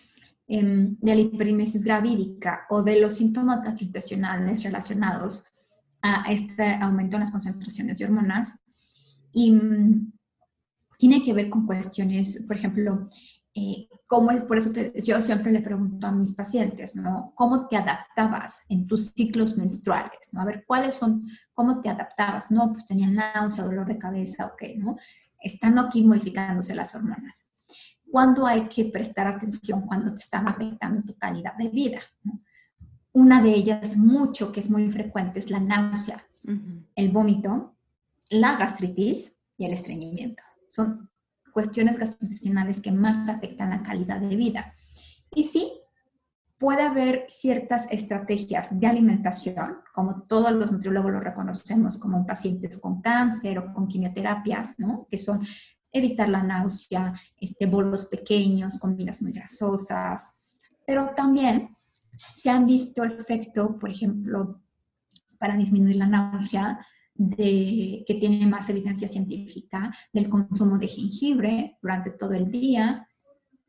em, 0.46 0.96
de 1.00 1.14
la 1.14 1.20
hiperimesis 1.20 1.82
gravídica 1.82 2.66
o 2.70 2.82
de 2.82 3.00
los 3.00 3.14
síntomas 3.14 3.62
gastrointestinales 3.62 4.62
relacionados 4.62 5.44
a 6.02 6.24
este 6.30 6.74
aumento 6.74 7.16
en 7.16 7.20
las 7.20 7.30
concentraciones 7.30 7.98
de 7.98 8.04
hormonas. 8.04 8.60
Y 9.32 9.52
mm, 9.52 10.12
tiene 10.98 11.22
que 11.22 11.32
ver 11.32 11.48
con 11.48 11.66
cuestiones, 11.66 12.44
por 12.46 12.56
ejemplo, 12.56 13.08
eh, 13.54 13.88
¿cómo 14.06 14.30
es? 14.30 14.42
Por 14.42 14.58
eso 14.58 14.70
yo 15.04 15.20
siempre 15.20 15.50
le 15.50 15.60
pregunto 15.60 16.06
a 16.06 16.12
mis 16.12 16.32
pacientes, 16.32 16.94
¿no? 16.94 17.32
¿Cómo 17.34 17.66
te 17.66 17.76
adaptabas 17.76 18.60
en 18.68 18.86
tus 18.86 19.06
ciclos 19.06 19.56
menstruales? 19.56 20.30
¿no? 20.32 20.42
A 20.42 20.44
ver, 20.44 20.64
¿cuáles 20.66 20.96
son, 20.96 21.26
cómo 21.52 21.80
te 21.80 21.88
adaptabas? 21.88 22.50
No, 22.50 22.72
pues 22.72 22.86
tenía 22.86 23.08
náusea, 23.08 23.64
dolor 23.64 23.86
de 23.86 23.98
cabeza, 23.98 24.46
ok, 24.46 24.62
¿no? 24.76 24.96
Estando 25.40 25.80
aquí 25.80 26.04
modificándose 26.04 26.74
las 26.74 26.94
hormonas. 26.94 27.46
¿Cuándo 28.10 28.46
hay 28.46 28.68
que 28.68 28.84
prestar 28.86 29.26
atención 29.26 29.82
cuando 29.82 30.10
te 30.10 30.22
están 30.22 30.46
afectando 30.48 31.02
tu 31.02 31.16
calidad 31.16 31.54
de 31.56 31.68
vida? 31.68 32.00
Una 33.12 33.42
de 33.42 33.50
ellas, 33.50 33.96
mucho, 33.96 34.52
que 34.52 34.60
es 34.60 34.70
muy 34.70 34.90
frecuente, 34.90 35.38
es 35.38 35.50
la 35.50 35.60
náusea, 35.60 36.24
el 36.94 37.10
vómito, 37.10 37.76
la 38.28 38.56
gastritis 38.56 39.36
y 39.56 39.64
el 39.64 39.72
estreñimiento. 39.72 40.42
Son 40.68 41.09
cuestiones 41.52 41.98
gastrointestinales 41.98 42.80
que 42.80 42.92
más 42.92 43.28
afectan 43.28 43.70
la 43.70 43.82
calidad 43.82 44.20
de 44.20 44.36
vida. 44.36 44.74
Y 45.34 45.44
sí, 45.44 45.72
puede 46.58 46.82
haber 46.82 47.24
ciertas 47.28 47.90
estrategias 47.90 48.78
de 48.78 48.86
alimentación, 48.86 49.78
como 49.94 50.22
todos 50.22 50.52
los 50.52 50.70
nutriólogos 50.70 51.12
lo 51.12 51.20
reconocemos, 51.20 51.98
como 51.98 52.18
en 52.18 52.26
pacientes 52.26 52.78
con 52.78 53.00
cáncer 53.00 53.58
o 53.58 53.72
con 53.72 53.88
quimioterapias, 53.88 54.78
¿no? 54.78 55.06
que 55.10 55.16
son 55.16 55.40
evitar 55.90 56.28
la 56.28 56.42
náusea, 56.42 57.14
este, 57.40 57.64
bolos 57.66 58.04
pequeños, 58.04 58.78
comidas 58.78 59.22
muy 59.22 59.32
grasosas, 59.32 60.40
pero 60.86 61.10
también 61.16 61.76
se 62.34 62.50
han 62.50 62.66
visto 62.66 63.04
efecto, 63.04 63.78
por 63.78 63.90
ejemplo, 63.90 64.60
para 65.38 65.56
disminuir 65.56 65.96
la 65.96 66.06
náusea, 66.06 66.86
de, 67.20 68.02
que 68.06 68.14
tiene 68.14 68.46
más 68.46 68.70
evidencia 68.70 69.06
científica 69.06 69.94
del 70.10 70.30
consumo 70.30 70.78
de 70.78 70.88
jengibre 70.88 71.76
durante 71.82 72.12
todo 72.12 72.32
el 72.32 72.50
día, 72.50 73.06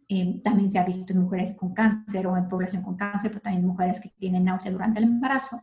eh, 0.08 0.40
también 0.42 0.72
se 0.72 0.80
ha 0.80 0.86
visto 0.86 1.12
en 1.12 1.20
mujeres 1.20 1.58
con 1.58 1.74
cáncer 1.74 2.28
o 2.28 2.38
en 2.38 2.48
población 2.48 2.82
con 2.82 2.96
cáncer, 2.96 3.30
pero 3.30 3.42
también 3.42 3.68
mujeres 3.68 4.00
que 4.00 4.08
tienen 4.18 4.46
náusea 4.46 4.72
durante 4.72 5.00
el 5.00 5.06
embarazo. 5.06 5.62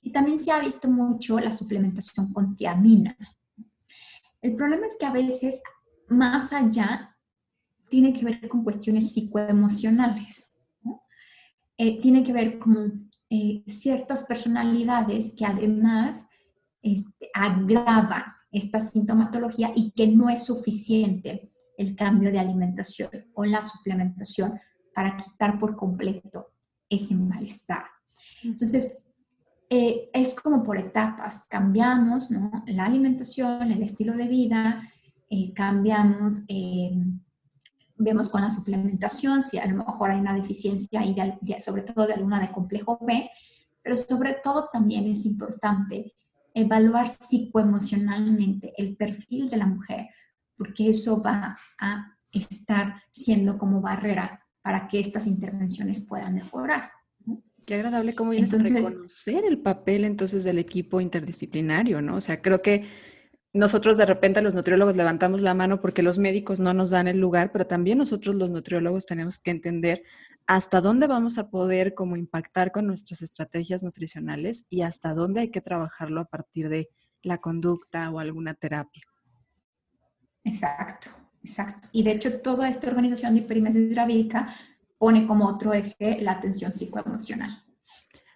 Y 0.00 0.10
también 0.10 0.40
se 0.40 0.52
ha 0.52 0.60
visto 0.60 0.88
mucho 0.88 1.38
la 1.38 1.52
suplementación 1.52 2.32
con 2.32 2.56
tiamina. 2.56 3.14
El 4.40 4.54
problema 4.54 4.86
es 4.86 4.96
que 4.98 5.04
a 5.04 5.12
veces, 5.12 5.60
más 6.08 6.54
allá, 6.54 7.14
tiene 7.90 8.14
que 8.14 8.24
ver 8.24 8.48
con 8.48 8.64
cuestiones 8.64 9.12
psicoemocionales. 9.12 10.48
Eh, 11.76 12.00
tiene 12.00 12.24
que 12.24 12.32
ver 12.32 12.58
con 12.58 13.10
eh, 13.28 13.64
ciertas 13.66 14.24
personalidades 14.24 15.34
que 15.36 15.44
además 15.44 16.24
este, 16.92 17.30
agravan 17.34 18.24
esta 18.50 18.80
sintomatología 18.80 19.72
y 19.74 19.92
que 19.92 20.06
no 20.06 20.28
es 20.28 20.44
suficiente 20.44 21.52
el 21.76 21.94
cambio 21.94 22.32
de 22.32 22.38
alimentación 22.38 23.10
o 23.34 23.44
la 23.44 23.62
suplementación 23.62 24.58
para 24.94 25.16
quitar 25.16 25.58
por 25.58 25.76
completo 25.76 26.52
ese 26.88 27.14
malestar. 27.14 27.84
Entonces, 28.42 29.04
eh, 29.70 30.10
es 30.12 30.34
como 30.40 30.62
por 30.62 30.78
etapas, 30.78 31.44
cambiamos 31.48 32.30
la 32.66 32.84
alimentación, 32.84 33.70
el 33.70 33.82
estilo 33.82 34.16
de 34.16 34.26
vida, 34.26 34.90
eh, 35.28 35.52
cambiamos, 35.52 36.44
eh, 36.48 36.90
vemos 37.96 38.30
con 38.30 38.40
la 38.40 38.50
suplementación 38.50 39.44
si 39.44 39.58
a 39.58 39.66
lo 39.66 39.84
mejor 39.84 40.10
hay 40.10 40.20
una 40.20 40.34
deficiencia 40.34 41.00
ahí, 41.00 41.14
sobre 41.60 41.82
todo 41.82 42.06
de 42.06 42.14
alguna 42.14 42.40
de 42.40 42.50
complejo 42.50 42.98
B, 43.02 43.30
pero 43.82 43.96
sobre 43.96 44.36
todo 44.42 44.68
también 44.72 45.06
es 45.06 45.26
importante 45.26 46.14
evaluar 46.58 47.06
psicoemocionalmente 47.08 48.72
el 48.76 48.96
perfil 48.96 49.48
de 49.50 49.56
la 49.56 49.66
mujer, 49.66 50.08
porque 50.56 50.90
eso 50.90 51.22
va 51.22 51.56
a 51.80 52.16
estar 52.32 53.02
siendo 53.10 53.58
como 53.58 53.80
barrera 53.80 54.44
para 54.62 54.88
que 54.88 55.00
estas 55.00 55.26
intervenciones 55.26 56.06
puedan 56.06 56.34
mejorar. 56.34 56.90
Qué 57.66 57.74
agradable 57.74 58.14
cómo 58.14 58.30
vienes 58.30 58.52
a 58.54 58.58
reconocer 58.58 59.44
el 59.44 59.58
papel 59.58 60.04
entonces 60.04 60.44
del 60.44 60.58
equipo 60.58 61.00
interdisciplinario, 61.00 62.00
¿no? 62.00 62.16
O 62.16 62.20
sea, 62.20 62.40
creo 62.40 62.62
que 62.62 62.86
nosotros 63.52 63.96
de 63.96 64.06
repente 64.06 64.42
los 64.42 64.54
nutriólogos 64.54 64.96
levantamos 64.96 65.42
la 65.42 65.54
mano 65.54 65.80
porque 65.80 66.02
los 66.02 66.18
médicos 66.18 66.60
no 66.60 66.74
nos 66.74 66.90
dan 66.90 67.08
el 67.08 67.18
lugar, 67.18 67.50
pero 67.52 67.66
también 67.66 67.98
nosotros 67.98 68.36
los 68.36 68.50
nutriólogos 68.50 69.06
tenemos 69.06 69.38
que 69.38 69.50
entender 69.50 70.02
hasta 70.48 70.80
dónde 70.80 71.06
vamos 71.06 71.36
a 71.36 71.50
poder 71.50 71.94
como 71.94 72.16
impactar 72.16 72.72
con 72.72 72.86
nuestras 72.86 73.20
estrategias 73.20 73.82
nutricionales 73.82 74.66
y 74.70 74.80
hasta 74.80 75.12
dónde 75.12 75.40
hay 75.40 75.50
que 75.50 75.60
trabajarlo 75.60 76.22
a 76.22 76.24
partir 76.24 76.70
de 76.70 76.88
la 77.22 77.36
conducta 77.36 78.10
o 78.10 78.18
alguna 78.18 78.54
terapia. 78.54 79.02
Exacto, 80.44 81.10
exacto. 81.44 81.88
Y 81.92 82.02
de 82.02 82.12
hecho 82.12 82.40
toda 82.40 82.70
esta 82.70 82.88
organización 82.88 83.34
de 83.34 83.40
hiperimesis 83.40 83.90
gravídica 83.90 84.56
pone 84.96 85.26
como 85.26 85.46
otro 85.46 85.74
eje 85.74 86.18
la 86.22 86.32
atención 86.32 86.72
psicoemocional. 86.72 87.62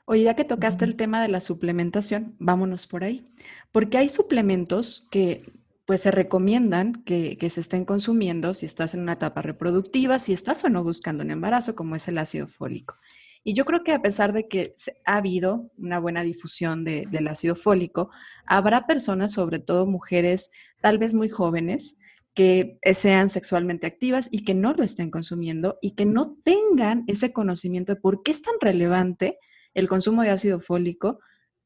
Oye, 0.05 0.25
ya 0.25 0.35
que 0.35 0.44
tocaste 0.44 0.85
el 0.85 0.96
tema 0.96 1.22
de 1.22 1.29
la 1.29 1.40
suplementación, 1.40 2.37
vámonos 2.38 2.87
por 2.87 3.05
ahí, 3.05 3.25
porque 3.70 3.96
hay 3.96 4.11
suplementos 4.11 5.09
que 5.11 5.51
pues 5.87 6.03
se 6.03 6.11
recomiendan 6.11 7.03
que, 7.05 7.37
se 7.51 7.61
estén 7.61 7.85
consumiendo 7.85 8.55
si 8.55 8.66
estás 8.66 8.95
en 8.95 9.01
una 9.01 9.14
etapa 9.14 9.42
reproductiva, 9.42 10.18
si 10.18 10.33
estás 10.33 10.64
o 10.64 10.68
no 10.68 10.85
buscando 10.85 11.25
un 11.25 11.31
embarazo, 11.31 11.75
como 11.75 11.97
es 11.97 12.07
el 12.09 12.18
ácido 12.18 12.47
fólico. 12.47 12.97
Y 13.45 13.55
yo 13.55 13.64
creo 13.64 13.83
que 13.83 13.92
a 13.92 14.01
pesar 14.01 14.33
de 14.33 14.47
que 14.47 14.73
ha 15.05 15.16
habido 15.16 15.73
una 15.77 15.99
buena 15.99 16.23
difusión 16.23 16.85
del 16.85 17.27
ácido 17.27 17.57
fólico, 17.57 18.11
habrá 18.47 18.87
personas, 18.87 19.33
sobre 19.33 19.59
todo 19.59 19.85
mujeres 19.85 20.53
tal 20.81 20.99
vez 20.99 21.12
muy 21.12 21.29
jóvenes, 21.29 21.99
que 22.35 22.79
sean 22.92 23.29
sexualmente 23.29 23.87
activas 23.87 24.29
y 24.31 24.45
que 24.45 24.55
no 24.55 24.73
lo 24.73 24.85
estén 24.85 25.11
consumiendo 25.11 25.79
y 25.83 25.95
que 25.95 26.07
no 26.07 26.38
tengan 26.45 27.05
ese 27.07 27.33
conocimiento 27.33 27.95
de 27.95 28.01
por 28.01 28.23
qué 28.23 28.31
es 28.31 28.42
tan 28.42 28.55
relevante 28.61 29.38
el 29.75 29.88
consumo 29.88 30.23
de 30.23 30.31
ácido 30.31 30.61
fólico 30.61 31.18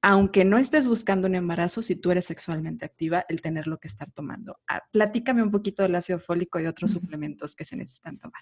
aunque 0.08 0.44
no 0.44 0.56
estés 0.56 0.86
buscando 0.86 1.26
un 1.26 1.34
embarazo, 1.34 1.82
si 1.82 1.96
tú 1.96 2.12
eres 2.12 2.26
sexualmente 2.26 2.84
activa, 2.84 3.24
el 3.28 3.42
tenerlo 3.42 3.80
que 3.80 3.88
estar 3.88 4.08
tomando. 4.12 4.56
Ah, 4.68 4.80
platícame 4.92 5.42
un 5.42 5.50
poquito 5.50 5.82
del 5.82 5.96
ácido 5.96 6.20
fólico 6.20 6.60
y 6.60 6.66
otros 6.66 6.92
suplementos 6.92 7.56
que 7.56 7.64
se 7.64 7.74
necesitan 7.74 8.16
tomar. 8.16 8.40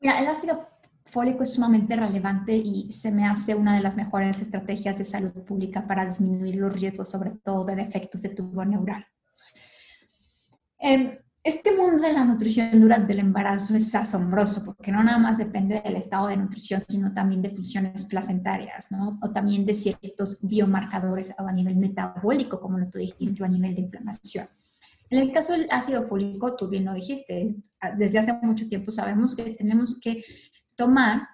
Mira, 0.00 0.20
el 0.20 0.28
ácido 0.28 0.68
fólico 1.04 1.42
es 1.42 1.54
sumamente 1.54 1.96
relevante 1.96 2.54
y 2.54 2.92
se 2.92 3.10
me 3.10 3.26
hace 3.26 3.56
una 3.56 3.74
de 3.74 3.80
las 3.80 3.96
mejores 3.96 4.40
estrategias 4.40 4.98
de 4.98 5.04
salud 5.04 5.32
pública 5.42 5.84
para 5.84 6.04
disminuir 6.04 6.54
los 6.54 6.80
riesgos, 6.80 7.10
sobre 7.10 7.32
todo 7.42 7.64
de 7.64 7.74
defectos 7.74 8.22
de 8.22 8.28
tubo 8.28 8.64
neural. 8.64 9.04
Eh, 10.78 11.23
este 11.44 11.76
mundo 11.76 12.02
de 12.02 12.14
la 12.14 12.24
nutrición 12.24 12.80
durante 12.80 13.12
el 13.12 13.18
embarazo 13.18 13.76
es 13.76 13.94
asombroso 13.94 14.64
porque 14.64 14.90
no 14.90 15.02
nada 15.04 15.18
más 15.18 15.36
depende 15.36 15.82
del 15.82 15.96
estado 15.96 16.28
de 16.28 16.38
nutrición, 16.38 16.80
sino 16.80 17.12
también 17.12 17.42
de 17.42 17.50
funciones 17.50 18.06
placentarias, 18.06 18.90
¿no? 18.90 19.18
O 19.22 19.30
también 19.30 19.66
de 19.66 19.74
ciertos 19.74 20.38
biomarcadores 20.40 21.38
a 21.38 21.52
nivel 21.52 21.76
metabólico, 21.76 22.58
como 22.58 22.78
lo 22.78 22.88
tú 22.88 22.98
dijiste, 22.98 23.42
o 23.42 23.46
a 23.46 23.48
nivel 23.50 23.74
de 23.74 23.82
inflamación. 23.82 24.48
En 25.10 25.20
el 25.20 25.32
caso 25.32 25.52
del 25.52 25.68
ácido 25.70 26.02
fólico, 26.02 26.56
tú 26.56 26.66
bien 26.66 26.86
lo 26.86 26.94
dijiste, 26.94 27.54
desde 27.98 28.18
hace 28.18 28.32
mucho 28.40 28.66
tiempo 28.66 28.90
sabemos 28.90 29.36
que 29.36 29.50
tenemos 29.50 30.00
que 30.00 30.24
tomar 30.74 31.28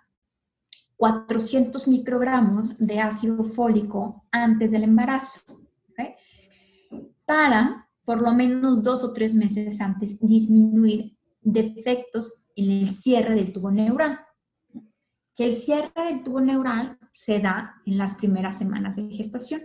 400 0.96 1.86
microgramos 1.86 2.78
de 2.84 2.98
ácido 2.98 3.44
fólico 3.44 4.26
antes 4.32 4.72
del 4.72 4.82
embarazo, 4.82 5.40
¿okay? 5.88 6.16
Para 7.24 7.88
por 8.10 8.22
lo 8.22 8.34
menos 8.34 8.82
dos 8.82 9.04
o 9.04 9.12
tres 9.12 9.36
meses 9.36 9.80
antes 9.80 10.18
disminuir 10.18 11.16
defectos 11.42 12.42
en 12.56 12.72
el 12.72 12.90
cierre 12.90 13.36
del 13.36 13.52
tubo 13.52 13.70
neural. 13.70 14.18
Que 15.36 15.44
el 15.44 15.52
cierre 15.52 15.92
del 15.94 16.24
tubo 16.24 16.40
neural 16.40 16.98
se 17.12 17.38
da 17.38 17.80
en 17.86 17.98
las 17.98 18.16
primeras 18.16 18.58
semanas 18.58 18.96
de 18.96 19.08
gestación. 19.12 19.60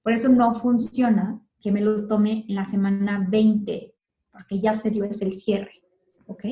Por 0.00 0.12
eso 0.12 0.28
no 0.28 0.54
funciona 0.54 1.42
que 1.60 1.72
me 1.72 1.80
lo 1.80 2.06
tome 2.06 2.44
en 2.48 2.54
la 2.54 2.64
semana 2.64 3.26
20, 3.28 3.96
porque 4.30 4.60
ya 4.60 4.74
se 4.76 4.90
dio 4.90 5.02
ese 5.02 5.24
el 5.24 5.32
cierre. 5.32 5.82
¿Ok? 6.26 6.44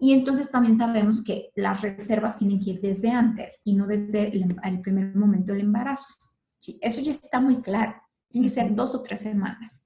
Y 0.00 0.14
entonces 0.14 0.50
también 0.50 0.76
sabemos 0.76 1.22
que 1.22 1.52
las 1.54 1.80
reservas 1.80 2.34
tienen 2.34 2.58
que 2.58 2.70
ir 2.70 2.80
desde 2.80 3.10
antes 3.10 3.62
y 3.64 3.74
no 3.74 3.86
desde 3.86 4.36
el, 4.36 4.56
el 4.64 4.80
primer 4.80 5.14
momento 5.14 5.52
del 5.52 5.60
embarazo. 5.60 6.12
Sí, 6.58 6.76
eso 6.82 7.00
ya 7.02 7.12
está 7.12 7.38
muy 7.38 7.62
claro. 7.62 7.94
Tiene 8.28 8.48
que 8.48 8.54
ser 8.54 8.74
dos 8.74 8.96
o 8.96 9.02
tres 9.04 9.20
semanas 9.20 9.84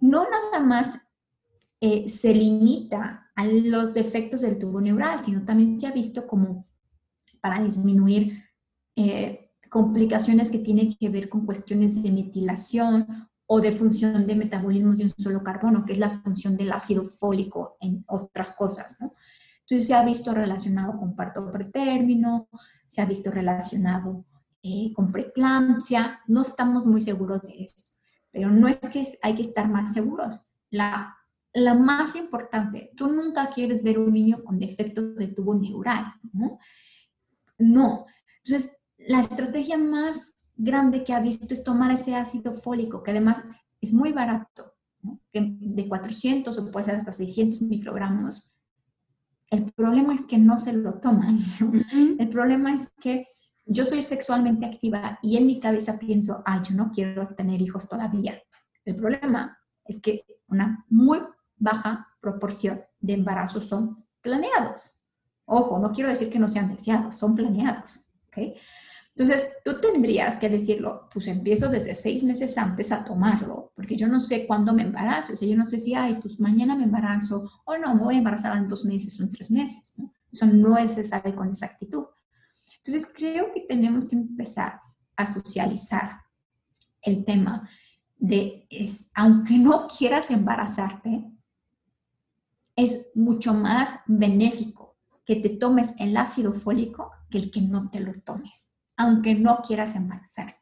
no 0.00 0.26
nada 0.28 0.64
más 0.64 1.08
eh, 1.80 2.08
se 2.08 2.34
limita 2.34 3.30
a 3.34 3.46
los 3.46 3.94
defectos 3.94 4.40
del 4.40 4.58
tubo 4.58 4.80
neural, 4.80 5.22
sino 5.22 5.44
también 5.44 5.78
se 5.78 5.86
ha 5.86 5.92
visto 5.92 6.26
como 6.26 6.66
para 7.40 7.62
disminuir 7.62 8.44
eh, 8.96 9.52
complicaciones 9.70 10.50
que 10.50 10.58
tienen 10.58 10.88
que 10.98 11.08
ver 11.08 11.28
con 11.28 11.46
cuestiones 11.46 12.02
de 12.02 12.10
metilación 12.10 13.06
o 13.46 13.60
de 13.60 13.72
función 13.72 14.26
de 14.26 14.34
metabolismo 14.34 14.94
de 14.94 15.04
un 15.04 15.10
solo 15.10 15.42
carbono, 15.42 15.84
que 15.84 15.92
es 15.92 15.98
la 15.98 16.10
función 16.10 16.56
del 16.56 16.72
ácido 16.72 17.04
fólico 17.04 17.76
en 17.80 18.04
otras 18.08 18.56
cosas, 18.56 18.98
Entonces 19.00 19.86
se 19.86 19.94
ha 19.94 20.04
visto 20.04 20.34
relacionado 20.34 20.98
con 20.98 21.14
parto 21.14 21.50
pretérmino, 21.50 22.48
se 22.88 23.00
ha 23.00 23.06
visto 23.06 23.30
relacionado 23.30 24.24
eh, 24.62 24.92
con 24.94 25.12
preeclampsia, 25.12 26.20
no 26.26 26.42
estamos 26.42 26.84
muy 26.84 27.00
seguros 27.00 27.42
de 27.42 27.64
eso 27.64 27.97
pero 28.38 28.52
no 28.52 28.68
es 28.68 28.78
que 28.92 29.04
hay 29.20 29.34
que 29.34 29.42
estar 29.42 29.68
más 29.68 29.92
seguros. 29.92 30.48
La, 30.70 31.16
la 31.52 31.74
más 31.74 32.14
importante, 32.14 32.92
tú 32.96 33.08
nunca 33.08 33.50
quieres 33.50 33.82
ver 33.82 33.98
un 33.98 34.12
niño 34.12 34.44
con 34.44 34.60
defectos 34.60 35.16
de 35.16 35.26
tubo 35.26 35.56
neural, 35.56 36.04
¿no? 36.32 36.60
No. 37.58 38.06
Entonces, 38.44 38.76
la 38.96 39.18
estrategia 39.18 39.76
más 39.76 40.34
grande 40.54 41.02
que 41.02 41.12
ha 41.12 41.18
visto 41.18 41.52
es 41.52 41.64
tomar 41.64 41.90
ese 41.90 42.14
ácido 42.14 42.52
fólico, 42.52 43.02
que 43.02 43.10
además 43.10 43.38
es 43.80 43.92
muy 43.92 44.12
barato, 44.12 44.72
¿no? 45.02 45.18
de 45.32 45.88
400 45.88 46.56
o 46.56 46.70
puede 46.70 46.86
ser 46.86 46.94
hasta 46.94 47.12
600 47.12 47.62
microgramos. 47.62 48.56
El 49.50 49.72
problema 49.72 50.14
es 50.14 50.24
que 50.26 50.38
no 50.38 50.58
se 50.58 50.74
lo 50.74 51.00
toman. 51.00 51.38
El 52.20 52.28
problema 52.28 52.72
es 52.72 52.88
que 53.02 53.26
yo 53.68 53.84
soy 53.84 54.02
sexualmente 54.02 54.66
activa 54.66 55.18
y 55.22 55.36
en 55.36 55.46
mi 55.46 55.60
cabeza 55.60 55.98
pienso, 55.98 56.42
ay, 56.44 56.60
yo 56.68 56.74
no 56.74 56.90
quiero 56.92 57.24
tener 57.26 57.60
hijos 57.60 57.88
todavía. 57.88 58.42
El 58.84 58.96
problema 58.96 59.58
es 59.84 60.00
que 60.00 60.24
una 60.48 60.84
muy 60.88 61.20
baja 61.56 62.08
proporción 62.20 62.80
de 62.98 63.12
embarazos 63.12 63.66
son 63.66 64.04
planeados. 64.22 64.90
Ojo, 65.44 65.78
no 65.78 65.92
quiero 65.92 66.08
decir 66.10 66.30
que 66.30 66.38
no 66.38 66.48
sean 66.48 66.70
deseados, 66.70 67.16
son 67.16 67.34
planeados. 67.34 68.06
¿okay? 68.28 68.54
Entonces, 69.14 69.48
tú 69.64 69.80
tendrías 69.80 70.38
que 70.38 70.48
decirlo, 70.48 71.08
pues 71.12 71.26
empiezo 71.26 71.68
desde 71.68 71.94
seis 71.94 72.22
meses 72.22 72.56
antes 72.56 72.92
a 72.92 73.04
tomarlo, 73.04 73.72
porque 73.74 73.96
yo 73.96 74.08
no 74.08 74.20
sé 74.20 74.46
cuándo 74.46 74.72
me 74.72 74.82
embarazo. 74.82 75.32
O 75.32 75.36
sea, 75.36 75.48
yo 75.48 75.56
no 75.56 75.66
sé 75.66 75.80
si, 75.80 75.92
ay, 75.92 76.18
pues 76.22 76.38
mañana 76.40 76.76
me 76.76 76.84
embarazo 76.84 77.50
o 77.64 77.76
no, 77.76 77.94
me 77.94 78.02
voy 78.02 78.14
a 78.14 78.18
embarazar 78.18 78.56
en 78.56 78.68
dos 78.68 78.84
meses 78.84 79.18
o 79.18 79.24
en 79.24 79.30
tres 79.30 79.50
meses. 79.50 79.96
Eso 80.30 80.46
no 80.46 80.78
es 80.78 81.08
sabe 81.08 81.34
con 81.34 81.48
exactitud. 81.48 82.04
Entonces, 82.88 83.12
creo 83.14 83.52
que 83.52 83.60
tenemos 83.60 84.08
que 84.08 84.16
empezar 84.16 84.80
a 85.14 85.26
socializar 85.26 86.22
el 87.02 87.22
tema 87.22 87.68
de, 88.16 88.66
es, 88.70 89.10
aunque 89.14 89.58
no 89.58 89.86
quieras 89.86 90.30
embarazarte, 90.30 91.30
es 92.76 93.10
mucho 93.14 93.52
más 93.52 94.00
benéfico 94.06 94.96
que 95.26 95.36
te 95.36 95.50
tomes 95.50 95.96
el 95.98 96.16
ácido 96.16 96.54
fólico 96.54 97.10
que 97.28 97.36
el 97.36 97.50
que 97.50 97.60
no 97.60 97.90
te 97.90 98.00
lo 98.00 98.14
tomes, 98.14 98.70
aunque 98.96 99.34
no 99.34 99.58
quieras 99.58 99.94
embarazarte. 99.94 100.56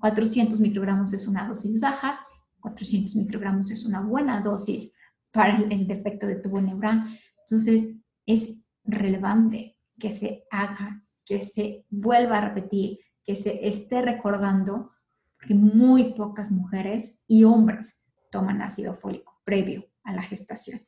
400 0.00 0.58
microgramos 0.60 1.12
es 1.12 1.28
una 1.28 1.46
dosis 1.46 1.78
baja, 1.78 2.14
400 2.60 3.14
microgramos 3.16 3.70
es 3.70 3.84
una 3.84 4.00
buena 4.00 4.40
dosis 4.40 4.94
para 5.30 5.58
el, 5.58 5.86
defecto 5.86 6.26
de 6.26 6.36
tubo 6.36 6.62
neural. 6.62 7.04
Entonces, 7.42 8.00
es 8.24 8.70
relevante 8.84 9.73
que 9.98 10.10
se 10.10 10.44
haga, 10.50 11.04
que 11.24 11.40
se 11.40 11.84
vuelva 11.90 12.38
a 12.38 12.48
repetir, 12.48 12.98
que 13.24 13.36
se 13.36 13.66
esté 13.66 14.02
recordando, 14.02 14.90
que 15.46 15.54
muy 15.54 16.14
pocas 16.14 16.50
mujeres 16.50 17.22
y 17.26 17.44
hombres 17.44 18.04
toman 18.30 18.62
ácido 18.62 18.94
fólico 18.94 19.40
previo 19.44 19.86
a 20.02 20.12
la 20.12 20.22
gestación. 20.22 20.80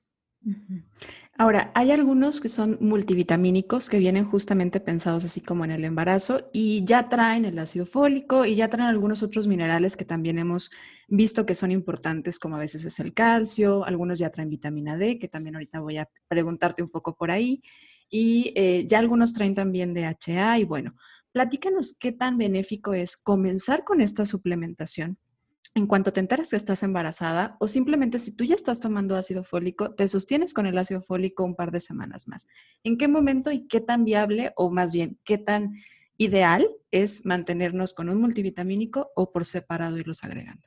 Ahora, 1.39 1.73
hay 1.75 1.91
algunos 1.91 2.41
que 2.41 2.49
son 2.49 2.79
multivitamínicos 2.81 3.91
que 3.91 3.99
vienen 3.99 4.25
justamente 4.25 4.81
pensados 4.81 5.25
así 5.25 5.41
como 5.41 5.65
en 5.65 5.71
el 5.71 5.85
embarazo 5.85 6.49
y 6.53 6.85
ya 6.85 7.09
traen 7.09 7.45
el 7.45 7.59
ácido 7.59 7.85
fólico 7.85 8.47
y 8.47 8.55
ya 8.55 8.69
traen 8.69 8.89
algunos 8.89 9.23
otros 9.23 9.47
minerales 9.47 9.97
que 9.97 10.05
también 10.05 10.39
hemos 10.39 10.71
visto 11.09 11.45
que 11.45 11.55
son 11.55 11.73
importantes, 11.73 12.39
como 12.39 12.57
a 12.57 12.61
veces 12.61 12.85
es 12.85 13.01
el 13.01 13.13
calcio, 13.13 13.85
algunos 13.85 14.19
ya 14.19 14.31
traen 14.31 14.49
vitamina 14.49 14.97
D, 14.97 15.19
que 15.19 15.29
también 15.29 15.57
ahorita 15.57 15.81
voy 15.81 15.99
a 15.99 16.09
preguntarte 16.29 16.83
un 16.83 16.91
poco 16.91 17.17
por 17.17 17.31
ahí, 17.31 17.63
y 18.09 18.53
eh, 18.57 18.87
ya 18.87 18.99
algunos 18.99 19.33
traen 19.33 19.55
también 19.55 19.95
DHA 19.95 20.59
y 20.59 20.65
bueno, 20.65 20.95
platícanos 21.33 21.97
qué 21.99 22.13
tan 22.13 22.39
benéfico 22.39 22.95
es 22.95 23.17
comenzar 23.17 23.85
con 23.85 24.01
esta 24.01 24.27
suplementación 24.27 25.19
en 25.77 25.87
cuanto 25.87 26.11
te 26.11 26.21
enteras 26.21 26.51
que 26.51 26.57
estás 26.57 26.83
embarazada 26.83 27.59
o 27.61 27.69
simplemente 27.69 28.19
si 28.19 28.33
tú 28.33 28.45
ya 28.45 28.55
estás 28.55 28.81
tomando 28.81 29.15
ácido 29.15 29.45
fólico, 29.45 29.95
te 29.95 30.09
sostienes 30.09 30.55
con 30.55 30.65
el 30.65 30.79
ácido 30.79 31.03
fólico 31.03 31.45
un 31.45 31.55
par 31.55 31.71
de 31.71 31.81
semanas 31.81 32.27
más. 32.29 32.47
¿En 32.83 32.97
qué 32.97 33.09
momento 33.09 33.53
y 33.53 33.69
qué 33.69 33.83
tan 33.83 34.07
viable 34.07 34.53
o 34.57 34.71
más 34.71 34.93
bien 34.93 35.19
qué 35.23 35.37
tan 35.37 35.75
ideal 36.17 36.67
es 36.93 37.27
mantenernos 37.27 37.93
con 37.93 38.09
un 38.09 38.19
multivitamínico 38.23 39.11
o 39.15 39.31
por 39.33 39.45
separado 39.45 39.99
irlos 39.99 40.25
agregando? 40.25 40.67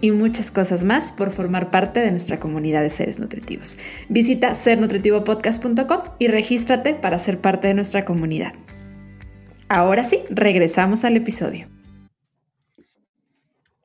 y 0.00 0.10
muchas 0.12 0.50
cosas 0.50 0.84
más 0.84 1.12
por 1.12 1.30
formar 1.30 1.70
parte 1.70 2.00
de 2.00 2.10
nuestra 2.10 2.38
comunidad 2.38 2.82
de 2.82 2.90
seres 2.90 3.18
nutritivos. 3.18 3.78
Visita 4.08 4.54
sernutritivopodcast.com 4.54 6.00
y 6.18 6.28
regístrate 6.28 6.94
para 6.94 7.18
ser 7.18 7.40
parte 7.40 7.68
de 7.68 7.74
nuestra 7.74 8.04
comunidad. 8.04 8.52
Ahora 9.68 10.04
sí, 10.04 10.20
regresamos 10.30 11.04
al 11.04 11.16
episodio. 11.16 11.68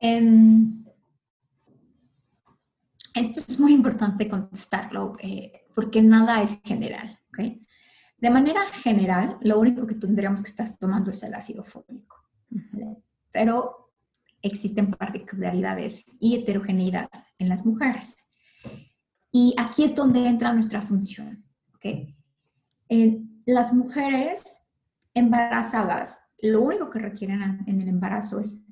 Em, 0.00 0.84
esto 3.14 3.40
es 3.46 3.58
muy 3.58 3.72
importante 3.72 4.28
contestarlo 4.28 5.16
eh, 5.20 5.64
porque 5.74 6.02
nada 6.02 6.42
es 6.42 6.60
general. 6.62 7.18
De 8.18 8.30
manera 8.30 8.64
general, 8.66 9.36
lo 9.42 9.60
único 9.60 9.86
que 9.86 9.94
tendríamos 9.94 10.42
que 10.42 10.48
estar 10.48 10.66
tomando 10.78 11.10
es 11.10 11.22
el 11.22 11.34
ácido 11.34 11.62
fólico. 11.62 12.16
Pero 13.30 13.85
existen 14.46 14.90
particularidades 14.90 16.16
y 16.20 16.34
heterogeneidad 16.36 17.08
en 17.38 17.48
las 17.48 17.64
mujeres. 17.64 18.30
Y 19.32 19.54
aquí 19.58 19.84
es 19.84 19.94
donde 19.94 20.26
entra 20.26 20.52
nuestra 20.52 20.82
función. 20.82 21.44
¿okay? 21.74 22.16
las 23.46 23.72
mujeres 23.72 24.72
embarazadas, 25.14 26.32
lo 26.40 26.62
único 26.62 26.90
que 26.90 26.98
requieren 26.98 27.64
en 27.66 27.80
el 27.80 27.88
embarazo 27.88 28.40
es 28.40 28.64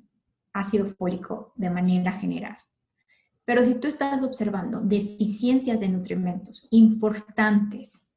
ácido 0.53 0.85
fólico 0.85 1.53
de 1.55 1.69
manera 1.69 2.11
general. 2.13 2.57
Pero 3.45 3.63
si 3.63 3.75
tú 3.75 3.87
estás 3.87 4.23
observando 4.23 4.81
deficiencias 4.81 5.79
de 5.79 5.89
nutrimentos 5.89 6.67
importantes 6.71 8.07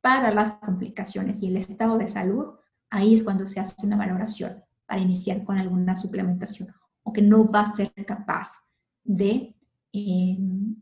para 0.00 0.30
las 0.30 0.52
complicaciones 0.52 1.42
y 1.42 1.48
el 1.48 1.56
estado 1.56 1.98
de 1.98 2.08
salud, 2.08 2.54
ahí 2.88 3.14
es 3.14 3.24
cuando 3.24 3.46
se 3.46 3.60
hace 3.60 3.86
una 3.86 3.96
valoración 3.96 4.62
para 4.86 5.00
iniciar 5.00 5.44
con 5.44 5.58
alguna 5.58 5.96
suplementación 5.96 6.68
o 7.02 7.12
que 7.12 7.22
no 7.22 7.48
va 7.48 7.62
a 7.62 7.74
ser 7.74 7.92
capaz 8.06 8.48
de 9.02 9.54
em, 9.92 10.76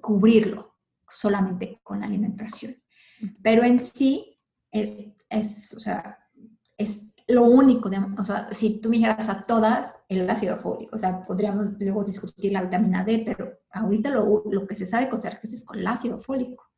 cubrirlo 0.00 0.74
solamente 1.08 1.80
con 1.82 2.00
la 2.00 2.06
alimentación. 2.06 2.74
Pero 3.42 3.64
en 3.64 3.80
sí 3.80 4.38
es, 4.70 4.90
es, 5.28 5.74
o 5.76 5.80
sea, 5.80 6.18
es 6.76 7.14
lo 7.26 7.44
único, 7.44 7.88
de, 7.88 7.98
o 8.18 8.24
sea, 8.24 8.48
si 8.52 8.80
tú 8.80 8.90
dijeras 8.90 9.28
a 9.28 9.46
todas 9.46 9.94
el 10.08 10.28
ácido 10.28 10.58
fólico, 10.58 10.96
o 10.96 10.98
sea, 10.98 11.24
podríamos 11.24 11.72
luego 11.78 12.04
discutir 12.04 12.52
la 12.52 12.62
vitamina 12.62 13.04
D, 13.04 13.22
pero 13.24 13.60
ahorita 13.70 14.10
lo, 14.10 14.44
lo 14.50 14.66
que 14.66 14.74
se 14.74 14.84
sabe 14.84 15.08
con 15.08 15.22
certeza 15.22 15.54
es 15.54 15.64
con 15.64 15.78
el 15.78 15.86
ácido 15.86 16.18
fólico. 16.18 16.70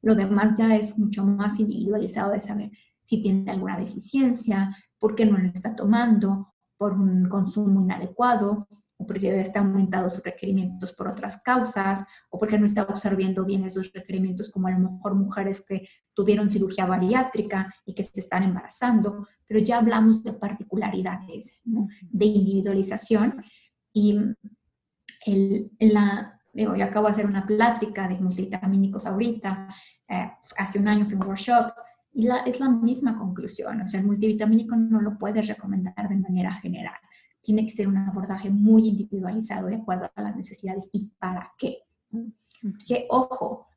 Lo 0.00 0.14
demás 0.14 0.56
ya 0.56 0.76
es 0.76 0.98
mucho 0.98 1.24
más 1.24 1.58
individualizado 1.58 2.32
de 2.32 2.40
saber 2.40 2.70
si 3.02 3.20
tiene 3.20 3.50
alguna 3.50 3.76
deficiencia, 3.76 4.76
por 4.98 5.14
qué 5.14 5.26
no 5.26 5.38
lo 5.38 5.48
está 5.48 5.74
tomando, 5.74 6.54
por 6.78 6.92
un 6.94 7.28
consumo 7.28 7.82
inadecuado, 7.82 8.68
o 8.96 9.06
porque 9.06 9.40
está 9.40 9.60
aumentado 9.60 10.10
sus 10.10 10.24
requerimientos 10.24 10.92
por 10.92 11.08
otras 11.08 11.40
causas, 11.42 12.04
o 12.30 12.38
porque 12.38 12.58
no 12.58 12.66
está 12.66 12.82
absorbiendo 12.82 13.44
bien 13.44 13.64
esos 13.64 13.92
requerimientos, 13.92 14.50
como 14.50 14.68
a 14.68 14.72
lo 14.72 14.78
mejor 14.78 15.14
mujeres 15.14 15.64
que 15.66 15.88
tuvieron 16.14 16.48
cirugía 16.48 16.86
bariátrica 16.86 17.72
y 17.86 17.94
que 17.94 18.02
se 18.02 18.20
están 18.20 18.42
embarazando, 18.42 19.28
pero 19.46 19.60
ya 19.60 19.78
hablamos 19.78 20.24
de 20.24 20.32
particularidades, 20.32 21.60
de 21.64 22.26
individualización. 22.26 23.44
Y 23.92 24.18
el, 25.26 25.70
la, 25.78 26.40
digo, 26.52 26.74
yo 26.74 26.84
acabo 26.84 27.06
de 27.06 27.12
hacer 27.12 27.26
una 27.26 27.46
plática 27.46 28.08
de 28.08 28.18
multivitamínicos 28.18 29.06
ahorita, 29.06 29.68
eh, 30.08 30.32
hace 30.56 30.78
un 30.80 30.88
año 30.88 31.04
fue 31.04 31.16
un 31.16 31.26
workshop, 31.26 31.72
y 32.12 32.22
la, 32.22 32.38
es 32.38 32.58
la 32.60 32.68
misma 32.68 33.16
conclusión, 33.16 33.80
o 33.82 33.88
sea, 33.88 34.00
el 34.00 34.06
multivitamínico 34.06 34.76
no 34.76 35.00
lo 35.00 35.18
puedes 35.18 35.46
recomendar 35.46 36.08
de 36.08 36.16
manera 36.16 36.52
general. 36.54 36.96
Tiene 37.40 37.64
que 37.64 37.70
ser 37.70 37.86
un 37.86 37.96
abordaje 37.96 38.50
muy 38.50 38.88
individualizado 38.88 39.68
de 39.68 39.76
acuerdo 39.76 40.10
a 40.14 40.22
las 40.22 40.36
necesidades 40.36 40.88
y 40.92 41.10
para 41.18 41.52
qué. 41.56 41.78
Que, 42.86 43.06
ojo, 43.10 43.68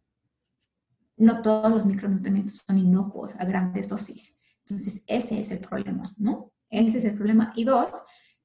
no 1.17 1.41
todos 1.41 1.69
los 1.69 1.85
micronutrientes 1.85 2.63
son 2.65 2.77
inocuos 2.79 3.35
a 3.39 3.45
grandes 3.45 3.89
dosis. 3.89 4.39
Entonces, 4.65 5.03
ese 5.05 5.39
es 5.39 5.51
el 5.51 5.59
problema, 5.59 6.13
¿no? 6.17 6.51
Ese 6.69 6.97
es 6.97 7.05
el 7.05 7.15
problema. 7.15 7.53
Y 7.55 7.63
dos, 7.63 7.91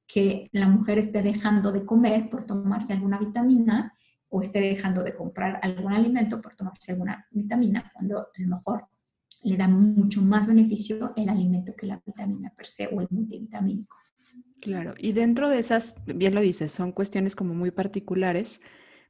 que 0.07 0.51
la 0.53 0.69
mujer 0.69 0.99
esté 0.99 1.23
dejando 1.23 1.73
de 1.73 1.87
comer 1.87 2.29
por 2.29 2.45
tomarse 2.45 2.93
alguna 2.93 3.19
vitamina 3.19 3.95
o 4.29 4.43
esté 4.43 4.61
dejando 4.61 5.03
de 5.03 5.15
comprar 5.15 5.59
algún 5.63 5.93
alimento 5.93 6.41
por 6.41 6.55
tomarse 6.55 6.93
alguna 6.93 7.27
vitamina, 7.31 7.91
cuando 7.95 8.19
a 8.19 8.29
lo 8.37 8.57
mejor 8.57 8.89
le 9.43 9.57
da 9.57 9.69
mucho 9.69 10.23
más 10.23 10.47
beneficio 10.47 11.13
el 11.17 11.29
alimento 11.29 11.75
que 11.77 11.87
la 11.87 12.03
vitamina 12.05 12.53
per 12.57 12.67
se 12.67 12.89
o 12.89 13.01
el 13.01 13.09
multivitamínico. 13.11 13.97
Claro, 14.61 14.95
y 14.99 15.13
dentro 15.13 15.49
de 15.49 15.59
esas, 15.59 16.03
bien 16.07 16.35
lo 16.35 16.41
dices, 16.41 16.73
son 16.73 16.93
cuestiones 16.93 17.37
como 17.37 17.55
muy 17.55 17.71
particulares, 17.71 18.61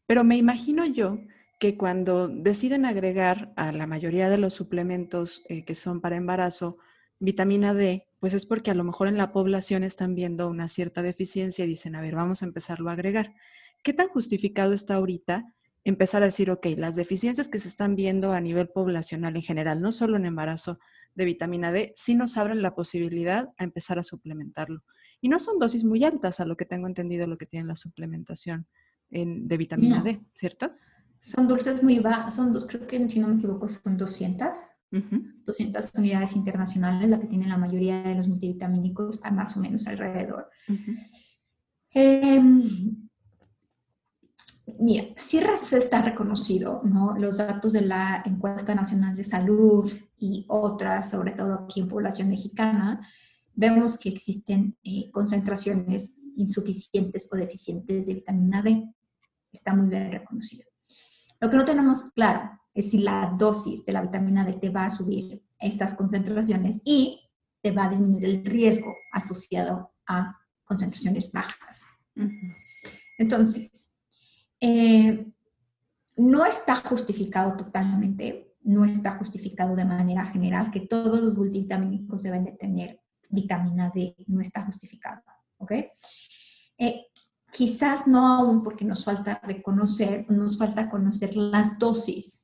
pero 0.07 0.25
me 0.25 0.37
imagino 0.37 0.85
yo 0.85 1.19
que 1.59 1.77
cuando 1.77 2.29
deciden 2.29 2.85
agregar 2.85 3.53
a 3.57 3.73
la 3.73 3.87
mayoría 3.87 4.29
de 4.29 4.39
los 4.39 4.55
suplementos 4.55 5.43
eh, 5.49 5.65
que 5.65 5.75
son 5.75 6.01
para 6.01 6.17
embarazo 6.17 6.79
vitamina 7.19 7.73
D, 7.73 8.07
pues 8.21 8.35
es 8.35 8.45
porque 8.45 8.71
a 8.71 8.75
lo 8.75 8.85
mejor 8.85 9.09
en 9.09 9.17
la 9.17 9.33
población 9.33 9.85
están 9.85 10.15
viendo 10.15 10.49
una 10.49 10.69
cierta 10.69 11.01
deficiencia 11.01 11.65
y 11.65 11.69
dicen, 11.69 11.95
a 11.95 12.03
ver, 12.03 12.15
vamos 12.15 12.43
a 12.43 12.47
empezarlo 12.47 12.91
a 12.91 12.93
agregar. 12.93 13.35
¿Qué 13.83 13.93
tan 13.93 14.09
justificado 14.09 14.75
está 14.75 14.97
ahorita 14.97 15.55
empezar 15.89 16.23
a 16.23 16.27
decir, 16.27 16.51
ok, 16.51 16.67
las 16.77 16.97
deficiencias 16.97 17.49
que 17.49 17.59
se 17.59 17.69
están 17.69 17.95
viendo 17.95 18.33
a 18.33 18.41
nivel 18.41 18.69
poblacional 18.69 19.37
en 19.37 19.43
general, 19.43 19.81
no 19.81 19.93
solo 19.93 20.17
en 20.17 20.27
embarazo 20.27 20.79
de 21.15 21.25
vitamina 21.25 21.71
D, 21.71 21.93
sí 21.95 22.15
nos 22.15 22.37
abren 22.37 22.61
la 22.61 22.75
posibilidad 22.75 23.51
a 23.57 23.65
empezar 23.65 23.99
a 23.99 24.03
suplementarlo. 24.03 24.83
Y 25.21 25.29
no 25.29 25.39
son 25.39 25.59
dosis 25.59 25.85
muy 25.85 26.05
altas, 26.05 26.41
a 26.41 26.45
lo 26.45 26.57
que 26.57 26.65
tengo 26.65 26.89
entendido, 26.89 27.27
lo 27.27 27.39
que 27.39 27.47
tiene 27.47 27.69
la 27.69 27.77
suplementación 27.77 28.67
de 29.09 29.57
vitamina 29.57 30.03
D, 30.03 30.21
¿cierto? 30.35 30.69
Son 31.21 31.47
dulces 31.47 31.83
muy 31.83 32.01
bajas, 32.01 32.35
son 32.35 32.53
dos, 32.53 32.67
creo 32.67 32.87
que 32.87 33.09
si 33.09 33.21
no 33.21 33.29
me 33.29 33.37
equivoco, 33.37 33.69
son 33.69 33.97
200. 33.97 34.49
200 34.91 35.91
unidades 35.99 36.37
internacionales, 36.37 37.11
la 37.11 37.21
que 37.21 37.27
tiene 37.27 37.47
la 37.47 37.59
mayoría 37.59 38.03
de 38.03 38.15
los 38.15 38.29
multivitamínicos, 38.29 39.21
más 39.33 39.57
o 39.57 39.61
menos 39.61 39.87
alrededor 39.87 40.49
Mira, 44.79 45.05
sí 45.17 45.39
está 45.39 46.03
reconocido, 46.03 46.83
¿no? 46.85 47.17
Los 47.17 47.39
datos 47.39 47.73
de 47.73 47.83
la 47.83 48.23
Encuesta 48.27 48.75
Nacional 48.75 49.15
de 49.15 49.23
Salud 49.23 49.91
y 50.19 50.45
otras, 50.49 51.11
sobre 51.11 51.33
todo 51.33 51.55
aquí 51.55 51.81
en 51.81 51.89
población 51.89 52.31
mexicana, 52.31 53.09
vemos 53.55 53.97
que 53.97 54.09
existen 54.09 54.77
eh, 54.83 55.11
concentraciones 55.13 56.19
insuficientes 56.37 57.29
o 57.33 57.37
deficientes 57.37 58.07
de 58.07 58.15
vitamina 58.15 58.61
D. 58.61 58.93
Está 59.53 59.73
muy 59.73 59.89
bien 59.89 60.11
reconocido. 60.11 60.65
Lo 61.41 61.49
que 61.49 61.57
no 61.57 61.65
tenemos 61.65 62.11
claro 62.13 62.51
es 62.75 62.91
si 62.91 62.99
la 62.99 63.35
dosis 63.39 63.85
de 63.85 63.93
la 63.93 64.03
vitamina 64.03 64.45
D 64.45 64.55
te 64.55 64.71
va 64.71 64.87
a 64.87 64.91
subir 64.91 65.43
estas 65.61 65.95
concentraciones 65.95 66.81
y 66.85 67.21
te 67.63 67.71
va 67.71 67.85
a 67.85 67.91
disminuir 67.91 68.25
el 68.25 68.45
riesgo 68.45 68.95
asociado 69.13 69.95
a 70.07 70.37
concentraciones 70.65 71.33
bajas. 71.33 71.83
Entonces, 73.19 73.96
eh, 74.61 75.33
no 76.17 76.47
está 76.47 76.77
justificado 76.77 77.57
totalmente, 77.57 78.55
no 78.63 78.85
está 78.85 79.13
justificado 79.13 79.77
de 79.77 79.85
manera 79.85 80.27
general 80.27 80.71
que 80.71 80.81
todos 80.81 81.21
los 81.21 81.37
multivitamínicos 81.37 82.23
deben 82.23 82.45
de 82.45 82.53
tener 82.53 83.01
vitamina 83.29 83.91
D, 83.95 84.17
no 84.27 84.41
está 84.41 84.63
justificado, 84.63 85.23
¿ok? 85.59 85.73
Eh, 86.79 87.07
quizás 87.53 88.07
no 88.07 88.27
aún 88.27 88.63
porque 88.63 88.85
nos 88.85 89.05
falta 89.05 89.41
reconocer, 89.43 90.31
nos 90.31 90.59
falta 90.59 90.89
conocer 90.89 91.37
las 91.37 91.79
dosis. 91.79 92.43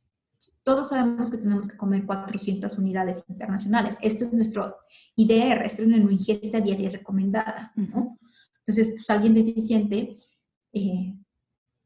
Todos 0.62 0.90
sabemos 0.90 1.30
que 1.30 1.38
tenemos 1.38 1.68
que 1.68 1.76
comer 1.76 2.06
400 2.06 2.78
unidades 2.78 3.24
internacionales. 3.28 3.98
Esto 4.00 4.26
es 4.26 4.32
nuestro 4.32 4.76
IDR, 5.16 5.64
esto 5.64 5.82
es 5.82 5.88
nuestra 5.88 6.12
ingesta 6.12 6.60
diaria 6.60 6.90
recomendada, 6.90 7.72
¿no? 7.74 8.18
Entonces, 8.64 8.94
pues 8.94 9.10
alguien 9.10 9.34
deficiente 9.34 10.16
eh, 10.72 11.16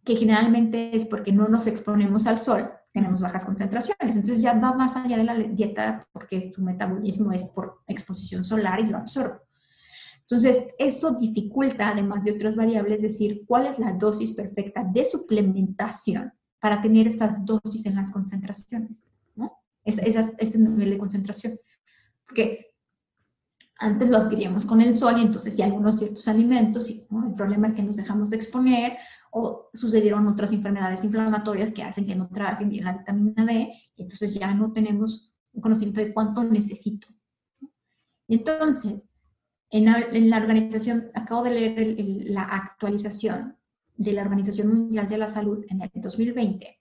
que 0.07 0.15
generalmente 0.15 0.95
es 0.95 1.05
porque 1.05 1.33
no 1.33 1.49
nos 1.49 1.67
exponemos 1.67 2.29
al 2.29 2.39
sol, 2.39 2.71
tenemos 2.93 3.21
bajas 3.21 3.45
concentraciones. 3.45 4.15
Entonces 4.15 4.41
ya 4.41 4.59
va 4.59 4.73
más 4.73 4.95
allá 4.95 5.17
de 5.17 5.25
la 5.25 5.35
dieta 5.35 6.09
porque 6.13 6.41
tu 6.55 6.63
metabolismo 6.63 7.33
es 7.33 7.43
por 7.43 7.83
exposición 7.89 8.45
solar 8.45 8.79
y 8.79 8.87
lo 8.87 8.99
absorbe. 8.99 9.41
Entonces, 10.21 10.69
eso 10.79 11.17
dificulta, 11.17 11.89
además 11.89 12.25
de 12.25 12.33
otras 12.33 12.55
variables, 12.55 13.03
decir 13.03 13.43
cuál 13.47 13.67
es 13.67 13.79
la 13.81 13.93
dosis 13.93 14.31
perfecta 14.31 14.85
de 14.85 15.05
suplementación 15.05 16.33
para 16.61 16.81
tener 16.81 17.09
esas 17.09 17.45
dosis 17.45 17.85
en 17.87 17.97
las 17.97 18.13
concentraciones, 18.13 19.03
¿no? 19.35 19.59
ese 19.85 20.59
nivel 20.59 20.91
de 20.91 20.99
concentración. 20.99 21.59
Porque 22.25 22.75
antes 23.79 24.09
lo 24.09 24.19
adquiríamos 24.19 24.65
con 24.67 24.81
el 24.81 24.95
sol 24.95 25.15
y 25.19 25.23
entonces 25.23 25.57
ya 25.57 25.65
algunos 25.65 25.99
ciertos 25.99 26.27
alimentos, 26.29 26.91
y 26.91 27.07
el 27.11 27.35
problema 27.35 27.69
es 27.69 27.75
que 27.75 27.83
nos 27.83 27.97
dejamos 27.97 28.31
de 28.31 28.37
exponer 28.37 28.99
o 29.31 29.69
sucedieron 29.73 30.27
otras 30.27 30.53
enfermedades 30.53 31.05
inflamatorias 31.05 31.71
que 31.71 31.83
hacen 31.83 32.07
que 32.07 32.15
no 32.15 32.29
trabajen 32.29 32.69
bien 32.69 32.85
la 32.85 32.99
vitamina 32.99 33.45
D 33.45 33.73
y 33.95 34.03
entonces 34.03 34.35
ya 34.35 34.53
no 34.55 34.73
tenemos 34.73 35.35
un 35.53 35.63
conocimiento 35.63 36.01
de 36.01 36.13
cuánto 36.13 36.45
necesito. 36.45 37.09
entonces, 38.29 39.09
en 39.71 39.85
la, 40.31 40.37
organización, 40.39 41.11
acabo 41.15 41.43
de 41.43 41.51
leer 41.51 41.97
la 42.29 42.45
actualización 42.45 43.57
de 43.97 44.13
la 44.13 44.23
Organización 44.23 44.69
Mundial 44.69 45.09
de 45.09 45.19
la 45.19 45.29
Salud 45.29 45.65
en 45.69 45.83
el 45.83 45.91
2020 45.95 46.81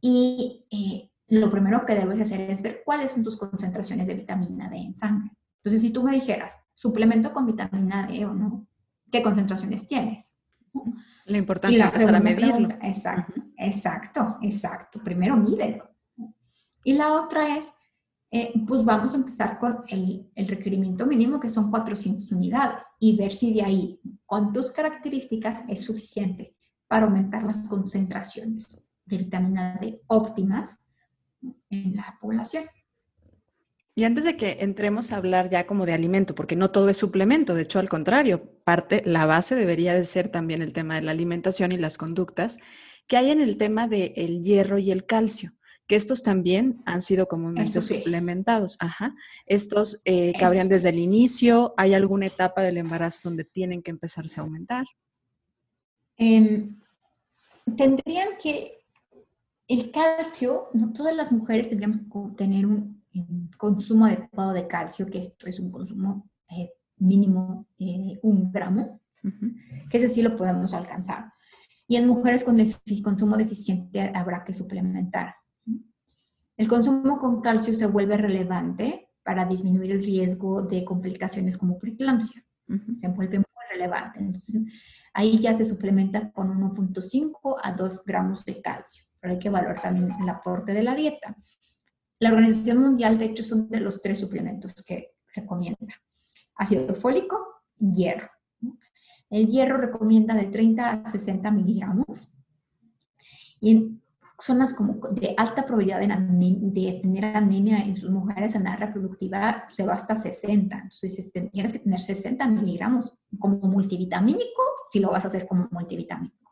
y 0.00 0.66
eh, 0.70 1.10
lo 1.28 1.50
primero 1.50 1.84
que 1.84 1.94
debes 1.94 2.20
hacer 2.20 2.50
es 2.50 2.62
ver 2.62 2.82
cuáles 2.84 3.12
son 3.12 3.22
tus 3.22 3.36
concentraciones 3.36 4.06
de 4.06 4.14
vitamina 4.14 4.68
D 4.68 4.78
en 4.78 4.96
sangre. 4.96 5.30
Entonces, 5.56 5.82
si 5.82 5.92
tú 5.92 6.02
me 6.02 6.12
dijeras, 6.12 6.56
suplemento 6.72 7.32
con 7.32 7.46
vitamina 7.46 8.06
D 8.06 8.24
o 8.24 8.32
no, 8.32 8.66
¿qué 9.10 9.22
concentraciones 9.22 9.86
tienes? 9.86 10.36
La 11.26 11.38
importancia 11.38 11.90
de 11.90 12.04
para 12.04 12.20
medirlo. 12.20 12.68
exacto, 12.82 13.40
exacto, 13.56 14.38
exacto. 14.42 15.02
Primero 15.02 15.36
mídelo. 15.36 15.88
Y 16.84 16.94
la 16.94 17.12
otra 17.12 17.56
es, 17.56 17.72
eh, 18.30 18.52
pues 18.66 18.84
vamos 18.84 19.12
a 19.12 19.16
empezar 19.16 19.58
con 19.58 19.84
el, 19.88 20.30
el, 20.34 20.48
requerimiento 20.48 21.06
mínimo, 21.06 21.38
que 21.38 21.50
son 21.50 21.70
400 21.70 22.32
unidades, 22.32 22.86
y 22.98 23.16
ver 23.16 23.32
si 23.32 23.52
de 23.52 23.62
ahí, 23.62 24.00
con 24.24 24.52
tus 24.52 24.70
características, 24.70 25.62
es 25.68 25.84
suficiente 25.84 26.56
para 26.88 27.06
aumentar 27.06 27.42
las 27.42 27.68
concentraciones 27.68 28.90
de 29.04 29.18
vitamina 29.18 29.78
D 29.80 30.00
óptimas 30.06 30.78
en 31.68 31.96
la 31.96 32.16
población. 32.20 32.64
Y 34.00 34.04
antes 34.04 34.24
de 34.24 34.38
que 34.38 34.56
entremos 34.60 35.12
a 35.12 35.18
hablar 35.18 35.50
ya 35.50 35.66
como 35.66 35.84
de 35.84 35.92
alimento, 35.92 36.34
porque 36.34 36.56
no 36.56 36.70
todo 36.70 36.88
es 36.88 36.96
suplemento, 36.96 37.54
de 37.54 37.60
hecho 37.60 37.78
al 37.78 37.90
contrario, 37.90 38.50
parte, 38.64 39.02
la 39.04 39.26
base 39.26 39.54
debería 39.54 39.92
de 39.92 40.06
ser 40.06 40.28
también 40.28 40.62
el 40.62 40.72
tema 40.72 40.94
de 40.94 41.02
la 41.02 41.10
alimentación 41.10 41.70
y 41.70 41.76
las 41.76 41.98
conductas, 41.98 42.60
que 43.06 43.18
hay 43.18 43.30
en 43.30 43.42
el 43.42 43.58
tema 43.58 43.88
del 43.88 44.14
el 44.16 44.42
hierro 44.42 44.78
y 44.78 44.90
el 44.90 45.04
calcio, 45.04 45.52
que 45.86 45.96
estos 45.96 46.22
también 46.22 46.80
han 46.86 47.02
sido 47.02 47.28
comúnmente 47.28 47.82
suplementados. 47.82 48.78
Ajá. 48.80 49.14
Estos 49.44 50.00
eh, 50.06 50.32
cabrían 50.40 50.70
desde 50.70 50.88
el 50.88 50.98
inicio, 50.98 51.74
¿hay 51.76 51.92
alguna 51.92 52.24
etapa 52.24 52.62
del 52.62 52.78
embarazo 52.78 53.20
donde 53.24 53.44
tienen 53.44 53.82
que 53.82 53.90
empezarse 53.90 54.40
a 54.40 54.44
aumentar? 54.44 54.86
Em, 56.16 56.80
tendrían 57.76 58.28
que, 58.42 58.78
el 59.68 59.90
calcio, 59.90 60.70
no 60.72 60.90
todas 60.94 61.14
las 61.14 61.30
mujeres 61.32 61.68
tendríamos 61.68 61.98
que 61.98 62.36
tener 62.38 62.64
un 62.64 62.99
consumo 63.56 64.06
adecuado 64.06 64.52
de 64.52 64.66
calcio, 64.66 65.06
que 65.06 65.18
esto 65.18 65.46
es 65.46 65.58
un 65.60 65.70
consumo 65.70 66.30
eh, 66.50 66.70
mínimo 66.98 67.66
eh, 67.78 68.18
un 68.22 68.52
gramo, 68.52 69.00
que 69.90 69.98
ese 69.98 70.08
sí 70.08 70.22
lo 70.22 70.36
podemos 70.36 70.72
alcanzar. 70.74 71.32
Y 71.86 71.96
en 71.96 72.06
mujeres 72.06 72.44
con 72.44 72.56
consumo 73.02 73.36
deficiente 73.36 74.12
habrá 74.14 74.44
que 74.44 74.52
suplementar. 74.52 75.34
El 76.56 76.68
consumo 76.68 77.18
con 77.18 77.40
calcio 77.40 77.74
se 77.74 77.86
vuelve 77.86 78.16
relevante 78.16 79.08
para 79.24 79.44
disminuir 79.44 79.92
el 79.92 80.04
riesgo 80.04 80.62
de 80.62 80.84
complicaciones 80.84 81.58
como 81.58 81.78
preeclampsia. 81.78 82.42
Se 82.94 83.08
vuelve 83.08 83.38
muy 83.38 83.46
relevante. 83.70 84.20
Entonces, 84.20 84.62
ahí 85.12 85.38
ya 85.38 85.54
se 85.54 85.64
suplementa 85.64 86.30
con 86.30 86.48
1.5 86.48 87.56
a 87.62 87.72
2 87.72 88.04
gramos 88.04 88.44
de 88.44 88.60
calcio. 88.60 89.04
Pero 89.18 89.32
hay 89.32 89.38
que 89.38 89.48
evaluar 89.48 89.80
también 89.80 90.12
el 90.20 90.28
aporte 90.28 90.72
de 90.72 90.82
la 90.82 90.94
dieta. 90.94 91.36
La 92.20 92.30
Organización 92.30 92.78
Mundial, 92.78 93.18
de 93.18 93.24
hecho, 93.24 93.42
son 93.42 93.68
de 93.70 93.80
los 93.80 94.02
tres 94.02 94.20
suplementos 94.20 94.74
que 94.86 95.14
recomienda. 95.34 95.94
Ácido 96.54 96.94
fólico, 96.94 97.62
hierro. 97.78 98.28
El 99.30 99.46
hierro 99.46 99.78
recomienda 99.78 100.34
de 100.34 100.44
30 100.44 100.90
a 100.90 101.10
60 101.10 101.50
miligramos. 101.50 102.36
Y 103.58 103.70
en 103.70 104.02
zonas 104.38 104.74
como 104.74 104.94
de 105.12 105.34
alta 105.36 105.64
probabilidad 105.64 106.00
de, 106.00 107.00
tener 107.00 107.24
anemia 107.24 107.78
en 107.78 107.96
sus 107.96 108.10
mujeres 108.10 108.54
en 108.54 108.66
edad 108.66 108.78
reproductiva, 108.78 109.64
se 109.70 109.84
va 109.84 109.94
hasta 109.94 110.14
60. 110.14 110.76
Entonces, 110.76 111.32
tienes 111.32 111.72
que 111.72 111.78
tener 111.78 112.00
60 112.00 112.46
miligramos 112.48 113.14
como 113.38 113.56
multivitamínico, 113.66 114.62
si 114.88 115.00
lo 115.00 115.10
vas 115.10 115.24
a 115.24 115.28
hacer 115.28 115.46
como 115.46 115.68
multivitamínico. 115.70 116.49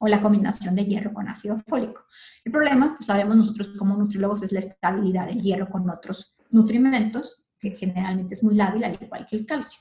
O 0.00 0.06
la 0.06 0.20
combinación 0.20 0.74
de 0.74 0.84
hierro 0.84 1.12
con 1.12 1.28
ácido 1.28 1.58
fólico. 1.66 2.04
El 2.44 2.52
problema, 2.52 2.94
pues 2.96 3.06
sabemos 3.06 3.36
nosotros 3.36 3.70
como 3.78 3.96
nutriólogos, 3.96 4.42
es 4.42 4.52
la 4.52 4.60
estabilidad 4.60 5.26
del 5.26 5.40
hierro 5.40 5.68
con 5.68 5.88
otros 5.88 6.36
nutrimentos, 6.50 7.48
que 7.58 7.74
generalmente 7.74 8.34
es 8.34 8.42
muy 8.42 8.54
lábil, 8.54 8.84
al 8.84 8.98
igual 9.00 9.26
que 9.26 9.36
el 9.36 9.46
calcio. 9.46 9.80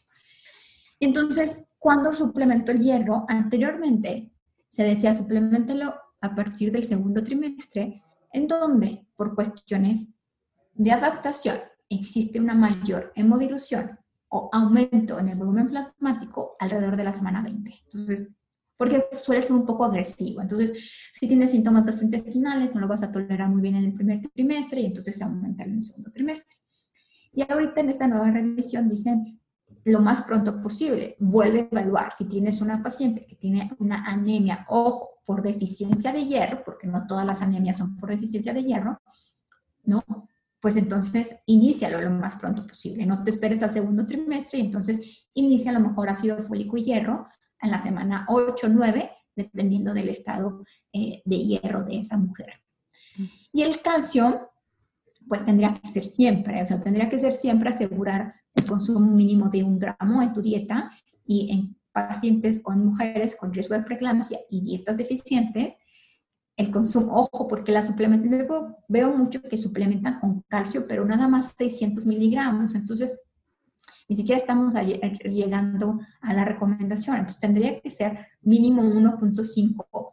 Y 1.00 1.06
entonces, 1.06 1.64
cuando 1.78 2.14
suplemento 2.14 2.72
el 2.72 2.82
hierro, 2.82 3.26
anteriormente 3.28 4.34
se 4.68 4.84
decía 4.84 5.14
suplementelo 5.14 5.94
a 6.22 6.36
partir 6.36 6.72
del 6.72 6.84
segundo 6.84 7.24
trimestre, 7.24 8.04
en 8.34 8.48
donde 8.48 9.08
por 9.16 9.34
cuestiones 9.34 10.16
de 10.74 10.92
adaptación 10.92 11.58
existe 11.90 12.40
una 12.40 12.54
mayor 12.54 13.12
hemodilución 13.16 13.98
o 14.30 14.50
aumento 14.54 15.20
en 15.20 15.30
el 15.30 15.38
volumen 15.38 15.70
plasmático 15.70 16.56
alrededor 16.60 16.96
de 16.96 17.04
la 17.04 17.14
semana 17.14 17.42
20. 17.42 17.74
Entonces, 17.86 18.28
porque 18.80 19.04
suele 19.22 19.42
ser 19.42 19.58
un 19.58 19.66
poco 19.66 19.84
agresivo. 19.84 20.42
Entonces, 20.42 20.74
si 21.14 21.28
tienes 21.28 21.52
síntomas 21.52 21.86
gastrointestinales, 21.86 22.74
no 22.74 22.80
lo 22.80 22.88
vas 22.88 23.04
a 23.04 23.12
tolerar 23.12 23.50
muy 23.50 23.62
bien 23.62 23.76
en 23.76 23.84
el 23.84 23.94
primer 23.94 24.22
trimestre 24.34 24.80
y 24.80 24.86
entonces 24.86 25.18
se 25.18 25.26
aumenta 25.26 25.66
en 25.66 25.74
el 25.74 25.84
segundo 25.84 26.10
trimestre. 26.12 26.56
Y 27.34 27.42
ahorita 27.42 27.82
en 27.82 27.90
esta 27.90 28.08
nueva 28.08 28.32
revisión 28.32 28.88
dicen 28.88 29.38
lo 29.84 30.00
más 30.00 30.22
pronto 30.22 30.62
posible, 30.62 31.18
vuelve 31.20 31.60
a 31.60 31.68
evaluar 31.70 32.14
si 32.14 32.30
tienes 32.30 32.62
una 32.62 32.82
paciente 32.82 33.26
que 33.26 33.36
tiene 33.36 33.70
una 33.80 34.06
anemia, 34.06 34.66
ojo, 34.70 35.10
por 35.26 35.42
deficiencia 35.42 36.14
de 36.14 36.26
hierro, 36.26 36.64
porque 36.64 36.88
no 36.88 37.06
todas 37.06 37.26
las 37.26 37.42
anemias 37.42 37.78
son 37.78 37.98
por 37.98 38.10
deficiencia 38.10 38.54
de 38.54 38.64
hierro, 38.64 39.02
¿no? 39.84 40.06
Pues 40.62 40.78
entonces 40.78 41.44
inícialo 41.48 42.00
lo 42.00 42.12
más 42.12 42.38
pronto 42.38 42.66
posible. 42.66 43.06
No 43.06 43.24
te 43.24 43.30
esperes 43.30 43.62
al 43.62 43.72
segundo 43.72 44.06
trimestre 44.06 44.60
y 44.60 44.62
entonces 44.62 45.28
inicia 45.34 45.72
a 45.72 45.74
lo 45.74 45.82
mejor 45.82 46.08
ácido 46.08 46.38
fólico 46.38 46.78
y 46.78 46.84
hierro 46.86 47.28
en 47.62 47.72
la 47.72 47.80
semana 47.80 48.26
8 48.30 48.68
o 48.68 48.70
9, 48.70 49.12
dependiendo 49.36 49.94
del 49.94 50.10
estado 50.10 50.64
eh, 50.94 51.22
de 51.26 51.38
hierro 51.38 51.84
de 51.84 52.00
esa 52.00 52.18
mujer. 52.18 52.54
Y 53.52 53.64
el 53.64 53.82
calcio, 53.82 54.52
pues 55.28 55.46
tendría 55.46 55.80
que 55.80 55.88
ser 55.88 56.04
siempre, 56.04 56.62
o 56.64 56.66
sea, 56.66 56.82
tendría 56.82 57.10
que 57.10 57.20
ser 57.20 57.34
siempre 57.34 57.70
asegurar 57.70 58.34
el 58.56 58.66
consumo 58.66 59.00
mínimo 59.00 59.50
de 59.50 59.64
un 59.64 59.80
gramo 59.80 60.22
en 60.22 60.34
tu 60.34 60.42
dieta 60.42 60.92
y 61.26 61.52
en 61.52 61.76
pacientes 61.92 62.62
con 62.62 62.86
mujeres 62.86 63.36
con 63.36 63.54
riesgo 63.54 63.76
de 63.76 63.84
preeclampsia 63.84 64.40
y 64.50 64.62
dietas 64.62 64.98
deficientes, 64.98 65.74
el 66.56 66.72
consumo, 66.72 67.16
ojo, 67.16 67.48
porque 67.48 67.72
la 67.72 67.82
suplementación, 67.82 68.38
luego 68.38 68.78
veo 68.90 69.16
mucho 69.16 69.42
que 69.42 69.58
suplementan 69.58 70.20
con 70.20 70.42
calcio, 70.48 70.86
pero 70.88 71.06
nada 71.06 71.28
más 71.28 71.54
600 71.58 72.06
miligramos, 72.06 72.76
entonces 72.76 73.22
ni 74.10 74.16
siquiera 74.16 74.42
estamos 74.42 74.74
llegando 74.74 76.00
a 76.20 76.34
la 76.34 76.44
recomendación, 76.44 77.18
entonces 77.18 77.40
tendría 77.40 77.80
que 77.80 77.90
ser 77.90 78.28
mínimo 78.42 78.82
1.5 78.82 80.12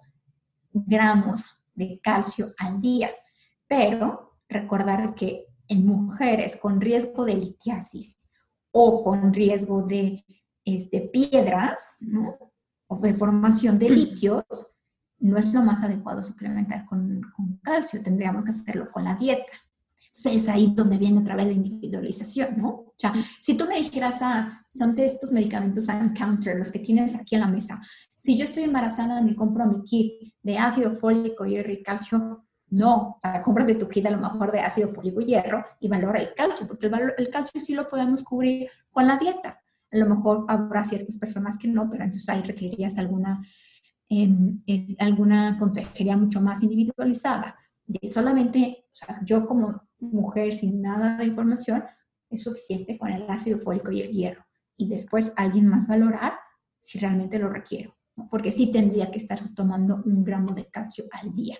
gramos 0.72 1.47
de 1.74 1.99
calcio 2.03 2.53
al 2.59 2.80
día, 2.80 3.11
pero 3.66 4.38
recordar 4.49 5.14
que 5.14 5.47
en 5.68 5.86
mujeres 5.86 6.57
con 6.57 6.80
riesgo 6.80 7.24
de 7.24 7.36
litiasis 7.36 8.18
o 8.70 9.03
con 9.03 9.32
riesgo 9.32 9.82
de 9.82 10.24
este, 10.64 11.01
piedras 11.01 11.97
¿no? 12.01 12.36
o 12.88 12.99
de 12.99 13.14
formación 13.14 13.78
de 13.78 13.88
líquidos, 13.88 14.44
no 15.18 15.38
es 15.38 15.53
lo 15.53 15.62
más 15.62 15.82
adecuado 15.82 16.22
suplementar 16.22 16.84
con, 16.84 17.22
calcio, 17.62 18.03
tendríamos 18.03 18.44
que 18.44 18.51
hacerlo 18.51 18.90
con 18.92 19.05
la 19.05 19.14
dieta. 19.14 19.53
Es 20.24 20.48
ahí 20.48 20.72
donde 20.74 20.98
viene 20.98 21.20
otra 21.20 21.36
vez 21.36 21.46
la 21.46 21.52
individualización, 21.52 22.56
¿no? 22.56 22.68
O 22.68 22.94
sea, 22.96 23.12
si 23.42 23.54
tú 23.54 23.66
me 23.66 23.76
dijeras, 23.76 24.18
ah, 24.22 24.64
son 24.68 24.94
de 24.94 25.06
estos 25.06 25.32
medicamentos 25.32 25.86
counter, 26.18 26.56
los 26.56 26.70
que 26.70 26.78
tienes 26.78 27.14
aquí 27.14 27.34
en 27.34 27.42
la 27.42 27.48
mesa, 27.48 27.80
si 28.16 28.36
yo 28.36 28.44
estoy 28.44 28.64
embarazada, 28.64 29.20
me 29.20 29.36
compro 29.36 29.66
mi 29.66 29.84
kit 29.84 30.34
de 30.42 30.58
ácido 30.58 30.92
fólico, 30.92 31.44
hierro 31.44 31.70
y 31.70 31.82
calcio, 31.82 32.44
no, 32.68 32.96
o 32.96 33.18
sea, 33.20 33.42
de 33.64 33.74
tu 33.74 33.88
kit 33.88 34.06
a 34.06 34.10
lo 34.10 34.18
mejor 34.18 34.50
de 34.50 34.60
ácido 34.60 34.88
fólico 34.88 35.20
y 35.20 35.26
hierro 35.26 35.64
y 35.80 35.88
valora 35.88 36.20
el 36.20 36.34
calcio, 36.34 36.66
porque 36.66 36.86
el, 36.86 37.30
calcio 37.30 37.60
sí 37.60 37.74
lo 37.74 37.88
podemos 37.88 38.24
cubrir 38.24 38.68
con 38.90 39.06
la 39.06 39.16
dieta. 39.16 39.60
A 39.92 39.96
lo 39.98 40.06
mejor 40.06 40.44
habrá 40.48 40.82
ciertas 40.82 41.16
personas 41.18 41.58
que 41.58 41.68
no, 41.68 41.88
pero 41.88 42.04
entonces 42.04 42.28
ahí 42.28 42.42
requerirías 42.42 42.98
alguna 42.98 43.46
es 44.08 44.94
alguna 44.98 45.58
consejería 45.58 46.16
mucho 46.16 46.40
más 46.40 46.62
individualizada. 46.62 47.56
Solamente, 48.10 48.86
o 48.90 48.94
sea, 48.94 49.20
yo 49.24 49.46
como 49.46 49.86
mujer 49.99 50.53
sin 50.53 50.82
nada 50.82 51.16
de 51.16 51.24
información, 51.24 51.84
es 52.30 52.42
suficiente 52.42 52.99
con 52.99 53.11
el 53.11 53.28
ácido 53.28 53.59
fólico 53.59 53.90
y 53.92 54.03
el 54.03 54.11
hierro. 54.11 54.44
Y 54.76 54.88
después 54.88 55.32
alguien 55.36 55.66
más 55.66 55.88
valorar 55.88 56.34
si 56.80 56.99
realmente 56.99 57.38
lo 57.38 57.49
requiero, 57.49 57.97
porque 58.30 58.53
sí 58.53 58.70
tendría 58.70 59.11
que 59.11 59.18
estar 59.18 59.55
tomando 59.55 60.03
un 60.05 60.22
gramo 60.24 60.53
de 60.53 60.66
calcio 60.66 61.05
al 61.12 61.34
día. 61.34 61.57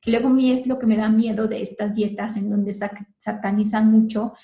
Que 0.00 0.10
luego 0.10 0.28
a 0.28 0.32
mí 0.32 0.50
es 0.50 0.66
lo 0.66 0.78
que 0.78 0.86
me 0.86 0.96
da 0.96 1.08
miedo 1.08 1.48
de 1.48 1.62
estas 1.62 1.94
dietas 1.94 2.36
en 2.36 2.50
donde 2.50 2.74
satanizan 3.18 3.90
mucho 3.90 4.34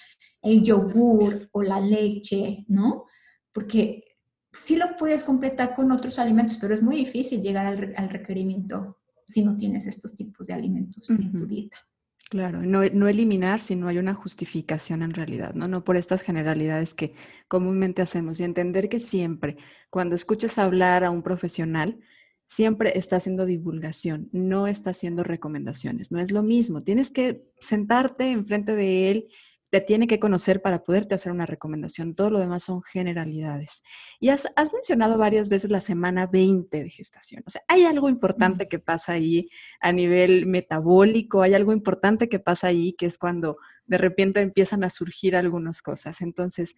el 0.41 0.63
yogur 0.63 1.49
o 1.53 1.63
la 1.63 1.81
leche, 1.81 2.65
¿no? 2.69 3.05
Porque 3.53 4.05
sí 4.53 4.77
lo 4.77 4.97
puedes 4.97 5.25
completar 5.25 5.75
con 5.75 5.93
otros 5.93 6.19
alimentos, 6.19 6.57
pero 6.61 6.75
es 6.75 6.83
muy 6.83 6.97
difícil 6.97 7.43
llegar 7.43 7.67
al, 7.67 8.09
requerimiento 8.09 8.99
si 9.27 9.43
no 9.45 9.57
tienes 9.57 9.87
estos 9.87 10.15
tipos 10.15 10.47
de 10.47 10.55
alimentos 10.55 11.11
en 11.11 11.33
tu 11.33 11.47
dieta. 11.47 11.77
Claro, 12.31 12.61
no, 12.61 12.85
no, 12.93 13.09
eliminar 13.09 13.59
si 13.59 13.75
no 13.75 13.89
hay 13.89 13.97
una 13.97 14.13
justificación 14.15 15.03
en 15.03 15.15
realidad, 15.15 15.55
¿no? 15.55 15.67
No 15.67 15.83
por 15.83 15.97
estas 15.97 16.21
generalidades 16.21 16.93
que 16.93 17.15
comúnmente 17.49 18.03
hacemos 18.03 18.39
y 18.39 18.45
entender 18.45 18.91
que 18.91 18.99
siempre, 18.99 19.57
cuando 19.89 20.15
escuches 20.15 20.59
hablar 20.59 21.05
a 21.05 21.11
un 21.11 21.23
profesional, 21.23 22.01
siempre 22.45 22.99
está 22.99 23.17
haciendo 23.17 23.47
divulgación, 23.47 24.29
no 24.33 24.67
está 24.67 24.91
haciendo 24.91 25.23
recomendaciones, 25.25 26.13
no 26.13 26.21
es 26.21 26.31
lo 26.31 26.43
mismo. 26.43 26.83
Tienes 26.83 27.11
que 27.11 27.47
sentarte 27.59 28.31
enfrente 28.31 28.75
de 28.75 29.11
él 29.11 29.29
te 29.71 29.81
tiene 29.81 30.07
que 30.07 30.19
conocer 30.19 30.63
para 30.63 30.83
poderte 30.83 31.15
hacer 31.15 31.31
una 31.31 31.47
recomendación. 31.47 32.15
Todo 32.15 32.31
lo 32.31 32.39
demás 32.39 32.65
son 32.65 32.83
generalidades. 32.83 33.83
Y 34.19 34.31
has, 34.31 34.49
mencionado 34.73 35.19
varias 35.19 35.49
veces 35.49 35.71
la 35.71 35.81
semana 35.81 36.27
20 36.27 36.85
de 36.85 36.91
gestación. 36.91 37.43
O 37.47 37.51
sea, 37.51 37.63
hay 37.69 37.85
algo 37.85 38.09
importante 38.09 38.69
que 38.69 38.79
pasa 38.79 39.13
ahí 39.13 39.49
a 39.81 39.93
nivel 39.93 40.47
metabólico, 40.47 41.43
hay 41.43 41.55
algo 41.55 41.73
importante 41.73 42.29
que 42.29 42.39
pasa 42.39 42.69
ahí, 42.69 42.95
que 42.95 43.07
es 43.07 43.19
cuando 43.19 43.59
de 43.87 43.99
repente 43.99 44.41
empiezan 44.41 44.85
a 44.85 44.91
surgir 44.91 45.37
algunas 45.37 45.83
cosas. 45.83 46.21
Entonces, 46.23 46.75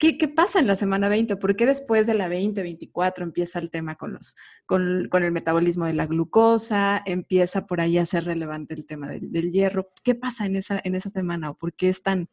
¿Qué, 0.00 0.28
pasa 0.28 0.60
en 0.60 0.66
la 0.66 0.76
semana 0.76 1.10
20? 1.10 1.36
¿Por 1.36 1.56
qué 1.56 1.66
después 1.66 2.06
de 2.06 2.14
la 2.14 2.26
20, 2.26 2.62
24 2.62 3.22
empieza 3.22 3.58
el 3.58 3.70
tema 3.70 3.96
con, 3.96 4.14
los, 4.14 4.34
con, 4.64 4.82
el 5.12 5.30
metabolismo 5.30 5.84
de 5.84 5.92
la 5.92 6.06
glucosa? 6.06 7.02
Empieza 7.04 7.66
por 7.66 7.82
ahí 7.82 7.98
a 7.98 8.06
ser 8.06 8.24
relevante 8.24 8.72
el 8.72 8.86
tema 8.86 9.08
del, 9.08 9.50
hierro. 9.50 9.90
¿Qué 10.02 10.14
pasa 10.14 10.46
en 10.46 10.56
esa, 10.56 10.80
en 10.82 10.94
esa 10.94 11.10
semana 11.10 11.50
o 11.50 11.54
por 11.54 11.74
qué 11.74 11.90
es 11.90 12.02
tan, 12.02 12.30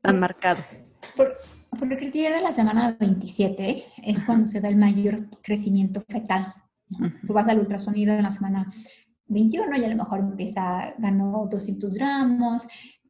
tan 0.00 0.20
marcado? 0.20 0.60
Por, 1.16 1.36
porque 1.76 2.04
el 2.04 2.12
día 2.12 2.32
de 2.32 2.40
la 2.40 2.52
semana 2.52 2.96
27 3.00 3.84
es 4.04 4.24
cuando 4.24 4.46
se 4.46 4.60
da 4.60 4.68
el 4.68 4.76
mayor 4.76 5.26
crecimiento 5.42 6.04
fetal. 6.08 6.54
Tú 7.26 7.32
vas 7.32 7.48
al 7.48 7.58
ultrasonido 7.58 8.14
en 8.14 8.22
la 8.22 8.30
semana 8.30 8.68
21 9.26 9.76
y 9.76 9.84
a 9.84 9.88
lo 9.88 9.96
mejor 9.96 10.20
empieza, 10.20 10.94
ganó 10.98 11.48
200 11.50 11.94
gramos, 11.94 12.68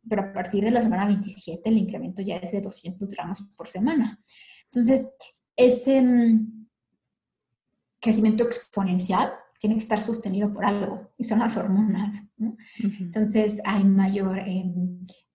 pero 0.09 0.23
a 0.23 0.33
partir 0.33 0.65
de 0.65 0.71
la 0.71 0.83
semana 0.83 1.07
27 1.07 1.69
el 1.69 1.79
incremento 1.79 2.23
ya 2.23 2.37
es 2.37 2.53
de 2.53 2.61
200 2.61 3.09
gramos 3.09 3.43
por 3.57 3.67
semana. 3.67 4.21
Entonces, 4.65 5.11
ese 5.57 6.01
mm, 6.03 6.67
crecimiento 8.01 8.45
exponencial 8.45 9.33
tiene 9.61 9.75
que 9.77 9.83
estar 9.83 10.03
sostenido 10.03 10.53
por 10.53 10.65
algo, 10.65 11.11
y 11.19 11.25
son 11.25 11.41
las 11.41 11.57
hormonas. 11.57 12.15
Entonces, 13.01 13.61
hay 13.65 13.83
mayor 13.83 14.39
eh, 14.39 14.65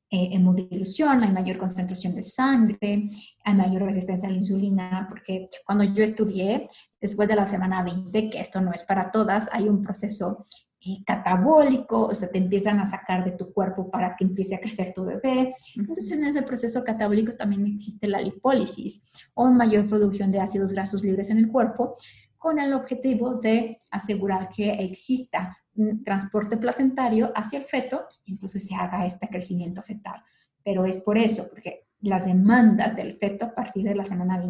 eh, 0.09 0.29
hemodilución, 0.31 1.23
hay 1.23 1.31
mayor 1.31 1.57
concentración 1.57 2.15
de 2.15 2.21
sangre, 2.21 3.05
hay 3.43 3.55
mayor 3.55 3.81
resistencia 3.81 4.29
a 4.29 4.31
la 4.31 4.37
insulina, 4.37 5.07
porque 5.09 5.49
cuando 5.65 5.83
yo 5.83 6.03
estudié, 6.03 6.69
después 7.01 7.27
de 7.27 7.35
la 7.35 7.45
semana 7.45 7.83
20, 7.83 8.29
que 8.29 8.39
esto 8.39 8.61
no 8.61 8.71
es 8.71 8.83
para 8.83 9.11
todas, 9.11 9.49
hay 9.51 9.67
un 9.67 9.81
proceso 9.81 10.45
catabólico, 11.05 12.07
o 12.07 12.15
sea, 12.15 12.29
te 12.29 12.37
empiezan 12.37 12.79
a 12.79 12.89
sacar 12.89 13.23
de 13.23 13.31
tu 13.31 13.53
cuerpo 13.53 13.89
para 13.89 14.15
que 14.15 14.25
empiece 14.25 14.55
a 14.55 14.59
crecer 14.59 14.93
tu 14.93 15.05
bebé. 15.05 15.53
Entonces, 15.75 16.11
en 16.11 16.25
ese 16.25 16.41
proceso 16.41 16.83
catabólico 16.83 17.33
también 17.33 17.65
existe 17.67 18.07
la 18.07 18.19
lipólisis 18.19 19.01
o 19.33 19.49
mayor 19.51 19.87
producción 19.87 20.31
de 20.31 20.41
ácidos 20.41 20.73
grasos 20.73 21.03
libres 21.03 21.29
en 21.29 21.37
el 21.37 21.47
cuerpo, 21.47 21.95
con 22.37 22.59
el 22.59 22.73
objetivo 22.73 23.35
de 23.35 23.81
asegurar 23.91 24.49
que 24.49 24.71
exista 24.73 25.57
un 25.75 26.03
transporte 26.03 26.57
placentario 26.57 27.31
hacia 27.33 27.59
el 27.59 27.65
feto 27.65 28.05
y 28.25 28.33
entonces 28.33 28.67
se 28.67 28.75
haga 28.75 29.05
este 29.05 29.27
crecimiento 29.29 29.81
fetal. 29.81 30.21
Pero 30.63 30.85
es 30.85 30.99
por 30.99 31.17
eso, 31.17 31.47
porque 31.49 31.87
las 32.01 32.25
demandas 32.25 32.95
del 32.97 33.17
feto 33.17 33.45
a 33.45 33.55
partir 33.55 33.85
de 33.85 33.95
la 33.95 34.03
semana 34.03 34.43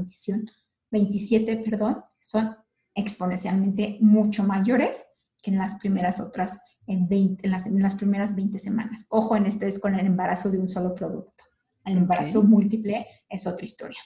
27 0.90 1.58
perdón, 1.58 2.04
son 2.20 2.56
exponencialmente 2.96 3.98
mucho 4.02 4.44
mayores 4.44 5.13
que 5.44 5.52
en 5.52 5.58
las 5.58 5.76
primeras 5.76 6.20
otras, 6.20 6.64
en, 6.88 7.08
20, 7.08 7.46
en, 7.46 7.52
las, 7.52 7.68
en 7.68 7.82
las 7.82 7.96
primeras 7.98 8.36
20 8.36 8.58
semanas. 8.58 9.06
Ojo, 9.10 9.36
en 9.36 9.46
este 9.46 9.68
es 9.68 9.78
con 9.78 9.94
el 9.94 10.06
embarazo 10.08 10.50
de 10.50 10.58
un 10.58 10.70
solo 10.70 10.96
producto. 10.96 11.44
El 11.86 11.98
embarazo 11.98 12.42
múltiple 12.42 13.06
es 13.30 13.46
otra 13.46 13.66
historia. 13.66 14.00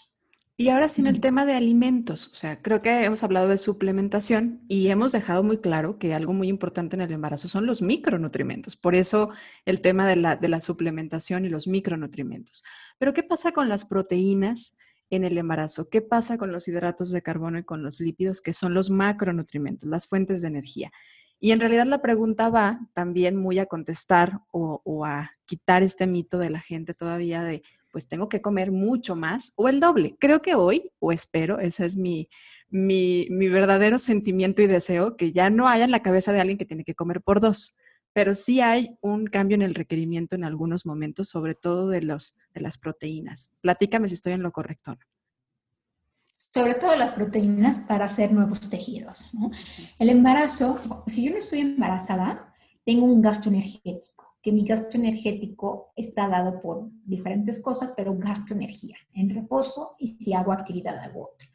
Y 0.59 0.69
ahora 0.69 0.89
sin 0.89 1.05
el 1.05 1.21
tema 1.21 1.45
de 1.45 1.53
alimentos, 1.53 2.29
o 2.29 2.35
sea, 2.35 2.63
creo 2.63 2.81
que 2.81 3.03
hemos 3.03 3.23
hablado 3.23 3.47
de 3.47 3.57
suplementación 3.57 4.63
y 4.67 4.87
hemos 4.87 5.11
dejado 5.11 5.43
muy 5.43 5.59
claro 5.59 5.99
que 5.99 6.15
algo 6.15 6.33
muy 6.33 6.47
importante 6.47 6.95
en 6.95 7.03
el 7.03 7.11
embarazo 7.11 7.47
son 7.47 7.67
los 7.67 7.83
micronutrientes. 7.83 8.75
Por 8.75 8.95
eso 8.95 9.29
el 9.65 9.81
tema 9.81 10.07
de 10.07 10.15
la, 10.15 10.35
de 10.35 10.47
la 10.47 10.59
suplementación 10.59 11.45
y 11.45 11.49
los 11.49 11.67
micronutrientes. 11.67 12.63
Pero 12.97 13.13
¿qué 13.13 13.21
pasa 13.21 13.51
con 13.51 13.69
las 13.69 13.85
proteínas 13.85 14.75
en 15.11 15.23
el 15.23 15.37
embarazo? 15.37 15.89
¿Qué 15.89 16.01
pasa 16.01 16.39
con 16.39 16.51
los 16.51 16.67
hidratos 16.67 17.11
de 17.11 17.21
carbono 17.21 17.59
y 17.59 17.63
con 17.63 17.83
los 17.83 17.99
lípidos, 17.99 18.41
que 18.41 18.53
son 18.53 18.73
los 18.73 18.89
macronutrientes, 18.89 19.87
las 19.87 20.07
fuentes 20.07 20.41
de 20.41 20.47
energía? 20.47 20.91
Y 21.39 21.51
en 21.51 21.59
realidad 21.59 21.85
la 21.85 22.01
pregunta 22.01 22.49
va 22.49 22.79
también 22.93 23.35
muy 23.35 23.59
a 23.59 23.67
contestar 23.67 24.41
o, 24.51 25.05
a 25.05 25.31
quitar 25.45 25.83
este 25.83 26.07
mito 26.07 26.37
de 26.37 26.49
la 26.49 26.59
gente 26.59 26.93
todavía 26.93 27.43
de, 27.43 27.61
pues 27.91 28.07
tengo 28.07 28.27
que 28.27 28.41
comer 28.41 28.71
mucho 28.71 29.15
más 29.15 29.53
o 29.55 29.69
el 29.69 29.79
doble. 29.79 30.15
Creo 30.19 30.41
que 30.41 30.55
hoy, 30.55 30.91
o 30.99 31.11
espero, 31.11 31.59
ese 31.59 31.85
es 31.85 31.95
mi, 31.95 32.29
mi, 32.69 33.27
verdadero 33.49 33.97
sentimiento 33.99 34.61
y 34.61 34.67
deseo, 34.67 35.15
que 35.15 35.31
ya 35.31 35.49
no 35.49 35.67
haya 35.67 35.85
en 35.85 35.91
la 35.91 36.01
cabeza 36.01 36.33
de 36.33 36.41
alguien 36.41 36.57
que 36.57 36.65
tiene 36.65 36.83
que 36.83 36.95
comer 36.95 37.21
por 37.21 37.39
dos, 37.39 37.77
pero 38.13 38.33
sí 38.33 38.61
hay 38.61 38.97
un 39.01 39.27
cambio 39.27 39.55
en 39.55 39.61
el 39.61 39.75
requerimiento 39.75 40.35
en 40.35 40.43
algunos 40.43 40.87
momentos, 40.87 41.29
sobre 41.29 41.53
todo 41.53 41.89
de, 41.89 42.01
los, 42.01 42.37
de 42.53 42.61
las 42.61 42.79
proteínas. 42.79 43.57
Platícame 43.61 44.07
si 44.07 44.15
estoy 44.15 44.33
en 44.33 44.41
lo 44.41 44.51
correcto. 44.51 44.91
¿no? 44.91 45.16
Sobre 46.49 46.75
todo 46.75 46.95
las 46.95 47.11
proteínas 47.11 47.79
para 47.79 48.05
hacer 48.05 48.31
nuevos 48.31 48.69
tejidos. 48.69 49.29
El 49.99 50.09
embarazo, 50.09 50.79
si 51.07 51.23
yo 51.23 51.31
no 51.31 51.37
estoy 51.37 51.59
embarazada, 51.59 52.53
tengo 52.85 53.05
un 53.05 53.21
gasto 53.21 53.49
energético, 53.49 54.37
que 54.41 54.51
mi 54.51 54.63
gasto 54.63 54.97
energético 54.97 55.91
está 55.95 56.27
dado 56.27 56.61
por 56.61 56.89
diferentes 57.03 57.61
cosas, 57.61 57.93
pero 57.95 58.15
gasto 58.17 58.53
energía 58.53 58.95
en 59.13 59.29
reposo 59.29 59.95
y 59.99 60.07
si 60.07 60.33
hago 60.33 60.51
actividad 60.51 60.97
hago 60.99 61.31
otra. 61.33 61.47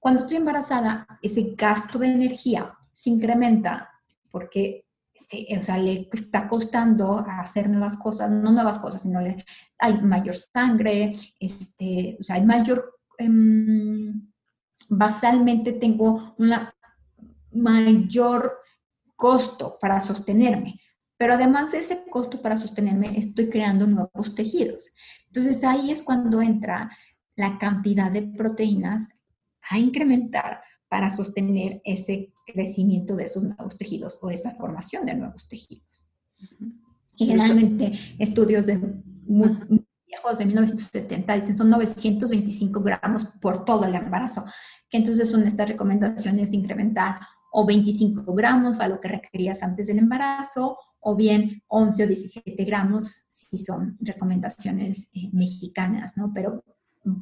Cuando 0.00 0.22
estoy 0.22 0.38
embarazada, 0.38 1.06
ese 1.22 1.54
gasto 1.56 1.98
de 1.98 2.08
energía 2.08 2.74
se 2.92 3.10
incrementa 3.10 3.90
porque 4.30 4.86
o 5.58 5.62
sea, 5.62 5.78
le 5.78 6.08
está 6.12 6.48
costando 6.48 7.24
hacer 7.26 7.68
nuevas 7.68 7.96
cosas, 7.96 8.30
no 8.30 8.52
nuevas 8.52 8.78
cosas, 8.78 9.02
sino 9.02 9.20
hay 9.78 10.00
mayor 10.02 10.34
sangre, 10.34 11.14
este, 11.40 12.16
o 12.20 12.22
sea, 12.22 12.36
hay 12.36 12.44
mayor 12.44 12.95
Em, 13.18 14.28
basalmente 14.88 15.72
tengo 15.72 16.34
un 16.38 16.52
mayor 17.52 18.58
costo 19.16 19.78
para 19.80 20.00
sostenerme. 20.00 20.80
Pero 21.16 21.34
además 21.34 21.72
de 21.72 21.78
ese 21.78 22.04
costo 22.10 22.42
para 22.42 22.56
sostenerme, 22.56 23.18
estoy 23.18 23.48
creando 23.48 23.86
nuevos 23.86 24.34
tejidos. 24.34 24.90
Entonces 25.28 25.64
ahí 25.64 25.90
es 25.90 26.02
cuando 26.02 26.42
entra 26.42 26.90
la 27.36 27.58
cantidad 27.58 28.10
de 28.10 28.22
proteínas 28.22 29.08
a 29.70 29.78
incrementar 29.78 30.62
para 30.88 31.10
sostener 31.10 31.80
ese 31.84 32.32
crecimiento 32.46 33.16
de 33.16 33.24
esos 33.24 33.42
nuevos 33.42 33.76
tejidos 33.76 34.18
o 34.22 34.30
esa 34.30 34.52
formación 34.52 35.04
de 35.04 35.14
nuevos 35.14 35.48
tejidos. 35.48 36.06
generalmente 37.18 37.98
estudios 38.18 38.66
de 38.66 38.78
muy, 39.26 39.85
viejos 40.16 40.38
de 40.38 40.46
1970 40.46 41.34
dicen 41.34 41.56
son 41.56 41.70
925 41.70 42.80
gramos 42.80 43.24
por 43.40 43.64
todo 43.64 43.84
el 43.84 43.94
embarazo, 43.94 44.44
que 44.88 44.98
entonces 44.98 45.30
son 45.30 45.46
estas 45.46 45.68
recomendaciones 45.68 46.50
de 46.50 46.56
incrementar 46.56 47.18
o 47.52 47.64
25 47.64 48.34
gramos 48.34 48.80
a 48.80 48.88
lo 48.88 49.00
que 49.00 49.08
requerías 49.08 49.62
antes 49.62 49.86
del 49.86 49.98
embarazo 49.98 50.78
o 51.00 51.14
bien 51.14 51.62
11 51.68 52.04
o 52.04 52.06
17 52.06 52.64
gramos 52.64 53.26
si 53.30 53.58
son 53.58 53.96
recomendaciones 54.00 55.08
eh, 55.14 55.30
mexicanas, 55.32 56.16
¿no? 56.16 56.32
Pero 56.34 56.64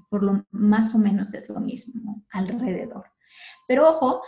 por 0.09 0.23
lo 0.23 0.47
más 0.51 0.95
o 0.95 0.99
menos 0.99 1.35
es 1.35 1.49
lo 1.51 1.61
mismo, 1.61 2.25
alrededor. 2.31 3.05
Pero 3.69 3.91
ojo, 3.91 4.23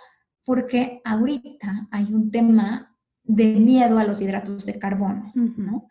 porque 0.44 1.00
ahorita 1.04 1.88
hay 1.90 2.04
un 2.12 2.30
tema 2.30 2.94
de 3.24 3.54
miedo 3.54 3.98
a 3.98 4.04
los 4.04 4.20
hidratos 4.20 4.66
de 4.66 4.78
carbono, 4.78 5.32
¿no? 5.34 5.88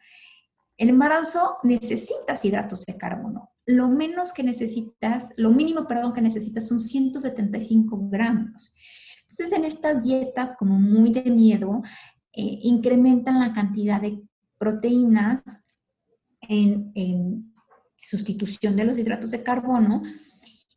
El 0.77 0.89
embarazo 0.89 1.57
necesitas 1.63 2.43
hidratos 2.43 2.85
de 2.85 2.97
carbono. 2.97 3.51
Lo 3.65 3.87
menos 3.87 4.33
que 4.33 4.43
necesitas, 4.43 5.29
lo 5.37 5.51
mínimo, 5.51 5.87
perdón, 5.87 6.13
que 6.13 6.21
necesitas 6.21 6.67
son 6.67 6.79
175 6.79 8.09
gramos. 8.09 8.73
Entonces, 9.29 9.51
en 9.57 9.65
estas 9.65 10.03
dietas 10.03 10.55
como 10.55 10.77
muy 10.77 11.11
de 11.11 11.31
miedo, 11.31 11.81
eh, 12.33 12.59
incrementan 12.63 13.39
la 13.39 13.53
cantidad 13.53 14.01
de 14.01 14.21
proteínas 14.57 15.43
en, 16.41 17.53
sustitución 17.97 18.75
de 18.75 18.83
los 18.83 18.99
hidratos 18.99 19.31
de 19.31 19.41
carbono 19.41 20.03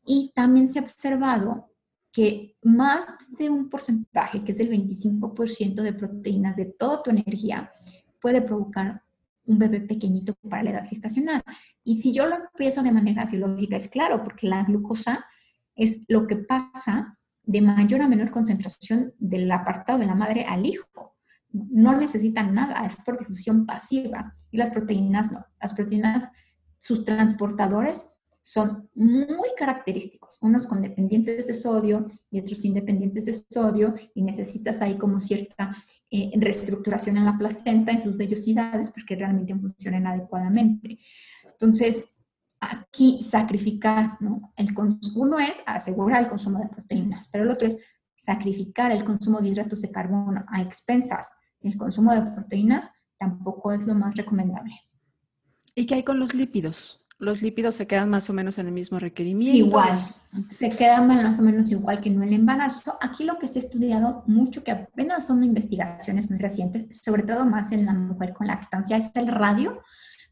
y 0.06 0.30
también 0.34 0.68
se 0.68 0.78
ha 0.78 0.82
observado 0.82 1.72
que 2.12 2.56
más 2.62 3.06
de 3.36 3.50
un 3.50 3.68
porcentaje, 3.68 4.44
que 4.44 4.52
es 4.52 4.60
el 4.60 4.70
25% 4.70 5.82
de 5.82 5.92
proteínas 5.92 6.56
de 6.56 6.66
toda 6.66 7.02
tu 7.02 7.10
energía, 7.10 7.72
puede 8.20 8.40
provocar 8.40 9.02
un 9.48 9.58
bebé 9.58 9.80
pequeñito 9.80 10.34
para 10.48 10.62
la 10.62 10.70
edad 10.70 10.88
gestacional. 10.88 11.42
Y 11.82 12.00
si 12.00 12.12
yo 12.12 12.26
lo 12.26 12.36
empiezo 12.36 12.82
de 12.82 12.92
manera 12.92 13.26
biológica, 13.26 13.76
es 13.76 13.88
claro, 13.88 14.22
porque 14.22 14.46
la 14.46 14.62
glucosa 14.62 15.24
es 15.74 16.04
lo 16.06 16.26
que 16.26 16.36
pasa 16.36 17.18
de 17.42 17.60
mayor 17.60 18.02
a 18.02 18.08
menor 18.08 18.30
concentración 18.30 19.12
del 19.18 19.50
apartado 19.50 19.98
de 19.98 20.06
la 20.06 20.14
madre 20.14 20.44
al 20.46 20.64
hijo 20.66 21.18
no 21.50 21.96
necesitan 21.96 22.54
nada, 22.54 22.84
es 22.84 22.96
por 22.96 23.18
difusión 23.18 23.66
pasiva. 23.66 24.34
Y 24.50 24.56
las 24.56 24.70
proteínas 24.70 25.32
no. 25.32 25.44
Las 25.60 25.74
proteínas, 25.74 26.30
sus 26.78 27.04
transportadores 27.04 28.17
son 28.48 28.88
muy 28.94 29.50
característicos, 29.58 30.38
unos 30.40 30.66
con 30.66 30.80
dependientes 30.80 31.48
de 31.48 31.52
sodio 31.52 32.06
y 32.30 32.40
otros 32.40 32.64
independientes 32.64 33.26
de 33.26 33.34
sodio, 33.34 33.94
y 34.14 34.22
necesitas 34.22 34.80
ahí 34.80 34.96
como 34.96 35.20
cierta 35.20 35.70
eh, 36.10 36.30
reestructuración 36.34 37.18
en 37.18 37.26
la 37.26 37.36
placenta, 37.36 37.92
en 37.92 38.02
sus 38.02 38.16
vellosidades, 38.16 38.90
para 38.90 39.04
que 39.04 39.16
realmente 39.16 39.54
funcionen 39.54 40.06
adecuadamente. 40.06 40.98
Entonces, 41.44 42.16
aquí 42.58 43.22
sacrificar, 43.22 44.16
¿no? 44.20 44.54
El, 44.56 44.74
uno 45.14 45.38
es 45.38 45.62
asegurar 45.66 46.22
el 46.22 46.28
consumo 46.30 46.60
de 46.60 46.68
proteínas, 46.68 47.28
pero 47.30 47.44
el 47.44 47.50
otro 47.50 47.68
es 47.68 47.76
sacrificar 48.14 48.92
el 48.92 49.04
consumo 49.04 49.40
de 49.40 49.48
hidratos 49.48 49.82
de 49.82 49.90
carbono 49.90 50.44
a 50.48 50.62
expensas 50.62 51.28
el 51.60 51.76
consumo 51.76 52.14
de 52.14 52.22
proteínas 52.22 52.90
tampoco 53.18 53.72
es 53.72 53.84
lo 53.86 53.94
más 53.94 54.14
recomendable. 54.16 54.74
¿Y 55.74 55.86
qué 55.86 55.96
hay 55.96 56.02
con 56.02 56.18
los 56.18 56.34
lípidos? 56.34 57.04
¿Los 57.18 57.42
lípidos 57.42 57.74
se 57.74 57.88
quedan 57.88 58.10
más 58.10 58.30
o 58.30 58.32
menos 58.32 58.58
en 58.58 58.66
el 58.66 58.72
mismo 58.72 59.00
requerimiento? 59.00 59.58
Igual, 59.58 60.14
se 60.48 60.70
quedan 60.70 61.08
más 61.08 61.40
o 61.40 61.42
menos 61.42 61.68
igual 61.72 62.00
que 62.00 62.10
en 62.10 62.22
el 62.22 62.32
embarazo. 62.32 62.94
Aquí 63.00 63.24
lo 63.24 63.38
que 63.38 63.48
se 63.48 63.58
ha 63.58 63.62
estudiado 63.62 64.22
mucho, 64.26 64.62
que 64.62 64.70
apenas 64.70 65.26
son 65.26 65.42
investigaciones 65.42 66.30
muy 66.30 66.38
recientes, 66.38 67.00
sobre 67.02 67.24
todo 67.24 67.44
más 67.44 67.72
en 67.72 67.86
la 67.86 67.92
mujer 67.92 68.34
con 68.34 68.46
lactancia, 68.46 68.96
es 68.96 69.10
el 69.16 69.26
radio 69.26 69.82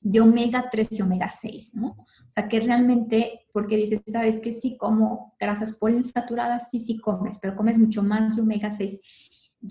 de 0.00 0.20
omega 0.20 0.68
3 0.70 0.88
y 0.92 1.02
omega 1.02 1.28
6, 1.28 1.74
¿no? 1.74 1.88
O 1.88 2.32
sea, 2.32 2.48
que 2.48 2.60
realmente, 2.60 3.46
porque 3.52 3.76
dices, 3.76 4.02
sabes 4.06 4.40
que 4.40 4.52
sí 4.52 4.76
como 4.76 5.34
grasas 5.40 5.78
poliinsaturadas, 5.78 6.70
sí, 6.70 6.78
sí 6.78 6.98
comes, 6.98 7.38
pero 7.38 7.56
comes 7.56 7.78
mucho 7.78 8.04
más 8.04 8.36
de 8.36 8.42
omega 8.42 8.70
6 8.70 9.00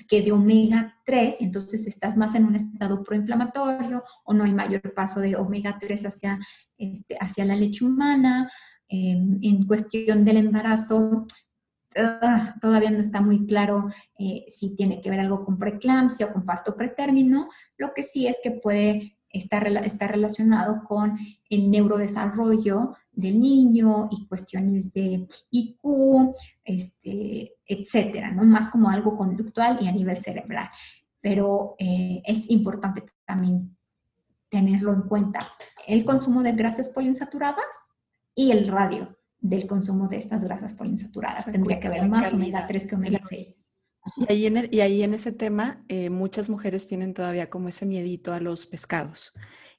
que 0.08 0.22
de 0.22 0.32
omega 0.32 1.00
3, 1.06 1.42
entonces 1.42 1.88
estás 1.88 2.18
más 2.18 2.36
en 2.36 2.46
un 2.46 2.56
estado 2.56 3.04
proinflamatorio 3.04 4.04
o 4.24 4.34
no 4.34 4.44
hay 4.44 4.54
mayor 4.54 4.94
paso 4.94 5.20
de 5.20 5.36
omega 5.36 5.78
3 5.80 6.06
hacia, 6.06 6.40
este, 6.78 7.18
hacia 7.20 7.46
la 7.46 7.56
leche 7.56 7.86
humana. 7.86 8.50
Em, 8.88 9.40
en 9.42 9.66
cuestión 9.66 10.26
del 10.26 10.38
embarazo, 10.38 11.26
ah, 11.98 12.56
todavía 12.62 12.92
no 12.92 13.00
está 13.00 13.22
muy 13.22 13.46
claro 13.46 13.88
eh, 14.20 14.46
si 14.48 14.76
tiene 14.76 15.02
que 15.02 15.10
ver 15.10 15.20
algo 15.20 15.44
con 15.44 15.58
preeclampsia 15.58 16.28
o 16.28 16.34
con 16.34 16.46
parto 16.46 16.76
pretérmino. 16.76 17.50
Lo 17.78 17.94
que 17.94 18.04
sí 18.04 18.28
es 18.28 18.38
que 18.44 18.52
puede 18.52 19.18
está, 19.38 19.60
está 19.60 20.08
relacionado 20.08 20.84
con 20.84 21.18
el 21.50 21.72
neurodesarrollo 21.72 22.96
del 23.12 23.40
niño 23.40 24.10
y 24.12 24.28
cuestiones 24.28 24.94
de 24.94 25.28
IQ, 25.52 26.32
este, 26.64 27.54
etcétera, 27.66 28.32
¿no? 28.32 28.44
Más 28.44 28.70
como 28.70 28.90
algo 28.90 29.18
conductual 29.18 29.80
y 29.82 29.88
a 29.88 29.92
nivel 29.92 30.18
cerebral. 30.18 30.70
Pero 31.22 31.76
eh, 31.80 32.22
es 32.26 32.50
importante 32.52 33.04
también 33.26 33.76
tenerlo 34.50 34.94
en 34.94 35.02
cuenta. 35.02 35.40
El 35.88 36.06
consumo 36.06 36.44
de 36.44 36.54
grasas 36.54 36.90
poliinsaturadas 36.90 37.66
y 38.36 38.52
el 38.52 38.68
radio 38.68 39.18
del 39.40 39.68
consumo 39.68 40.08
de 40.08 40.18
estas 40.18 40.44
grasas 40.44 40.74
poliinsaturadas. 40.74 41.46
Tendría 41.46 41.80
que 41.80 41.88
haber 41.88 42.08
más 42.08 42.34
omega 42.34 42.66
3 42.68 42.88
que 42.88 42.96
omega 42.96 43.20
6. 43.28 43.65
Y 44.18 44.32
ahí, 44.32 44.46
en 44.46 44.70
y 44.72 44.82
ahí 44.82 45.04
en 45.04 45.14
ese 45.14 45.32
tema, 45.32 45.84
eh, 45.88 46.10
muchas 46.10 46.50
mujeres 46.50 46.88
tienen 46.88 47.14
todavía 47.14 47.50
como 47.50 47.70
ese 47.70 47.86
miedito 47.86 48.34
a 48.34 48.40
los 48.40 48.66
pescados. 48.66 49.34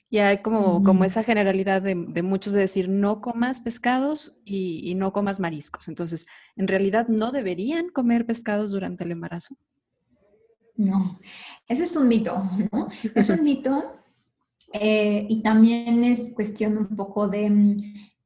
Y 0.09 0.19
hay 0.19 0.41
como, 0.41 0.85
como 0.85 1.05
esa 1.05 1.25
generalidad 1.25 1.83
de, 1.83 1.95
muchos 1.95 2.53
de 2.53 2.61
decir, 2.61 2.89
no 2.89 3.21
comas 3.21 3.61
pescados 3.61 4.39
y, 4.45 4.95
no 4.95 5.13
comas 5.13 5.41
mariscos. 5.41 5.89
Entonces, 5.89 6.27
¿en 6.55 6.69
realidad 6.69 7.09
no 7.09 7.33
deberían 7.33 7.89
comer 7.89 8.25
pescados 8.25 8.71
durante 8.71 9.03
el 9.03 9.11
embarazo? 9.11 9.57
No, 10.77 11.19
eso 11.67 11.83
es 11.83 11.97
un 11.97 12.07
mito, 12.07 12.41
¿no? 12.71 12.89
Es 13.15 13.31
un 13.31 13.43
mito 13.45 13.97
eh, 14.73 15.27
y 15.29 15.43
también 15.43 16.05
es 16.05 16.33
cuestión 16.35 16.79
un 16.79 16.97
poco 16.97 17.29
de 17.29 17.51
mm, 17.51 17.77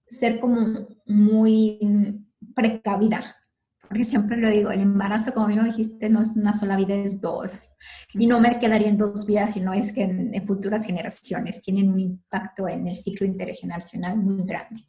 ser 0.07 0.39
como 0.39 0.87
muy 1.07 1.79
mm, 1.81 2.53
precavida, 2.55 3.37
porque 3.91 4.05
siempre 4.05 4.37
lo 4.37 4.49
digo, 4.49 4.71
el 4.71 4.83
embarazo, 4.83 5.35
como 5.35 5.49
bien 5.49 5.59
lo 5.59 5.65
dijiste, 5.65 6.09
no 6.09 6.23
es 6.23 6.37
una 6.37 6.53
sola 6.53 6.77
vida, 6.77 6.95
es 6.95 7.21
dos. 7.21 7.63
Y 8.15 8.29
no 8.29 8.39
me 8.39 8.61
quedaría 8.61 8.87
en 8.87 8.97
dos 8.97 9.27
vidas, 9.27 9.55
sino 9.55 9.73
es 9.73 9.93
que 9.93 10.03
en, 10.03 10.47
futuras 10.47 10.87
generaciones 10.87 11.61
tienen 11.61 11.91
un 11.91 11.99
impacto 11.99 12.69
en 12.69 12.87
el 12.87 12.95
ciclo 12.95 13.27
intergeneracional 13.27 14.17
muy 14.17 14.45
grande. 14.45 14.85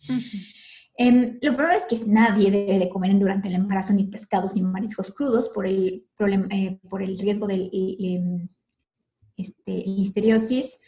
Em, 0.95 1.39
lo 1.41 1.55
primero 1.55 1.71
es 1.71 1.85
que 1.85 1.97
nadie 2.05 2.51
debe 2.51 2.77
de 2.77 2.89
comer 2.89 3.17
durante 3.17 3.47
el 3.47 3.55
embarazo 3.55 3.91
ni 3.91 4.03
pescados 4.03 4.53
ni 4.53 4.61
mariscos 4.61 5.11
crudos 5.11 5.49
por 5.49 5.65
el, 5.65 6.05
problema, 6.15 6.45
eh, 6.51 6.79
por 6.87 7.01
el 7.01 7.17
riesgo 7.17 7.47
de 7.47 7.71
em, 7.73 8.49
este, 9.35 9.83
listeriosis, 9.87 10.79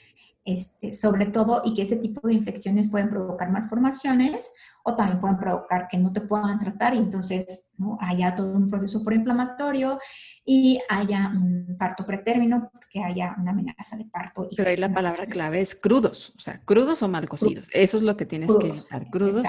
este, 0.46 0.94
sobre 0.94 1.26
todo, 1.26 1.64
y 1.66 1.74
que 1.74 1.82
ese 1.82 1.96
tipo 1.96 2.28
de 2.28 2.36
infecciones 2.36 2.90
pueden 2.90 3.10
provocar 3.10 3.50
malformaciones 3.50 4.52
o 4.84 4.96
también 4.96 5.20
pueden 5.20 5.38
provocar 5.38 5.88
que 5.88 5.98
no 5.98 6.12
te 6.12 6.22
puedan 6.22 6.60
tratar 6.60 6.94
y 6.94 6.98
entonces 6.98 7.74
¿no? 7.78 7.98
haya 8.02 8.36
todo 8.36 8.52
un 8.52 8.70
proceso 8.70 9.04
proinflamatorio 9.04 10.00
y 10.46 10.80
haya 10.90 11.32
un 11.34 11.78
parto 11.78 12.06
pretérmino, 12.06 12.70
que 12.90 13.02
haya 13.02 13.34
una 13.40 13.52
amenaza 13.52 13.96
de 13.96 14.06
parto. 14.06 14.50
Pero 14.56 14.70
ahí 14.70 14.78
la 14.78 14.94
palabra 14.94 15.26
clave 15.26 15.62
es 15.62 15.74
crudos, 15.74 16.34
o 16.38 16.42
sea, 16.42 16.62
crudos 16.66 17.02
o 17.02 17.08
mal 17.08 17.30
cocidos. 17.30 17.68
Eso 17.72 17.98
es 17.98 18.04
lo 18.04 18.18
que 18.18 18.26
tienes 18.26 18.56
que 18.58 18.68
evitar, 18.68 19.10
crudos, 19.10 19.48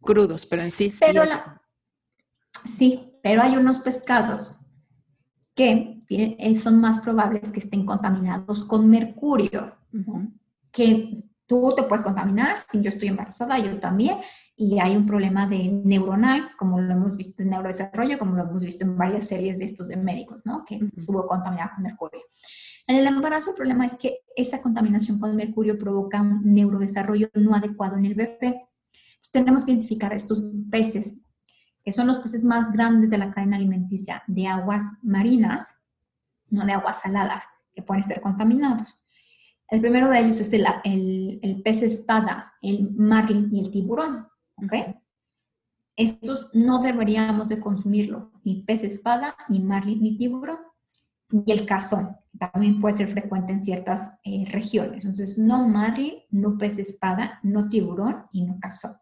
crudos, 0.00 0.46
pero 0.46 0.62
en 0.62 0.70
sí 0.70 0.88
sí. 0.88 1.04
sí, 2.64 3.18
pero 3.22 3.42
hay 3.42 3.56
unos 3.56 3.80
pescados 3.80 4.60
que 5.56 5.98
son 6.54 6.80
más 6.80 7.00
probables 7.00 7.50
que 7.50 7.60
estén 7.60 7.84
contaminados 7.84 8.62
con 8.62 8.88
mercurio, 8.88 9.76
que 10.70 11.24
tú 11.46 11.72
te 11.74 11.82
puedes 11.84 12.04
contaminar, 12.04 12.56
si 12.58 12.80
yo 12.80 12.88
estoy 12.88 13.08
embarazada, 13.08 13.58
yo 13.58 13.78
también, 13.80 14.18
y 14.56 14.78
hay 14.80 14.96
un 14.96 15.06
problema 15.06 15.46
de 15.46 15.68
neuronal, 15.84 16.50
como 16.58 16.80
lo 16.80 16.92
hemos 16.92 17.16
visto 17.16 17.42
en 17.42 17.50
neurodesarrollo, 17.50 18.18
como 18.18 18.36
lo 18.36 18.42
hemos 18.42 18.64
visto 18.64 18.84
en 18.84 18.96
varias 18.96 19.28
series 19.28 19.58
de 19.58 19.66
estos 19.66 19.88
de 19.88 19.96
médicos, 19.96 20.46
¿no? 20.46 20.64
Que 20.64 20.76
estuvo 20.96 21.26
contaminada 21.26 21.72
con 21.74 21.84
mercurio. 21.84 22.20
En 22.86 22.96
el 22.96 23.06
embarazo 23.06 23.50
el 23.50 23.56
problema 23.56 23.84
es 23.84 23.96
que 23.96 24.20
esa 24.34 24.62
contaminación 24.62 25.18
con 25.18 25.36
mercurio 25.36 25.76
provoca 25.76 26.22
un 26.22 26.40
neurodesarrollo 26.54 27.28
no 27.34 27.54
adecuado 27.54 27.96
en 27.96 28.06
el 28.06 28.14
bebé. 28.14 28.38
Entonces 28.40 29.32
tenemos 29.32 29.64
que 29.64 29.72
identificar 29.72 30.12
estos 30.14 30.42
peces 30.70 31.26
que 31.86 31.92
son 31.92 32.08
los 32.08 32.18
peces 32.18 32.42
más 32.42 32.72
grandes 32.72 33.10
de 33.10 33.18
la 33.18 33.32
cadena 33.32 33.56
alimenticia 33.56 34.24
de 34.26 34.48
aguas 34.48 34.82
marinas, 35.02 35.68
no 36.50 36.66
de 36.66 36.72
aguas 36.72 37.00
saladas, 37.00 37.44
que 37.72 37.82
pueden 37.82 38.00
estar 38.00 38.20
contaminados. 38.20 39.00
El 39.68 39.80
primero 39.80 40.08
de 40.08 40.18
ellos 40.18 40.40
es 40.40 40.52
el, 40.52 41.62
pez 41.64 41.82
espada, 41.82 42.54
el 42.60 42.90
marlin 42.90 43.50
y 43.52 43.60
el 43.60 43.70
tiburón. 43.70 44.26
¿Ok? 44.56 44.96
Estos 45.96 46.50
no 46.52 46.82
deberíamos 46.82 47.48
de 47.48 47.60
consumirlo, 47.60 48.32
ni 48.44 48.62
pez 48.62 48.84
espada, 48.84 49.34
ni 49.48 49.60
marlin, 49.60 50.02
ni 50.02 50.16
tiburón. 50.18 50.58
Y 51.30 51.50
el 51.50 51.66
cazón, 51.66 52.16
también 52.38 52.80
puede 52.80 52.96
ser 52.96 53.08
frecuente 53.08 53.52
en 53.52 53.62
ciertas 53.62 54.12
eh, 54.22 54.44
regiones. 54.50 55.04
Entonces, 55.04 55.38
no 55.38 55.66
marlin, 55.68 56.14
no 56.30 56.58
pez 56.58 56.78
espada, 56.78 57.40
no 57.42 57.68
tiburón 57.68 58.26
y 58.32 58.44
no 58.44 58.58
cazón. 58.60 58.92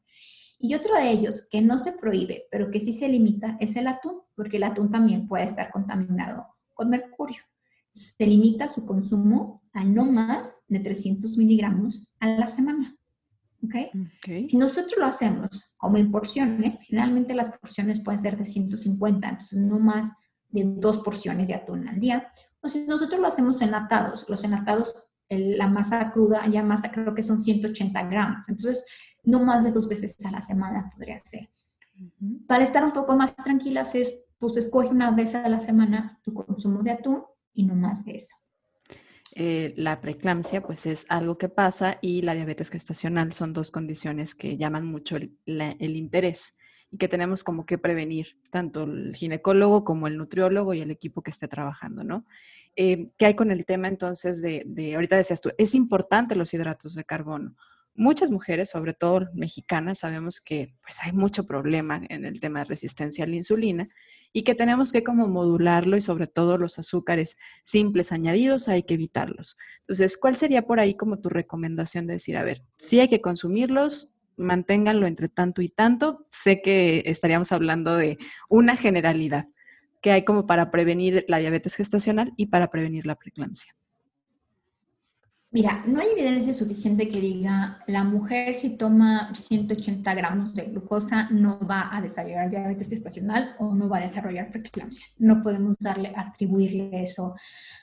Y 0.58 0.74
otro 0.74 0.94
de 0.94 1.10
ellos 1.10 1.46
que 1.50 1.60
no 1.60 1.78
se 1.78 1.92
prohíbe, 1.92 2.44
pero 2.50 2.70
que 2.70 2.80
sí 2.80 2.92
se 2.92 3.08
limita, 3.08 3.56
es 3.60 3.76
el 3.76 3.86
atún, 3.86 4.22
porque 4.34 4.56
el 4.56 4.62
atún 4.62 4.90
también 4.90 5.28
puede 5.28 5.44
estar 5.44 5.70
contaminado 5.70 6.46
con 6.72 6.90
mercurio. 6.90 7.42
Se 7.90 8.26
limita 8.26 8.68
su 8.68 8.86
consumo 8.86 9.62
a 9.72 9.84
no 9.84 10.04
más 10.04 10.54
de 10.68 10.80
300 10.80 11.36
miligramos 11.36 12.08
a 12.20 12.28
la 12.28 12.46
semana. 12.46 12.96
¿Okay? 13.66 13.90
Si 14.48 14.56
nosotros 14.56 14.94
lo 14.98 15.06
hacemos 15.06 15.64
como 15.76 15.96
en 15.96 16.10
porciones, 16.10 16.78
generalmente 16.86 17.34
las 17.34 17.56
porciones 17.58 18.00
pueden 18.00 18.20
ser 18.20 18.36
de 18.36 18.44
150, 18.44 19.28
entonces 19.28 19.58
no 19.58 19.78
más 19.78 20.08
de 20.48 20.64
dos 20.64 20.98
porciones 20.98 21.48
de 21.48 21.54
atún 21.54 21.88
al 21.88 22.00
día. 22.00 22.32
O 22.60 22.68
si 22.68 22.86
nosotros 22.86 23.20
lo 23.20 23.26
hacemos 23.26 23.60
enlatados, 23.60 24.26
los 24.28 24.42
enlatados, 24.44 24.94
la 25.28 25.68
masa 25.68 26.12
cruda, 26.12 26.46
ya 26.46 26.62
masa 26.62 26.90
creo 26.90 27.14
que 27.14 27.22
son 27.22 27.40
180 27.40 28.02
gramos. 28.04 28.48
Entonces, 28.48 28.84
no 29.24 29.40
más 29.40 29.64
de 29.64 29.72
dos 29.72 29.88
veces 29.88 30.16
a 30.24 30.30
la 30.30 30.40
semana 30.40 30.90
podría 30.94 31.18
ser. 31.18 31.50
Para 32.46 32.64
estar 32.64 32.84
un 32.84 32.92
poco 32.92 33.16
más 33.16 33.34
tranquilas 33.36 33.94
es, 33.94 34.14
pues 34.38 34.56
escoge 34.56 34.88
una 34.88 35.10
vez 35.10 35.34
a 35.34 35.48
la 35.48 35.60
semana 35.60 36.20
tu 36.22 36.34
consumo 36.34 36.82
de 36.82 36.92
atún 36.92 37.24
y 37.52 37.64
no 37.64 37.74
más 37.74 38.04
de 38.04 38.16
eso. 38.16 38.34
Eh, 39.36 39.74
la 39.76 40.00
preeclampsia 40.00 40.62
pues 40.62 40.86
es 40.86 41.06
algo 41.08 41.38
que 41.38 41.48
pasa 41.48 41.98
y 42.00 42.22
la 42.22 42.34
diabetes 42.34 42.70
gestacional 42.70 43.32
son 43.32 43.52
dos 43.52 43.70
condiciones 43.70 44.34
que 44.34 44.56
llaman 44.56 44.86
mucho 44.86 45.16
el, 45.16 45.36
interés 45.80 46.58
y 46.90 46.98
que 46.98 47.08
tenemos 47.08 47.42
como 47.42 47.66
que 47.66 47.78
prevenir 47.78 48.28
tanto 48.50 48.84
el 48.84 49.16
ginecólogo 49.16 49.82
como 49.82 50.06
el 50.06 50.18
nutriólogo 50.18 50.74
y 50.74 50.82
el 50.82 50.90
equipo 50.90 51.22
que 51.22 51.30
esté 51.30 51.48
trabajando, 51.48 52.04
¿no? 52.04 52.26
Eh, 52.76 53.10
¿Qué 53.16 53.26
hay 53.26 53.34
con 53.34 53.50
el 53.50 53.64
tema 53.64 53.88
entonces 53.88 54.42
de, 54.42 54.62
de, 54.66 54.94
ahorita 54.94 55.16
decías 55.16 55.40
tú, 55.40 55.50
es 55.58 55.74
importante 55.74 56.36
los 56.36 56.52
hidratos 56.54 56.94
de 56.94 57.04
carbono? 57.04 57.56
muchas 57.94 58.30
mujeres, 58.30 58.70
sobre 58.70 58.92
todo 58.92 59.28
mexicanas, 59.34 60.00
sabemos 60.00 60.40
que 60.40 60.74
pues 60.82 60.98
hay 61.02 61.12
mucho 61.12 61.46
problema 61.46 62.02
en 62.08 62.24
el 62.24 62.40
tema 62.40 62.60
de 62.60 62.66
resistencia 62.66 63.24
a 63.24 63.28
la 63.28 63.36
insulina 63.36 63.88
y 64.36 64.42
que 64.42 64.56
tenemos 64.56 64.90
que 64.90 65.04
como 65.04 65.28
modularlo 65.28 65.96
y 65.96 66.00
sobre 66.00 66.26
todo 66.26 66.58
los 66.58 66.80
azúcares 66.80 67.38
simples 67.62 68.10
añadidos 68.10 68.68
hay 68.68 68.82
que 68.82 68.94
evitarlos. 68.94 69.56
Entonces, 69.82 70.18
¿cuál 70.18 70.34
sería 70.34 70.66
por 70.66 70.80
ahí 70.80 70.96
como 70.96 71.20
tu 71.20 71.28
recomendación 71.28 72.08
de 72.08 72.14
decir, 72.14 72.36
a 72.36 72.42
ver, 72.42 72.64
sí 72.76 72.98
hay 72.98 73.06
que 73.06 73.20
consumirlos, 73.20 74.12
manténganlo 74.36 75.06
entre 75.06 75.28
tanto 75.28 75.62
y 75.62 75.68
tanto? 75.68 76.26
Sé 76.30 76.60
que 76.62 77.04
estaríamos 77.06 77.52
hablando 77.52 77.94
de 77.94 78.18
una 78.48 78.76
generalidad 78.76 79.46
que 80.02 80.10
hay 80.10 80.24
como 80.24 80.48
para 80.48 80.72
prevenir 80.72 81.24
la 81.28 81.38
diabetes 81.38 81.76
gestacional 81.76 82.32
y 82.36 82.46
para 82.46 82.70
prevenir 82.70 83.06
la 83.06 83.14
preeclampsia. 83.14 83.76
Mira, 85.54 85.84
no 85.86 86.00
hay 86.00 86.08
evidencia 86.18 86.52
suficiente 86.52 87.08
que 87.08 87.20
diga 87.20 87.80
la 87.86 88.02
mujer 88.02 88.56
si 88.56 88.70
toma 88.70 89.32
180 89.36 90.12
gramos 90.12 90.52
de 90.52 90.64
glucosa 90.64 91.28
no 91.30 91.60
va 91.60 91.96
a 91.96 92.02
desarrollar 92.02 92.50
diabetes 92.50 92.88
gestacional 92.88 93.54
o 93.60 93.72
no 93.72 93.88
va 93.88 93.98
a 93.98 94.00
desarrollar 94.00 94.50
preeclampsia. 94.50 95.06
No 95.18 95.44
podemos 95.44 95.76
darle, 95.78 96.12
atribuirle 96.16 97.04
eso 97.04 97.36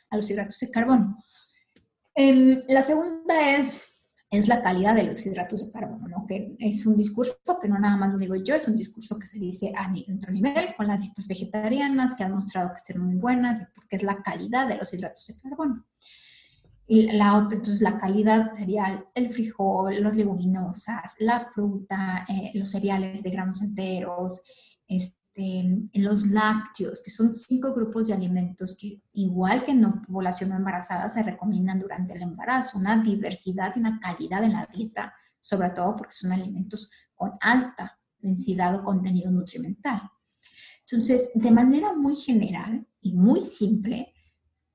a 0.10 0.18
los 0.18 0.30
hidratos 0.30 0.60
de 0.60 0.70
carbono. 0.70 1.24
Em, 2.14 2.62
la 2.68 2.82
segunda 2.82 3.56
es, 3.56 3.82
es 4.30 4.50
la 4.50 4.62
calidad 4.62 4.94
de 4.94 5.04
los 5.04 5.26
hidratos 5.26 5.66
de 5.66 5.72
carbono, 5.72 6.10
¿no? 6.10 6.26
que 6.28 6.58
es 6.60 6.86
un 6.86 6.98
discurso 6.98 7.38
que 7.62 7.70
no 7.70 7.80
nada 7.80 7.96
más 7.96 8.12
lo 8.12 8.18
digo 8.18 8.36
yo, 8.36 8.54
es 8.54 8.68
un 8.68 8.76
discurso 8.76 9.18
que 9.18 9.28
se 9.28 9.40
dice 9.40 9.72
a 9.78 9.90
otro 10.14 10.34
nivel 10.34 10.76
con 10.76 10.88
las 10.88 11.04
dietas 11.04 11.26
vegetarianas 11.26 12.16
que 12.18 12.26
han 12.26 12.34
mostrado 12.34 12.74
que 12.74 12.94
son 12.94 13.06
muy 13.06 13.16
buenas 13.16 13.66
porque 13.74 13.96
es 13.96 14.04
la 14.04 14.22
calidad 14.22 14.68
de 14.68 14.76
los 14.76 14.94
hidratos 14.94 15.26
de 15.26 15.40
carbono. 15.40 15.86
La 16.94 17.38
otra, 17.38 17.56
entonces 17.56 17.82
la 17.82 17.98
calidad 17.98 18.52
sería 18.52 19.06
el 19.16 19.32
frijol, 19.32 20.02
los 20.02 20.14
leguminosas, 20.14 21.16
la 21.20 21.40
fruta, 21.40 22.26
eh, 22.28 22.52
los 22.54 22.70
cereales 22.70 23.24
de 23.24 23.30
granos 23.30 23.62
enteros, 23.62 24.44
este, 24.90 25.88
los 25.94 26.28
lácteos, 26.28 27.02
que 27.02 27.10
son 27.10 27.32
cinco 27.32 27.74
grupos 27.74 28.08
de 28.08 28.14
alimentos 28.14 28.78
que, 28.78 29.02
igual 29.14 29.64
que 29.64 29.72
en 29.72 29.84
la 29.84 30.02
población 30.06 30.52
embarazada, 30.52 31.08
se 31.08 31.24
recomiendan 31.24 31.80
durante 31.80 32.12
el 32.14 32.24
embarazo. 32.24 32.78
Una 32.78 33.02
diversidad 33.02 33.72
y 33.74 33.80
una 33.80 33.98
calidad 33.98 34.44
en 34.44 34.52
la 34.52 34.68
dieta, 34.74 35.14
sobre 35.40 35.70
todo 35.70 35.96
porque 35.96 36.12
son 36.14 36.34
alimentos 36.34 36.92
con 37.16 37.32
alta 37.40 37.98
densidad 38.20 38.76
o 38.76 38.84
contenido 38.84 39.32
nutrimental. 39.32 40.02
Entonces, 40.82 41.32
de 41.36 41.52
manera 41.52 41.94
muy 41.94 42.18
general 42.18 42.86
y 43.00 43.14
muy 43.14 43.42
simple, 43.44 44.11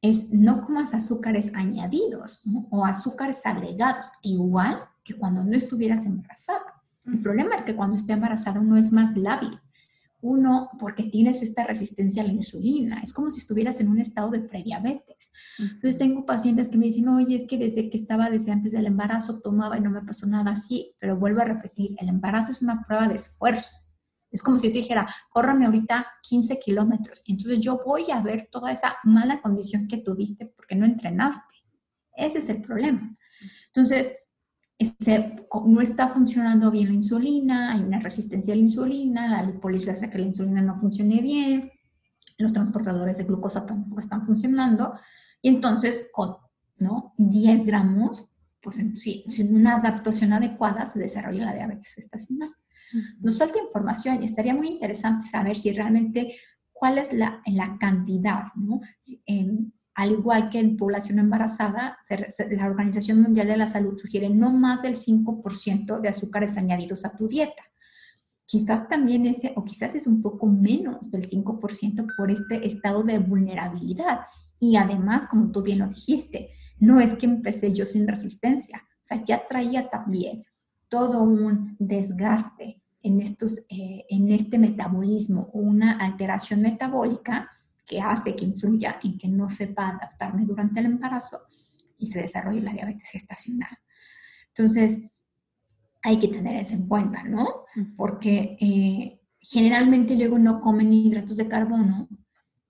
es 0.03 0.33
no 0.33 0.63
comas 0.63 0.95
azúcares 0.95 1.53
añadidos 1.55 2.45
o 2.71 2.85
azúcares 2.85 3.45
agregados, 3.47 4.11
igual 4.23 4.83
que 5.05 5.15
cuando 5.15 5.43
no 5.43 5.57
estuvieras 5.57 6.07
embarazada. 6.07 6.83
El 7.05 7.21
problema 7.21 7.55
es 7.55 7.63
que 7.63 7.77
cuando 7.77 7.97
esté 7.97 8.13
embarazada 8.13 8.61
uno 8.61 8.77
es 8.77 8.93
más 8.93 9.17
lábil. 9.17 9.59
Uno, 10.23 10.71
porque 10.81 11.05
tienes 11.05 11.43
esta 11.43 11.63
resistencia 11.65 12.23
a 12.23 12.27
la 12.27 12.33
insulina, 12.33 13.01
es 13.01 13.13
como 13.13 13.31
si 13.31 13.39
estuvieras 13.39 13.79
en 13.81 13.89
un 13.89 14.01
estado 14.01 14.31
de 14.31 14.41
prediabetes. 14.41 15.31
Entonces 15.59 15.99
tengo 15.99 16.27
pacientes 16.27 16.69
que 16.69 16.79
me 16.79 16.87
dicen, 16.87 17.09
oye, 17.09 17.37
es 17.37 17.47
que 17.47 17.59
desde 17.59 17.91
que 17.91 17.99
estaba, 17.99 18.29
desde 18.29 18.51
antes 18.51 18.73
del 18.73 18.87
embarazo, 18.87 19.41
tomaba 19.41 19.79
y 19.79 19.83
no 19.83 19.91
me 19.91 20.03
pasó 20.03 20.27
nada 20.27 20.53
así, 20.53 20.97
pero 20.99 21.17
vuelvo 21.17 21.43
a 21.43 21.45
repetir, 21.45 21.95
el 22.01 22.09
embarazo 22.09 22.51
es 22.51 22.63
una 22.63 22.83
prueba 22.85 23.07
de 23.09 23.17
esfuerzo 23.17 23.86
es 24.37 24.43
como 24.43 24.59
si 24.59 24.67
yo 24.67 24.73
te 24.73 24.79
dijera, 24.81 25.07
córrame 25.31 25.65
ahorita 25.65 26.07
15 26.23 26.59
kilómetros. 26.59 27.23
Entonces 27.27 27.61
yo 27.61 27.81
voy 27.85 28.11
a 28.11 28.21
ver 28.21 28.49
toda 28.51 28.71
esa 28.71 28.97
mala 29.05 29.41
condición 29.41 29.89
que 29.89 29.99
tuviste 29.99 30.47
porque 30.47 30.77
no 30.77 30.85
entrenaste. 30.85 31.55
Ese 32.15 32.39
es 32.39 32.49
el 32.49 32.61
problema. 32.61 33.17
Entonces, 33.69 34.17
no 35.67 35.81
está 35.81 36.09
funcionando 36.09 36.71
bien 36.71 36.89
la 36.89 36.95
insulina, 36.95 37.73
hay 37.73 37.81
una 37.81 37.99
resistencia 37.99 38.53
a 38.53 38.57
la 38.57 38.63
insulina, 38.63 39.29
la 39.29 39.43
lipoliza 39.43 39.93
hace 39.93 40.11
que 40.11 40.19
la 40.19 40.27
insulina 40.27 40.61
no 40.61 40.77
funcione 40.77 41.23
bien, 41.23 41.73
los 42.37 42.53
transportadores 42.53 43.17
de 43.17 43.25
glucosa 43.25 43.65
tampoco 43.65 44.01
están 44.01 44.25
funcionando, 44.27 44.99
y 45.41 45.49
entonces 45.49 46.11
con 46.13 46.37
¿no? 46.79 47.15
10 47.17 47.65
gramos, 47.65 48.31
pues 48.61 48.77
sin 48.95 49.57
una 49.57 49.77
adaptación 49.77 50.35
adecuada 50.35 50.87
se 50.91 50.99
desarrolla 50.99 51.47
la 51.47 51.55
diabetes 51.55 51.95
gestacional. 51.95 52.55
Nos 53.21 53.39
falta 53.39 53.59
información 53.59 54.23
y 54.23 54.27
estaría 54.27 54.55
muy 54.55 54.69
interesante 54.69 55.27
saber 55.27 55.57
si 55.57 55.73
realmente 55.73 56.37
cuál 56.73 56.99
es 56.99 57.13
la, 57.13 57.43
la 57.47 57.77
cantidad, 57.79 58.45
¿no? 58.55 58.81
al 59.97 60.13
igual 60.13 60.51
que 60.51 60.59
en 60.59 60.77
población 60.77 61.19
embarazada, 61.19 61.99
la 62.51 62.67
Organización 62.67 63.23
Mundial 63.23 63.47
de 63.49 63.57
la 63.57 63.67
Salud 63.67 63.99
sugiere 63.99 64.29
no 64.29 64.53
más 64.53 64.83
del 64.83 64.95
5% 64.95 66.01
de 66.01 66.09
azúcares 66.09 66.59
añadidos 66.59 67.07
a 67.07 67.17
tu 67.17 67.27
dieta. 67.27 67.63
Quizás 68.45 68.89
también 68.89 69.25
ese, 69.27 69.55
o 69.57 69.65
quizás 69.65 69.95
es 69.95 70.07
un 70.07 70.21
poco 70.21 70.47
menos 70.47 71.11
del 71.11 71.27
5% 71.27 72.07
por 72.15 72.31
este 72.31 72.67
estado 72.67 73.05
de 73.05 73.19
vulnerabilidad. 73.19 74.21
Y 74.61 74.77
además, 74.77 75.27
como 75.29 75.51
tú 75.51 75.63
bien 75.63 75.79
lo 75.79 75.89
dijiste, 75.89 76.51
no 76.79 77.01
es 77.01 77.15
que 77.15 77.25
empecé 77.25 77.73
yo 77.73 77.87
sin 77.87 78.07
resistencia, 78.07 78.83
o 78.87 79.01
sea, 79.01 79.25
ya 79.25 79.47
traía 79.49 79.89
también 79.89 80.45
todo 80.89 81.23
un 81.23 81.77
desgaste 81.79 82.83
en, 83.03 83.21
estos, 83.21 83.67
eh, 83.69 84.05
en 84.09 84.33
este 84.33 84.59
metabolismo 84.59 85.51
una 85.53 85.93
alteración 85.93 86.63
metabólica 86.63 87.51
que 87.87 88.01
hace 88.01 88.35
que 88.35 88.45
influya 88.45 88.99
en 89.03 89.17
que 89.17 89.29
no 89.29 89.49
sepa 89.49 89.89
adaptarme 89.89 90.45
durante 90.45 90.81
el 90.81 90.87
embarazo 90.87 91.43
y 91.99 92.07
se 92.07 92.21
desarrolle 92.21 92.61
la 92.61 92.73
diabetes 92.73 93.09
gestacional. 93.11 93.79
Entonces, 94.49 95.11
hay 96.03 96.19
que 96.19 96.29
tener 96.29 96.57
eso 96.57 96.75
en 96.75 96.89
cuenta, 96.89 97.23
¿no? 97.25 97.65
Porque 97.97 98.57
eh, 98.61 99.21
generalmente 99.41 100.17
luego 100.17 100.39
no 100.39 100.61
comen 100.61 100.93
hidratos 100.93 101.37
de 101.37 101.49
carbono, 101.49 102.09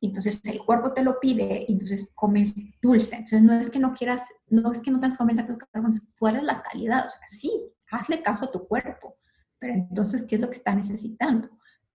entonces 0.01 0.41
el 0.45 0.59
cuerpo 0.59 0.93
te 0.93 1.03
lo 1.03 1.19
pide 1.21 1.65
y 1.69 1.73
entonces 1.73 2.11
comes 2.15 2.55
dulce. 2.81 3.17
Entonces 3.17 3.43
no 3.43 3.55
es 3.55 3.71
que 3.71 3.79
no 3.79 3.95
quieras, 3.95 4.23
no 4.49 4.71
es 4.73 4.81
que 4.81 4.91
no 4.91 5.01
te 5.01 5.15
comido 5.17 5.35
hidratos 5.35 5.59
de 5.59 5.67
carbono, 5.67 5.95
¿cuál 6.19 6.37
es 6.37 6.43
la 6.43 6.63
calidad? 6.63 7.07
O 7.07 7.11
sea, 7.11 7.29
sí, 7.31 7.51
hazle 7.91 8.23
caso 8.23 8.47
a 8.47 8.53
tu 8.53 8.67
cuerpo. 8.67 9.17
Pero 9.59 9.75
entonces, 9.75 10.27
¿qué 10.29 10.37
es 10.37 10.41
lo 10.41 10.49
que 10.49 10.57
está 10.57 10.75
necesitando? 10.75 11.49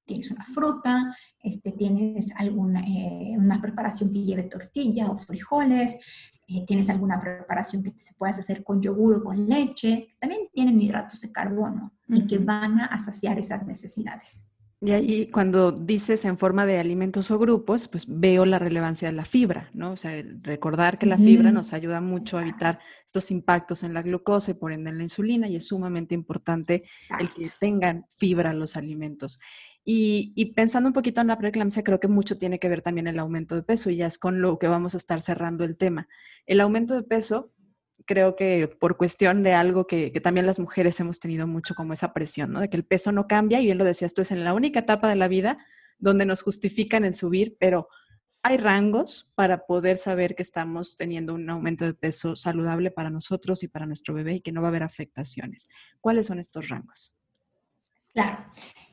Tienes 0.06 0.32
una 0.32 0.46
fruta, 0.46 1.16
este, 1.40 1.72
tienes 1.72 2.32
alguna 2.36 2.82
eh, 2.82 3.36
una 3.38 3.62
preparación 3.62 4.12
que 4.12 4.24
lleve 4.24 4.44
tortilla 4.44 5.10
o 5.10 5.18
frijoles, 5.18 5.98
eh, 6.48 6.66
tienes 6.66 6.90
alguna 6.90 7.22
preparación 7.22 7.84
que 7.84 7.94
se 7.98 8.14
puedas 8.16 8.40
hacer 8.40 8.64
con 8.64 8.82
yogur 8.82 9.16
o 9.16 9.24
con 9.24 9.48
leche, 9.48 10.16
también 10.20 10.50
tienen 10.54 10.82
hidratos 10.82 11.22
de 11.22 11.32
carbono 11.32 11.94
y 12.08 12.28
que 12.28 12.40
van 12.40 12.82
a 12.82 12.98
saciar 13.00 13.40
esas 13.40 13.66
necesidades. 13.66 14.51
Y 14.84 14.92
ahí 14.92 15.28
cuando 15.28 15.72
dices 15.72 16.26
en 16.26 16.40
forma 16.40 16.66
de 16.66 16.80
alimentos 16.80 17.30
o 17.30 17.38
grupos, 17.38 17.88
pues 17.88 18.06
veo 18.08 18.46
la 18.46 18.58
relevancia 18.58 19.10
de 19.10 19.14
la 19.14 19.26
fibra, 19.26 19.70
¿no? 19.76 19.92
O 19.92 19.98
sea, 19.98 20.12
recordar 20.42 20.98
que 20.98 21.06
la 21.06 21.20
fibra 21.20 21.52
nos 21.52 21.74
ayuda 21.74 22.02
mucho 22.02 22.40
a 22.40 22.42
evitar 22.42 22.80
estos 23.06 23.30
impactos 23.30 23.84
en 23.84 23.94
la 23.94 24.02
glucosa 24.02 24.50
y 24.50 24.54
por 24.56 24.72
ende 24.72 24.90
en 24.90 24.98
la 24.98 25.04
insulina 25.04 25.48
y 25.48 25.56
es 25.56 25.68
sumamente 25.68 26.16
importante 26.16 26.86
el 27.20 27.30
que 27.30 27.52
tengan 27.60 28.08
fibra 28.18 28.54
los 28.54 28.76
alimentos. 28.76 29.40
Y, 29.86 30.34
y, 30.36 30.54
pensando 30.54 30.88
un 30.88 30.94
poquito 30.94 31.22
en 31.22 31.28
la 31.28 31.38
preeclampsia, 31.38 31.84
creo 31.84 32.00
que 32.00 32.08
mucho 32.08 32.40
tiene 32.40 32.58
que 32.58 32.70
ver 32.70 32.82
también 32.82 33.06
el 33.06 33.20
aumento 33.20 33.54
de 33.54 33.62
peso 33.62 33.92
y 33.92 33.98
ya 33.98 34.08
es 34.08 34.18
con 34.18 34.42
lo 34.42 34.58
que 34.58 34.68
vamos 34.68 34.96
a 34.96 34.98
estar 34.98 35.22
cerrando 35.22 35.64
el 35.64 35.78
tema. 35.78 36.08
El 36.48 36.60
aumento 36.60 36.96
de 36.96 37.04
peso 37.04 37.52
creo 38.06 38.36
que 38.36 38.68
por 38.68 38.98
cuestión 38.98 39.44
de 39.44 39.54
algo 39.54 39.88
que, 39.88 40.12
también 40.22 40.46
las 40.46 40.60
mujeres 40.60 41.00
hemos 41.00 41.20
tenido 41.20 41.48
mucho 41.48 41.76
como 41.76 41.94
esa 41.94 42.14
presión, 42.14 42.52
¿no? 42.52 42.60
De 42.60 42.70
que 42.70 42.78
el 42.78 42.86
peso 42.86 43.12
no 43.12 43.28
cambia 43.28 43.60
y 43.60 43.66
bien 43.66 43.78
lo 43.78 43.84
decías 43.84 44.14
tú, 44.14 44.22
es 44.22 44.32
en 44.32 44.44
la 44.44 44.54
única 44.54 44.80
etapa 44.80 45.10
de 45.10 45.16
la 45.16 45.28
vida 45.28 45.58
donde 45.98 46.26
nos 46.26 46.42
justifican 46.42 47.06
el 47.06 47.16
subir, 47.16 47.58
pero 47.60 47.88
hay 48.44 48.58
rangos 48.58 49.32
para 49.36 49.66
poder 49.66 49.98
saber 49.98 50.36
que 50.36 50.42
estamos 50.42 50.96
teniendo 50.96 51.34
un 51.36 51.50
aumento 51.50 51.86
de 51.86 51.94
peso 51.94 52.36
saludable 52.36 52.90
para 52.90 53.10
nosotros 53.10 53.62
y 53.64 53.68
para 53.68 53.86
nuestro 53.86 54.14
bebé 54.14 54.36
y 54.36 54.42
que 54.42 54.52
no 54.52 54.62
va 54.62 54.68
a 54.68 54.70
haber 54.70 54.84
afectaciones. 54.84 55.70
¿Cuáles 56.00 56.26
son 56.26 56.40
estos 56.40 56.70
rangos? 56.70 57.16
Claro. 58.14 58.46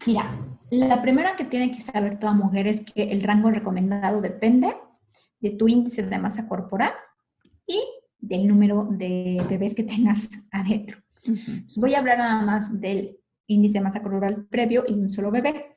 Mira, 0.07 0.31
la 0.71 1.03
primera 1.03 1.35
que 1.35 1.45
tiene 1.45 1.71
que 1.71 1.81
saber 1.81 2.19
toda 2.19 2.33
mujer 2.33 2.67
es 2.67 2.83
que 2.83 3.05
el 3.05 3.23
rango 3.23 3.51
recomendado 3.51 4.21
depende 4.21 4.77
de 5.41 5.51
tu 5.51 5.67
índice 5.69 6.03
de 6.03 6.19
masa 6.19 6.47
corporal 6.47 6.93
y 7.67 7.83
del 8.19 8.47
número 8.47 8.85
de 8.85 9.45
bebés 9.49 9.75
que 9.75 9.85
tengas 9.85 10.29
adentro. 10.51 10.99
voy 11.77 11.95
a 11.95 11.99
hablar 11.99 12.19
nada 12.19 12.43
más 12.43 12.81
del 12.81 13.19
índice 13.47 13.79
de 13.79 13.85
masa 13.85 14.03
corporal 14.03 14.47
previo 14.47 14.85
y 14.87 14.95
un 14.95 15.09
solo 15.09 15.31
bebé. 15.31 15.77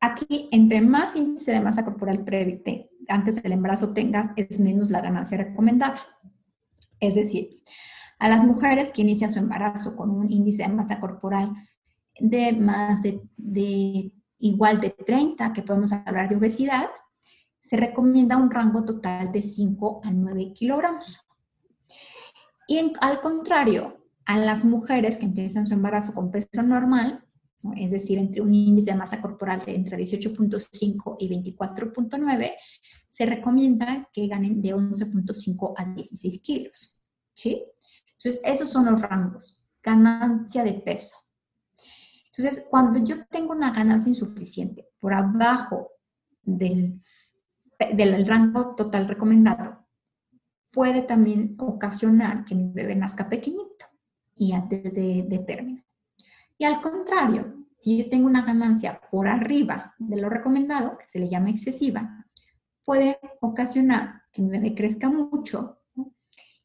Aquí, 0.00 0.48
entre 0.52 0.80
más 0.80 1.16
índice 1.16 1.52
de 1.52 1.60
masa 1.60 1.84
corporal 1.84 2.24
previo 2.24 2.60
antes 3.08 3.42
del 3.42 3.52
embarazo 3.52 3.92
tengas, 3.92 4.30
es 4.36 4.60
menos 4.60 4.90
la 4.90 5.00
ganancia 5.00 5.38
recomendada. 5.38 5.98
Es 7.00 7.14
decir, 7.14 7.62
a 8.18 8.28
las 8.28 8.44
mujeres 8.44 8.90
que 8.92 9.02
inician 9.02 9.32
su 9.32 9.38
embarazo 9.38 9.96
con 9.96 10.10
un 10.10 10.30
índice 10.30 10.62
de 10.62 10.68
masa 10.68 11.00
corporal 11.00 11.52
de 12.20 12.52
más 12.52 13.02
de, 13.02 13.20
de 13.36 14.12
igual 14.38 14.80
de 14.80 14.90
30, 14.90 15.52
que 15.52 15.62
podemos 15.62 15.92
hablar 15.92 16.28
de 16.28 16.36
obesidad, 16.36 16.86
se 17.74 17.80
recomienda 17.80 18.36
un 18.36 18.52
rango 18.52 18.84
total 18.84 19.32
de 19.32 19.42
5 19.42 20.02
a 20.04 20.12
9 20.12 20.52
kilogramos. 20.54 21.18
Y 22.68 22.92
al 23.00 23.20
contrario, 23.20 23.96
a 24.26 24.38
las 24.38 24.64
mujeres 24.64 25.16
que 25.16 25.24
empiezan 25.24 25.66
su 25.66 25.74
embarazo 25.74 26.14
con 26.14 26.30
peso 26.30 26.62
normal, 26.62 27.24
es 27.76 27.90
decir, 27.90 28.18
entre 28.18 28.42
un 28.42 28.54
índice 28.54 28.92
de 28.92 28.96
masa 28.96 29.20
corporal 29.20 29.60
de 29.66 29.74
entre 29.74 29.98
18.5 29.98 31.16
y 31.18 31.28
24.9, 31.28 32.52
se 33.08 33.26
recomienda 33.26 34.08
que 34.12 34.28
ganen 34.28 34.62
de 34.62 34.72
11.5 34.72 35.74
a 35.76 35.84
16 35.84 36.42
kilos. 36.44 37.02
¿sí? 37.34 37.64
Entonces, 38.18 38.40
esos 38.44 38.70
son 38.70 38.84
los 38.86 39.02
rangos. 39.02 39.68
Ganancia 39.82 40.62
de 40.62 40.74
peso. 40.74 41.16
Entonces, 42.36 42.68
cuando 42.70 43.04
yo 43.04 43.16
tengo 43.28 43.50
una 43.50 43.72
ganancia 43.72 44.10
insuficiente 44.10 44.86
por 45.00 45.12
abajo 45.12 45.90
del 46.40 47.00
del 47.92 48.26
rango 48.26 48.74
total 48.74 49.06
recomendado, 49.06 49.84
puede 50.74 51.02
también 51.02 51.56
ocasionar 51.58 52.44
que 52.44 52.54
mi 52.54 52.70
bebé 52.72 52.96
nazca 52.96 53.28
pequeñito 53.28 53.86
y 54.34 54.52
antes 54.52 54.92
de, 54.92 55.44
término. 55.46 55.82
Y 56.58 56.64
al 56.64 56.80
contrario, 56.80 57.54
si 57.76 57.98
yo 57.98 58.10
tengo 58.10 58.26
una 58.26 58.44
ganancia 58.44 59.00
por 59.10 59.28
arriba 59.28 59.94
de 59.98 60.20
lo 60.20 60.28
recomendado, 60.28 60.98
que 60.98 61.06
se 61.06 61.20
le 61.20 61.28
llama 61.28 61.50
excesiva, 61.50 62.26
puede 62.84 63.18
ocasionar 63.40 64.22
que 64.32 64.42
mi 64.42 64.50
bebé 64.50 64.74
crezca 64.74 65.08
mucho 65.08 65.78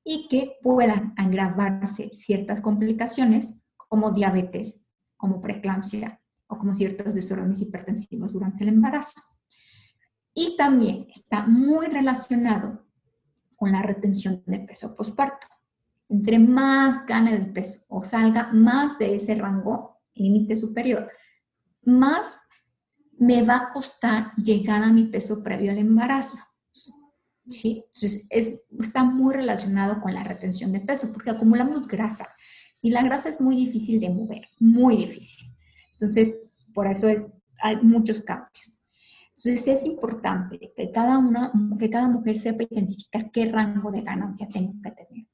y 0.04 0.28
que 0.28 0.58
puedan 0.64 1.14
agravarse 1.18 2.10
ciertas 2.14 2.62
complicaciones 2.62 3.62
como 3.76 4.12
diabetes, 4.12 4.88
como 5.18 5.40
preeclampsia 5.40 6.20
o 6.48 6.58
como 6.58 6.74
ciertos 6.74 7.14
desórdenes 7.14 7.62
hipertensivos 7.62 8.34
durante 8.34 8.64
el 8.64 8.70
embarazo. 8.70 9.39
Y 10.40 10.56
también 10.56 11.06
está 11.14 11.46
muy 11.46 11.88
relacionado 11.88 12.88
con 13.58 13.74
la 13.74 13.82
retención 13.82 14.42
de 14.46 14.60
peso 14.60 14.96
posparto. 14.96 15.48
Entre 16.08 16.40
más 16.40 17.06
gane 17.06 17.36
el 17.36 17.52
peso 17.52 17.82
o 17.90 18.06
salga 18.06 18.50
más 18.54 18.98
de 18.98 19.16
ese 19.16 19.36
rango, 19.36 20.00
límite 20.16 20.56
superior, 20.56 21.12
más 21.84 22.38
me 23.18 23.42
va 23.42 23.58
a 23.58 23.72
costar 23.74 24.34
llegar 24.38 24.82
a 24.82 24.94
mi 24.94 25.08
peso 25.08 25.44
previo 25.44 25.72
al 25.72 25.78
embarazo. 25.78 26.40
¿Sí? 27.46 27.84
Entonces, 27.88 28.30
está 28.80 29.04
muy 29.04 29.34
relacionado 29.34 30.00
con 30.00 30.14
la 30.14 30.24
retención 30.24 30.72
de 30.72 30.80
peso 30.80 31.12
porque 31.12 31.32
acumulamos 31.32 31.86
grasa 31.86 32.30
y 32.82 32.92
la 32.92 33.04
grasa 33.04 33.28
es 33.28 33.42
muy 33.42 33.58
difícil 33.58 34.00
de 34.00 34.08
mover, 34.08 34.48
muy 34.58 34.96
difícil. 34.96 35.54
Entonces, 35.92 36.34
por 36.74 36.88
eso 36.88 37.10
es, 37.10 37.26
hay 37.62 37.76
muchos 37.82 38.22
cambios. 38.22 38.79
Entonces 39.42 39.68
es 39.70 39.86
importante 39.86 40.60
que 40.76 40.92
cada, 40.92 41.18
una, 41.18 41.52
que 41.80 41.90
cada 41.90 42.10
mujer 42.10 42.38
sepa 42.38 42.64
identificar 42.70 43.32
qué 43.32 43.46
rango 43.46 43.90
de 43.90 44.02
ganancia 44.02 44.50
tengo 44.52 44.74
que 44.84 44.92
tener. 44.92 45.26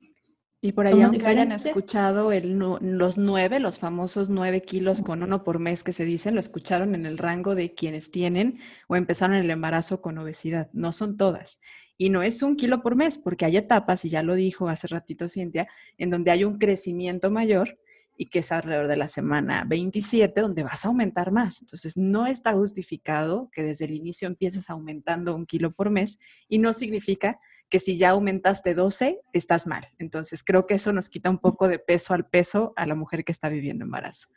Y 0.61 0.71
por 0.73 0.85
ahí, 0.85 1.01
aunque 1.01 1.25
hayan 1.25 1.51
escuchado 1.51 2.31
el, 2.31 2.57
los 2.57 3.17
nueve, 3.17 3.59
los 3.59 3.79
famosos 3.79 4.29
nueve 4.29 4.61
kilos 4.61 5.01
con 5.01 5.23
uno 5.23 5.43
por 5.43 5.57
mes 5.57 5.83
que 5.83 5.91
se 5.91 6.05
dicen, 6.05 6.35
lo 6.35 6.39
escucharon 6.39 6.93
en 6.93 7.07
el 7.07 7.17
rango 7.17 7.55
de 7.55 7.73
quienes 7.73 8.11
tienen 8.11 8.59
o 8.87 8.95
empezaron 8.95 9.35
el 9.35 9.49
embarazo 9.49 10.01
con 10.01 10.17
obesidad. 10.19 10.69
No 10.71 10.93
son 10.93 11.17
todas. 11.17 11.59
Y 11.97 12.09
no 12.09 12.21
es 12.21 12.43
un 12.43 12.57
kilo 12.57 12.83
por 12.83 12.95
mes, 12.95 13.17
porque 13.17 13.45
hay 13.45 13.57
etapas, 13.57 14.05
y 14.05 14.09
ya 14.09 14.21
lo 14.21 14.35
dijo 14.35 14.67
hace 14.67 14.87
ratito 14.87 15.27
Cintia, 15.29 15.67
en 15.97 16.11
donde 16.11 16.29
hay 16.29 16.43
un 16.43 16.59
crecimiento 16.59 17.31
mayor 17.31 17.79
y 18.17 18.27
que 18.27 18.39
es 18.39 18.51
alrededor 18.51 18.87
de 18.87 18.97
la 18.97 19.07
semana 19.07 19.63
27 19.67 20.41
donde 20.41 20.63
vas 20.63 20.85
a 20.85 20.87
aumentar 20.87 21.31
más. 21.31 21.61
Entonces, 21.61 21.97
no 21.97 22.27
está 22.27 22.53
justificado 22.53 23.49
que 23.51 23.63
desde 23.63 23.85
el 23.85 23.91
inicio 23.91 24.27
empieces 24.27 24.69
aumentando 24.69 25.35
un 25.35 25.45
kilo 25.45 25.71
por 25.71 25.89
mes 25.89 26.19
y 26.47 26.59
no 26.59 26.73
significa 26.73 27.39
que 27.69 27.79
si 27.79 27.97
ya 27.97 28.11
aumentaste 28.11 28.73
12, 28.73 29.19
estás 29.33 29.67
mal. 29.67 29.87
Entonces, 29.97 30.43
creo 30.43 30.67
que 30.67 30.75
eso 30.75 30.93
nos 30.93 31.09
quita 31.09 31.29
un 31.29 31.39
poco 31.39 31.67
de 31.67 31.79
peso 31.79 32.13
al 32.13 32.27
peso 32.27 32.73
a 32.75 32.85
la 32.85 32.95
mujer 32.95 33.25
que 33.25 33.31
está 33.31 33.49
viviendo 33.49 33.85
embarazo. 33.85 34.27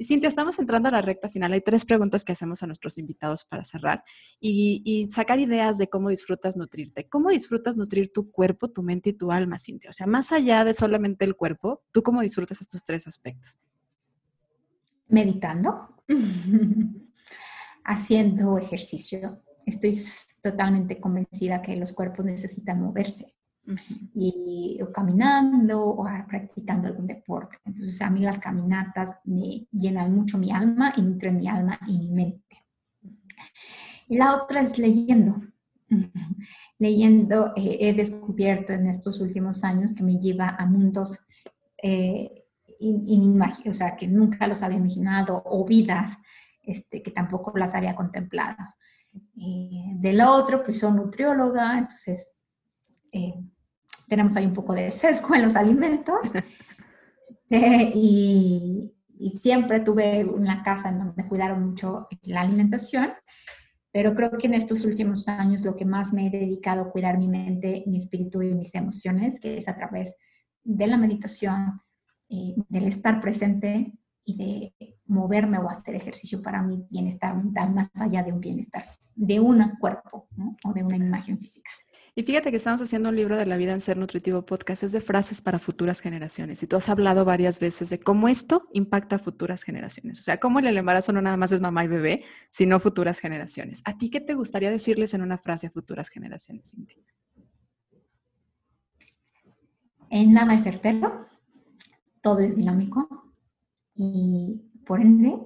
Y 0.00 0.04
Cintia, 0.04 0.28
estamos 0.28 0.60
entrando 0.60 0.88
a 0.88 0.92
la 0.92 1.02
recta 1.02 1.28
final. 1.28 1.52
Hay 1.52 1.60
tres 1.60 1.84
preguntas 1.84 2.24
que 2.24 2.30
hacemos 2.30 2.62
a 2.62 2.68
nuestros 2.68 2.98
invitados 2.98 3.44
para 3.44 3.64
cerrar 3.64 4.04
y, 4.40 5.08
sacar 5.10 5.40
ideas 5.40 5.76
de 5.76 5.88
cómo 5.88 6.08
disfrutas 6.08 6.56
nutrirte. 6.56 7.08
¿Cómo 7.08 7.30
disfrutas 7.30 7.76
nutrir 7.76 8.12
tu 8.12 8.30
cuerpo, 8.30 8.70
tu 8.70 8.84
mente 8.84 9.10
y 9.10 9.12
tu 9.14 9.32
alma, 9.32 9.58
Cintia? 9.58 9.90
O 9.90 9.92
sea, 9.92 10.06
más 10.06 10.30
allá 10.30 10.64
de 10.64 10.72
solamente 10.72 11.24
el 11.24 11.34
cuerpo, 11.34 11.82
¿tú 11.90 12.04
cómo 12.04 12.20
disfrutas 12.20 12.60
estos 12.60 12.84
tres 12.84 13.08
aspectos? 13.08 13.58
Meditando, 15.08 15.96
haciendo 17.84 18.56
ejercicio. 18.56 19.42
Estoy 19.66 19.98
totalmente 20.40 21.00
convencida 21.00 21.60
que 21.60 21.74
los 21.74 21.92
cuerpos 21.92 22.24
necesitan 22.24 22.80
moverse 22.80 23.34
y 24.14 24.80
o 24.82 24.92
caminando 24.92 25.84
o 25.84 26.06
practicando 26.26 26.88
algún 26.88 27.06
deporte. 27.06 27.56
Entonces 27.64 28.00
a 28.02 28.10
mí 28.10 28.20
las 28.20 28.38
caminatas 28.38 29.16
me 29.24 29.66
llenan 29.72 30.14
mucho 30.14 30.38
mi 30.38 30.50
alma 30.50 30.92
y 30.96 31.02
nutren 31.02 31.38
mi 31.38 31.48
alma 31.48 31.78
y 31.86 31.98
mi 31.98 32.10
mente. 32.10 32.66
Y 34.08 34.16
la 34.16 34.36
otra 34.36 34.62
es 34.62 34.78
leyendo. 34.78 35.40
leyendo 36.78 37.52
eh, 37.56 37.78
he 37.80 37.92
descubierto 37.94 38.72
en 38.72 38.86
estos 38.86 39.20
últimos 39.20 39.64
años 39.64 39.94
que 39.94 40.02
me 40.02 40.18
lleva 40.18 40.48
a 40.48 40.66
mundos 40.66 41.18
eh, 41.82 42.38
o 42.80 43.72
sea, 43.72 43.96
que 43.96 44.06
nunca 44.06 44.46
los 44.46 44.62
había 44.62 44.78
imaginado 44.78 45.42
o 45.44 45.64
vidas 45.64 46.18
este, 46.62 47.02
que 47.02 47.10
tampoco 47.10 47.56
las 47.56 47.74
había 47.74 47.96
contemplado. 47.96 48.56
Eh, 49.40 49.94
del 49.94 50.20
otro, 50.20 50.62
pues 50.62 50.78
soy 50.78 50.92
nutrióloga, 50.92 51.78
entonces 51.78 52.40
eh, 53.10 53.34
tenemos 54.08 54.36
ahí 54.36 54.46
un 54.46 54.54
poco 54.54 54.74
de 54.74 54.90
sesgo 54.90 55.34
en 55.34 55.42
los 55.42 55.56
alimentos. 55.56 56.32
Este, 57.50 57.92
y, 57.94 58.94
siempre 59.34 59.80
tuve 59.80 60.24
una 60.24 60.62
casa 60.62 60.88
en 60.88 60.98
donde 60.98 61.26
cuidaron 61.26 61.70
mucho 61.70 62.08
la 62.22 62.40
alimentación, 62.40 63.10
pero 63.92 64.14
creo 64.14 64.30
que 64.30 64.46
en 64.46 64.54
estos 64.54 64.84
últimos 64.84 65.28
años 65.28 65.62
lo 65.62 65.76
que 65.76 65.84
más 65.84 66.12
me 66.12 66.28
he 66.28 66.30
dedicado 66.30 66.82
a 66.82 66.90
cuidar 66.90 67.18
mi 67.18 67.28
mente, 67.28 67.84
mi 67.86 67.98
espíritu 67.98 68.40
y 68.40 68.54
mis 68.54 68.74
emociones, 68.74 69.40
que 69.40 69.58
es 69.58 69.68
a 69.68 69.76
través 69.76 70.14
de 70.62 70.86
la 70.86 70.96
meditación, 70.96 71.80
y 72.28 72.54
del 72.68 72.86
estar 72.86 73.20
presente 73.20 73.92
y 74.24 74.36
de 74.36 74.96
moverme 75.06 75.58
o 75.58 75.68
hacer 75.70 75.94
ejercicio 75.94 76.42
para 76.42 76.62
mi 76.62 76.86
bienestar 76.90 77.34
mental, 77.34 77.72
más 77.72 77.88
allá 77.94 78.22
de 78.22 78.32
un 78.32 78.40
bienestar, 78.40 78.84
de 79.14 79.40
un 79.40 79.76
cuerpo 79.80 80.28
o 80.64 80.72
de 80.72 80.84
una 80.84 80.96
imagen 80.96 81.38
física. 81.38 81.70
Y 82.18 82.24
fíjate 82.24 82.50
que 82.50 82.56
estamos 82.56 82.82
haciendo 82.82 83.10
un 83.10 83.14
libro 83.14 83.36
de 83.36 83.46
la 83.46 83.56
vida 83.56 83.72
en 83.72 83.80
Ser 83.80 83.96
Nutritivo 83.96 84.44
Podcast, 84.44 84.82
es 84.82 84.90
de 84.90 85.00
frases 85.00 85.40
para 85.40 85.60
futuras 85.60 86.00
generaciones. 86.00 86.60
Y 86.64 86.66
tú 86.66 86.74
has 86.74 86.88
hablado 86.88 87.24
varias 87.24 87.60
veces 87.60 87.90
de 87.90 88.00
cómo 88.00 88.26
esto 88.26 88.66
impacta 88.72 89.14
a 89.14 89.18
futuras 89.20 89.62
generaciones. 89.62 90.18
O 90.18 90.22
sea, 90.22 90.40
cómo 90.40 90.58
el 90.58 90.76
embarazo 90.76 91.12
no 91.12 91.22
nada 91.22 91.36
más 91.36 91.52
es 91.52 91.60
mamá 91.60 91.84
y 91.84 91.86
bebé, 91.86 92.24
sino 92.50 92.80
futuras 92.80 93.20
generaciones. 93.20 93.82
¿A 93.84 93.96
ti 93.96 94.10
qué 94.10 94.20
te 94.20 94.34
gustaría 94.34 94.68
decirles 94.68 95.14
en 95.14 95.22
una 95.22 95.38
frase 95.38 95.68
a 95.68 95.70
futuras 95.70 96.08
generaciones, 96.08 96.72
Cintia? 96.72 96.98
En 100.10 100.32
nada 100.32 100.54
es 100.54 100.64
certero, 100.64 101.24
todo 102.20 102.40
es 102.40 102.56
dinámico 102.56 103.32
y 103.94 104.60
por 104.84 105.00
ende 105.00 105.36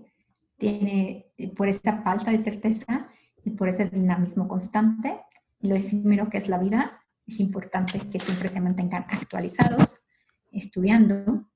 tiene, 0.57 1.35
por 1.55 1.69
esta 1.69 2.01
falta 2.01 2.31
de 2.31 2.39
certeza 2.39 3.11
y 3.45 3.51
por 3.51 3.69
ese 3.69 3.91
dinamismo 3.91 4.49
constante, 4.49 5.21
lo 5.63 5.75
efímero 5.75 6.29
que 6.29 6.39
es 6.39 6.49
la 6.49 6.59
vida, 6.59 7.03
es 7.27 7.41
importante 7.41 7.99
que 7.99 8.19
siempre 8.19 8.49
se 8.49 8.61
mantengan 8.61 9.07
actualizados, 9.09 10.05
estudiando, 10.51 11.49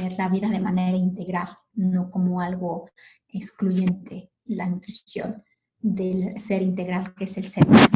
ver 0.00 0.12
la 0.18 0.28
vida 0.28 0.48
de 0.48 0.60
manera 0.60 0.96
integral, 0.96 1.48
no 1.74 2.10
como 2.10 2.40
algo 2.40 2.90
excluyente, 3.28 4.30
la 4.46 4.66
nutrición 4.66 5.44
del 5.78 6.38
ser 6.40 6.62
integral 6.62 7.14
que 7.14 7.24
es 7.24 7.36
el 7.36 7.48
ser 7.48 7.66
humano. 7.66 7.86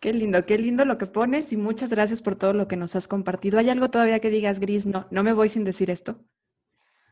Qué 0.00 0.14
lindo, 0.14 0.46
qué 0.46 0.56
lindo 0.56 0.86
lo 0.86 0.96
que 0.96 1.06
pones 1.06 1.52
y 1.52 1.58
muchas 1.58 1.90
gracias 1.90 2.22
por 2.22 2.36
todo 2.36 2.54
lo 2.54 2.68
que 2.68 2.76
nos 2.76 2.96
has 2.96 3.06
compartido. 3.06 3.58
¿Hay 3.58 3.68
algo 3.68 3.90
todavía 3.90 4.18
que 4.18 4.30
digas, 4.30 4.58
Gris? 4.58 4.86
No, 4.86 5.06
no 5.10 5.22
me 5.22 5.34
voy 5.34 5.50
sin 5.50 5.62
decir 5.62 5.90
esto. 5.90 6.24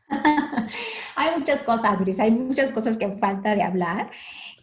hay 1.15 1.37
muchas 1.37 1.61
cosas, 1.61 1.99
Gris, 1.99 2.19
hay 2.19 2.31
muchas 2.31 2.71
cosas 2.71 2.97
que 2.97 3.07
falta 3.17 3.53
de 3.53 3.61
hablar. 3.61 4.09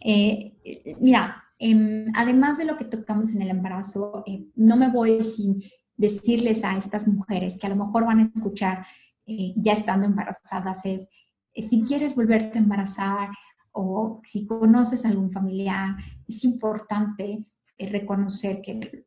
Eh, 0.03 0.51
mira, 0.99 1.46
em, 1.59 2.11
además 2.15 2.57
de 2.57 2.65
lo 2.65 2.77
que 2.77 2.85
tocamos 2.85 3.31
en 3.33 3.41
el 3.41 3.49
embarazo, 3.49 4.23
eh, 4.25 4.47
no 4.55 4.77
me 4.77 4.89
voy 4.89 5.23
sin 5.23 5.63
decirles 5.95 6.63
a 6.63 6.77
estas 6.77 7.07
mujeres 7.07 7.57
que 7.57 7.67
a 7.67 7.69
lo 7.71 7.85
mejor 7.85 8.05
van 8.05 8.19
a 8.19 8.31
escuchar 8.35 8.85
eh, 9.25 9.53
ya 9.57 9.73
estando 9.73 10.05
embarazadas 10.05 10.85
es, 10.85 11.07
si 11.53 11.83
quieres 11.83 12.15
volverte 12.15 12.57
a 12.57 12.61
embarazar 12.61 13.29
o 13.71 14.21
si 14.23 14.47
conoces 14.47 15.05
a 15.05 15.09
algún 15.09 15.31
familiar, 15.31 15.95
es 16.27 16.43
importante 16.43 17.45
reconocer 17.77 18.61
que 18.61 19.05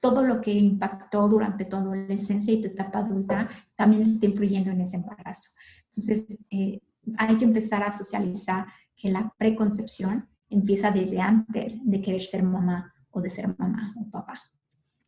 todo 0.00 0.22
lo 0.22 0.40
que 0.40 0.52
impactó 0.52 1.28
durante 1.28 1.64
tu 1.64 1.76
adolescencia 1.76 2.52
y 2.52 2.60
tu 2.60 2.68
etapa 2.68 3.00
adulta 3.00 3.48
también 3.74 4.02
está 4.02 4.26
influyendo 4.26 4.70
en 4.70 4.82
ese 4.82 4.96
embarazo. 4.96 5.50
Entonces, 5.90 6.38
eh, 6.50 6.80
hay 7.18 7.36
que 7.36 7.44
empezar 7.44 7.82
a 7.82 7.92
socializar 7.92 8.66
que 8.96 9.10
la 9.10 9.32
preconcepción 9.36 10.28
empieza 10.50 10.90
desde 10.90 11.20
antes 11.20 11.78
de 11.84 12.00
querer 12.00 12.22
ser 12.22 12.42
mamá 12.42 12.94
o 13.10 13.20
de 13.20 13.30
ser 13.30 13.48
mamá 13.58 13.94
o 13.96 14.10
papá. 14.10 14.40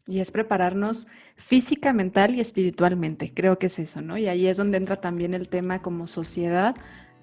Y 0.07 0.21
es 0.21 0.31
prepararnos 0.31 1.07
física, 1.37 1.93
mental 1.93 2.35
y 2.35 2.41
espiritualmente. 2.41 3.33
Creo 3.35 3.59
que 3.59 3.67
es 3.67 3.79
eso, 3.79 4.01
¿no? 4.01 4.17
Y 4.17 4.27
ahí 4.27 4.47
es 4.47 4.57
donde 4.57 4.79
entra 4.79 4.97
también 4.97 5.35
el 5.35 5.49
tema 5.49 5.83
como 5.83 6.07
sociedad 6.07 6.75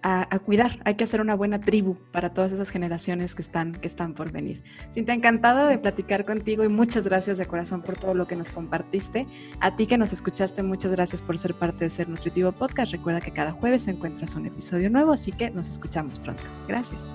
a, 0.08 0.40
cuidar. 0.40 0.80
Hay 0.86 0.96
que 0.96 1.04
hacer 1.04 1.20
una 1.20 1.34
buena 1.34 1.62
tribu 1.62 1.96
para 2.12 2.32
todas 2.32 2.52
esas 2.52 2.70
generaciones 2.70 3.34
que 3.34 3.42
están, 3.42 3.74
que 3.74 3.88
están 3.88 4.14
por 4.14 4.32
venir. 4.32 4.64
Cinta, 4.92 5.14
encantada 5.14 5.68
de 5.68 5.80
platicar 5.80 6.26
contigo 6.26 6.64
y 6.64 6.68
muchas 6.68 7.08
gracias 7.08 7.40
de 7.40 7.48
corazón 7.48 7.82
por 7.82 7.98
todo 7.98 8.14
lo 8.14 8.28
que 8.28 8.36
nos 8.36 8.52
compartiste. 8.52 9.26
A 9.62 9.76
ti 9.76 9.88
que 9.88 9.98
nos 9.98 10.14
escuchaste, 10.14 10.62
muchas 10.62 10.92
gracias 10.92 11.24
por 11.24 11.40
ser 11.40 11.56
parte 11.56 11.86
de 11.86 11.90
Ser 11.90 12.08
Nutritivo 12.08 12.52
Podcast. 12.52 12.92
Recuerda 12.92 13.20
que 13.20 13.32
cada 13.32 13.52
jueves 13.52 13.88
encuentras 13.88 14.36
un 14.36 14.46
episodio 14.46 14.92
nuevo, 14.92 15.12
así 15.12 15.32
que 15.32 15.50
nos 15.50 15.68
escuchamos 15.70 16.20
pronto. 16.20 16.44
Gracias. 16.68 17.12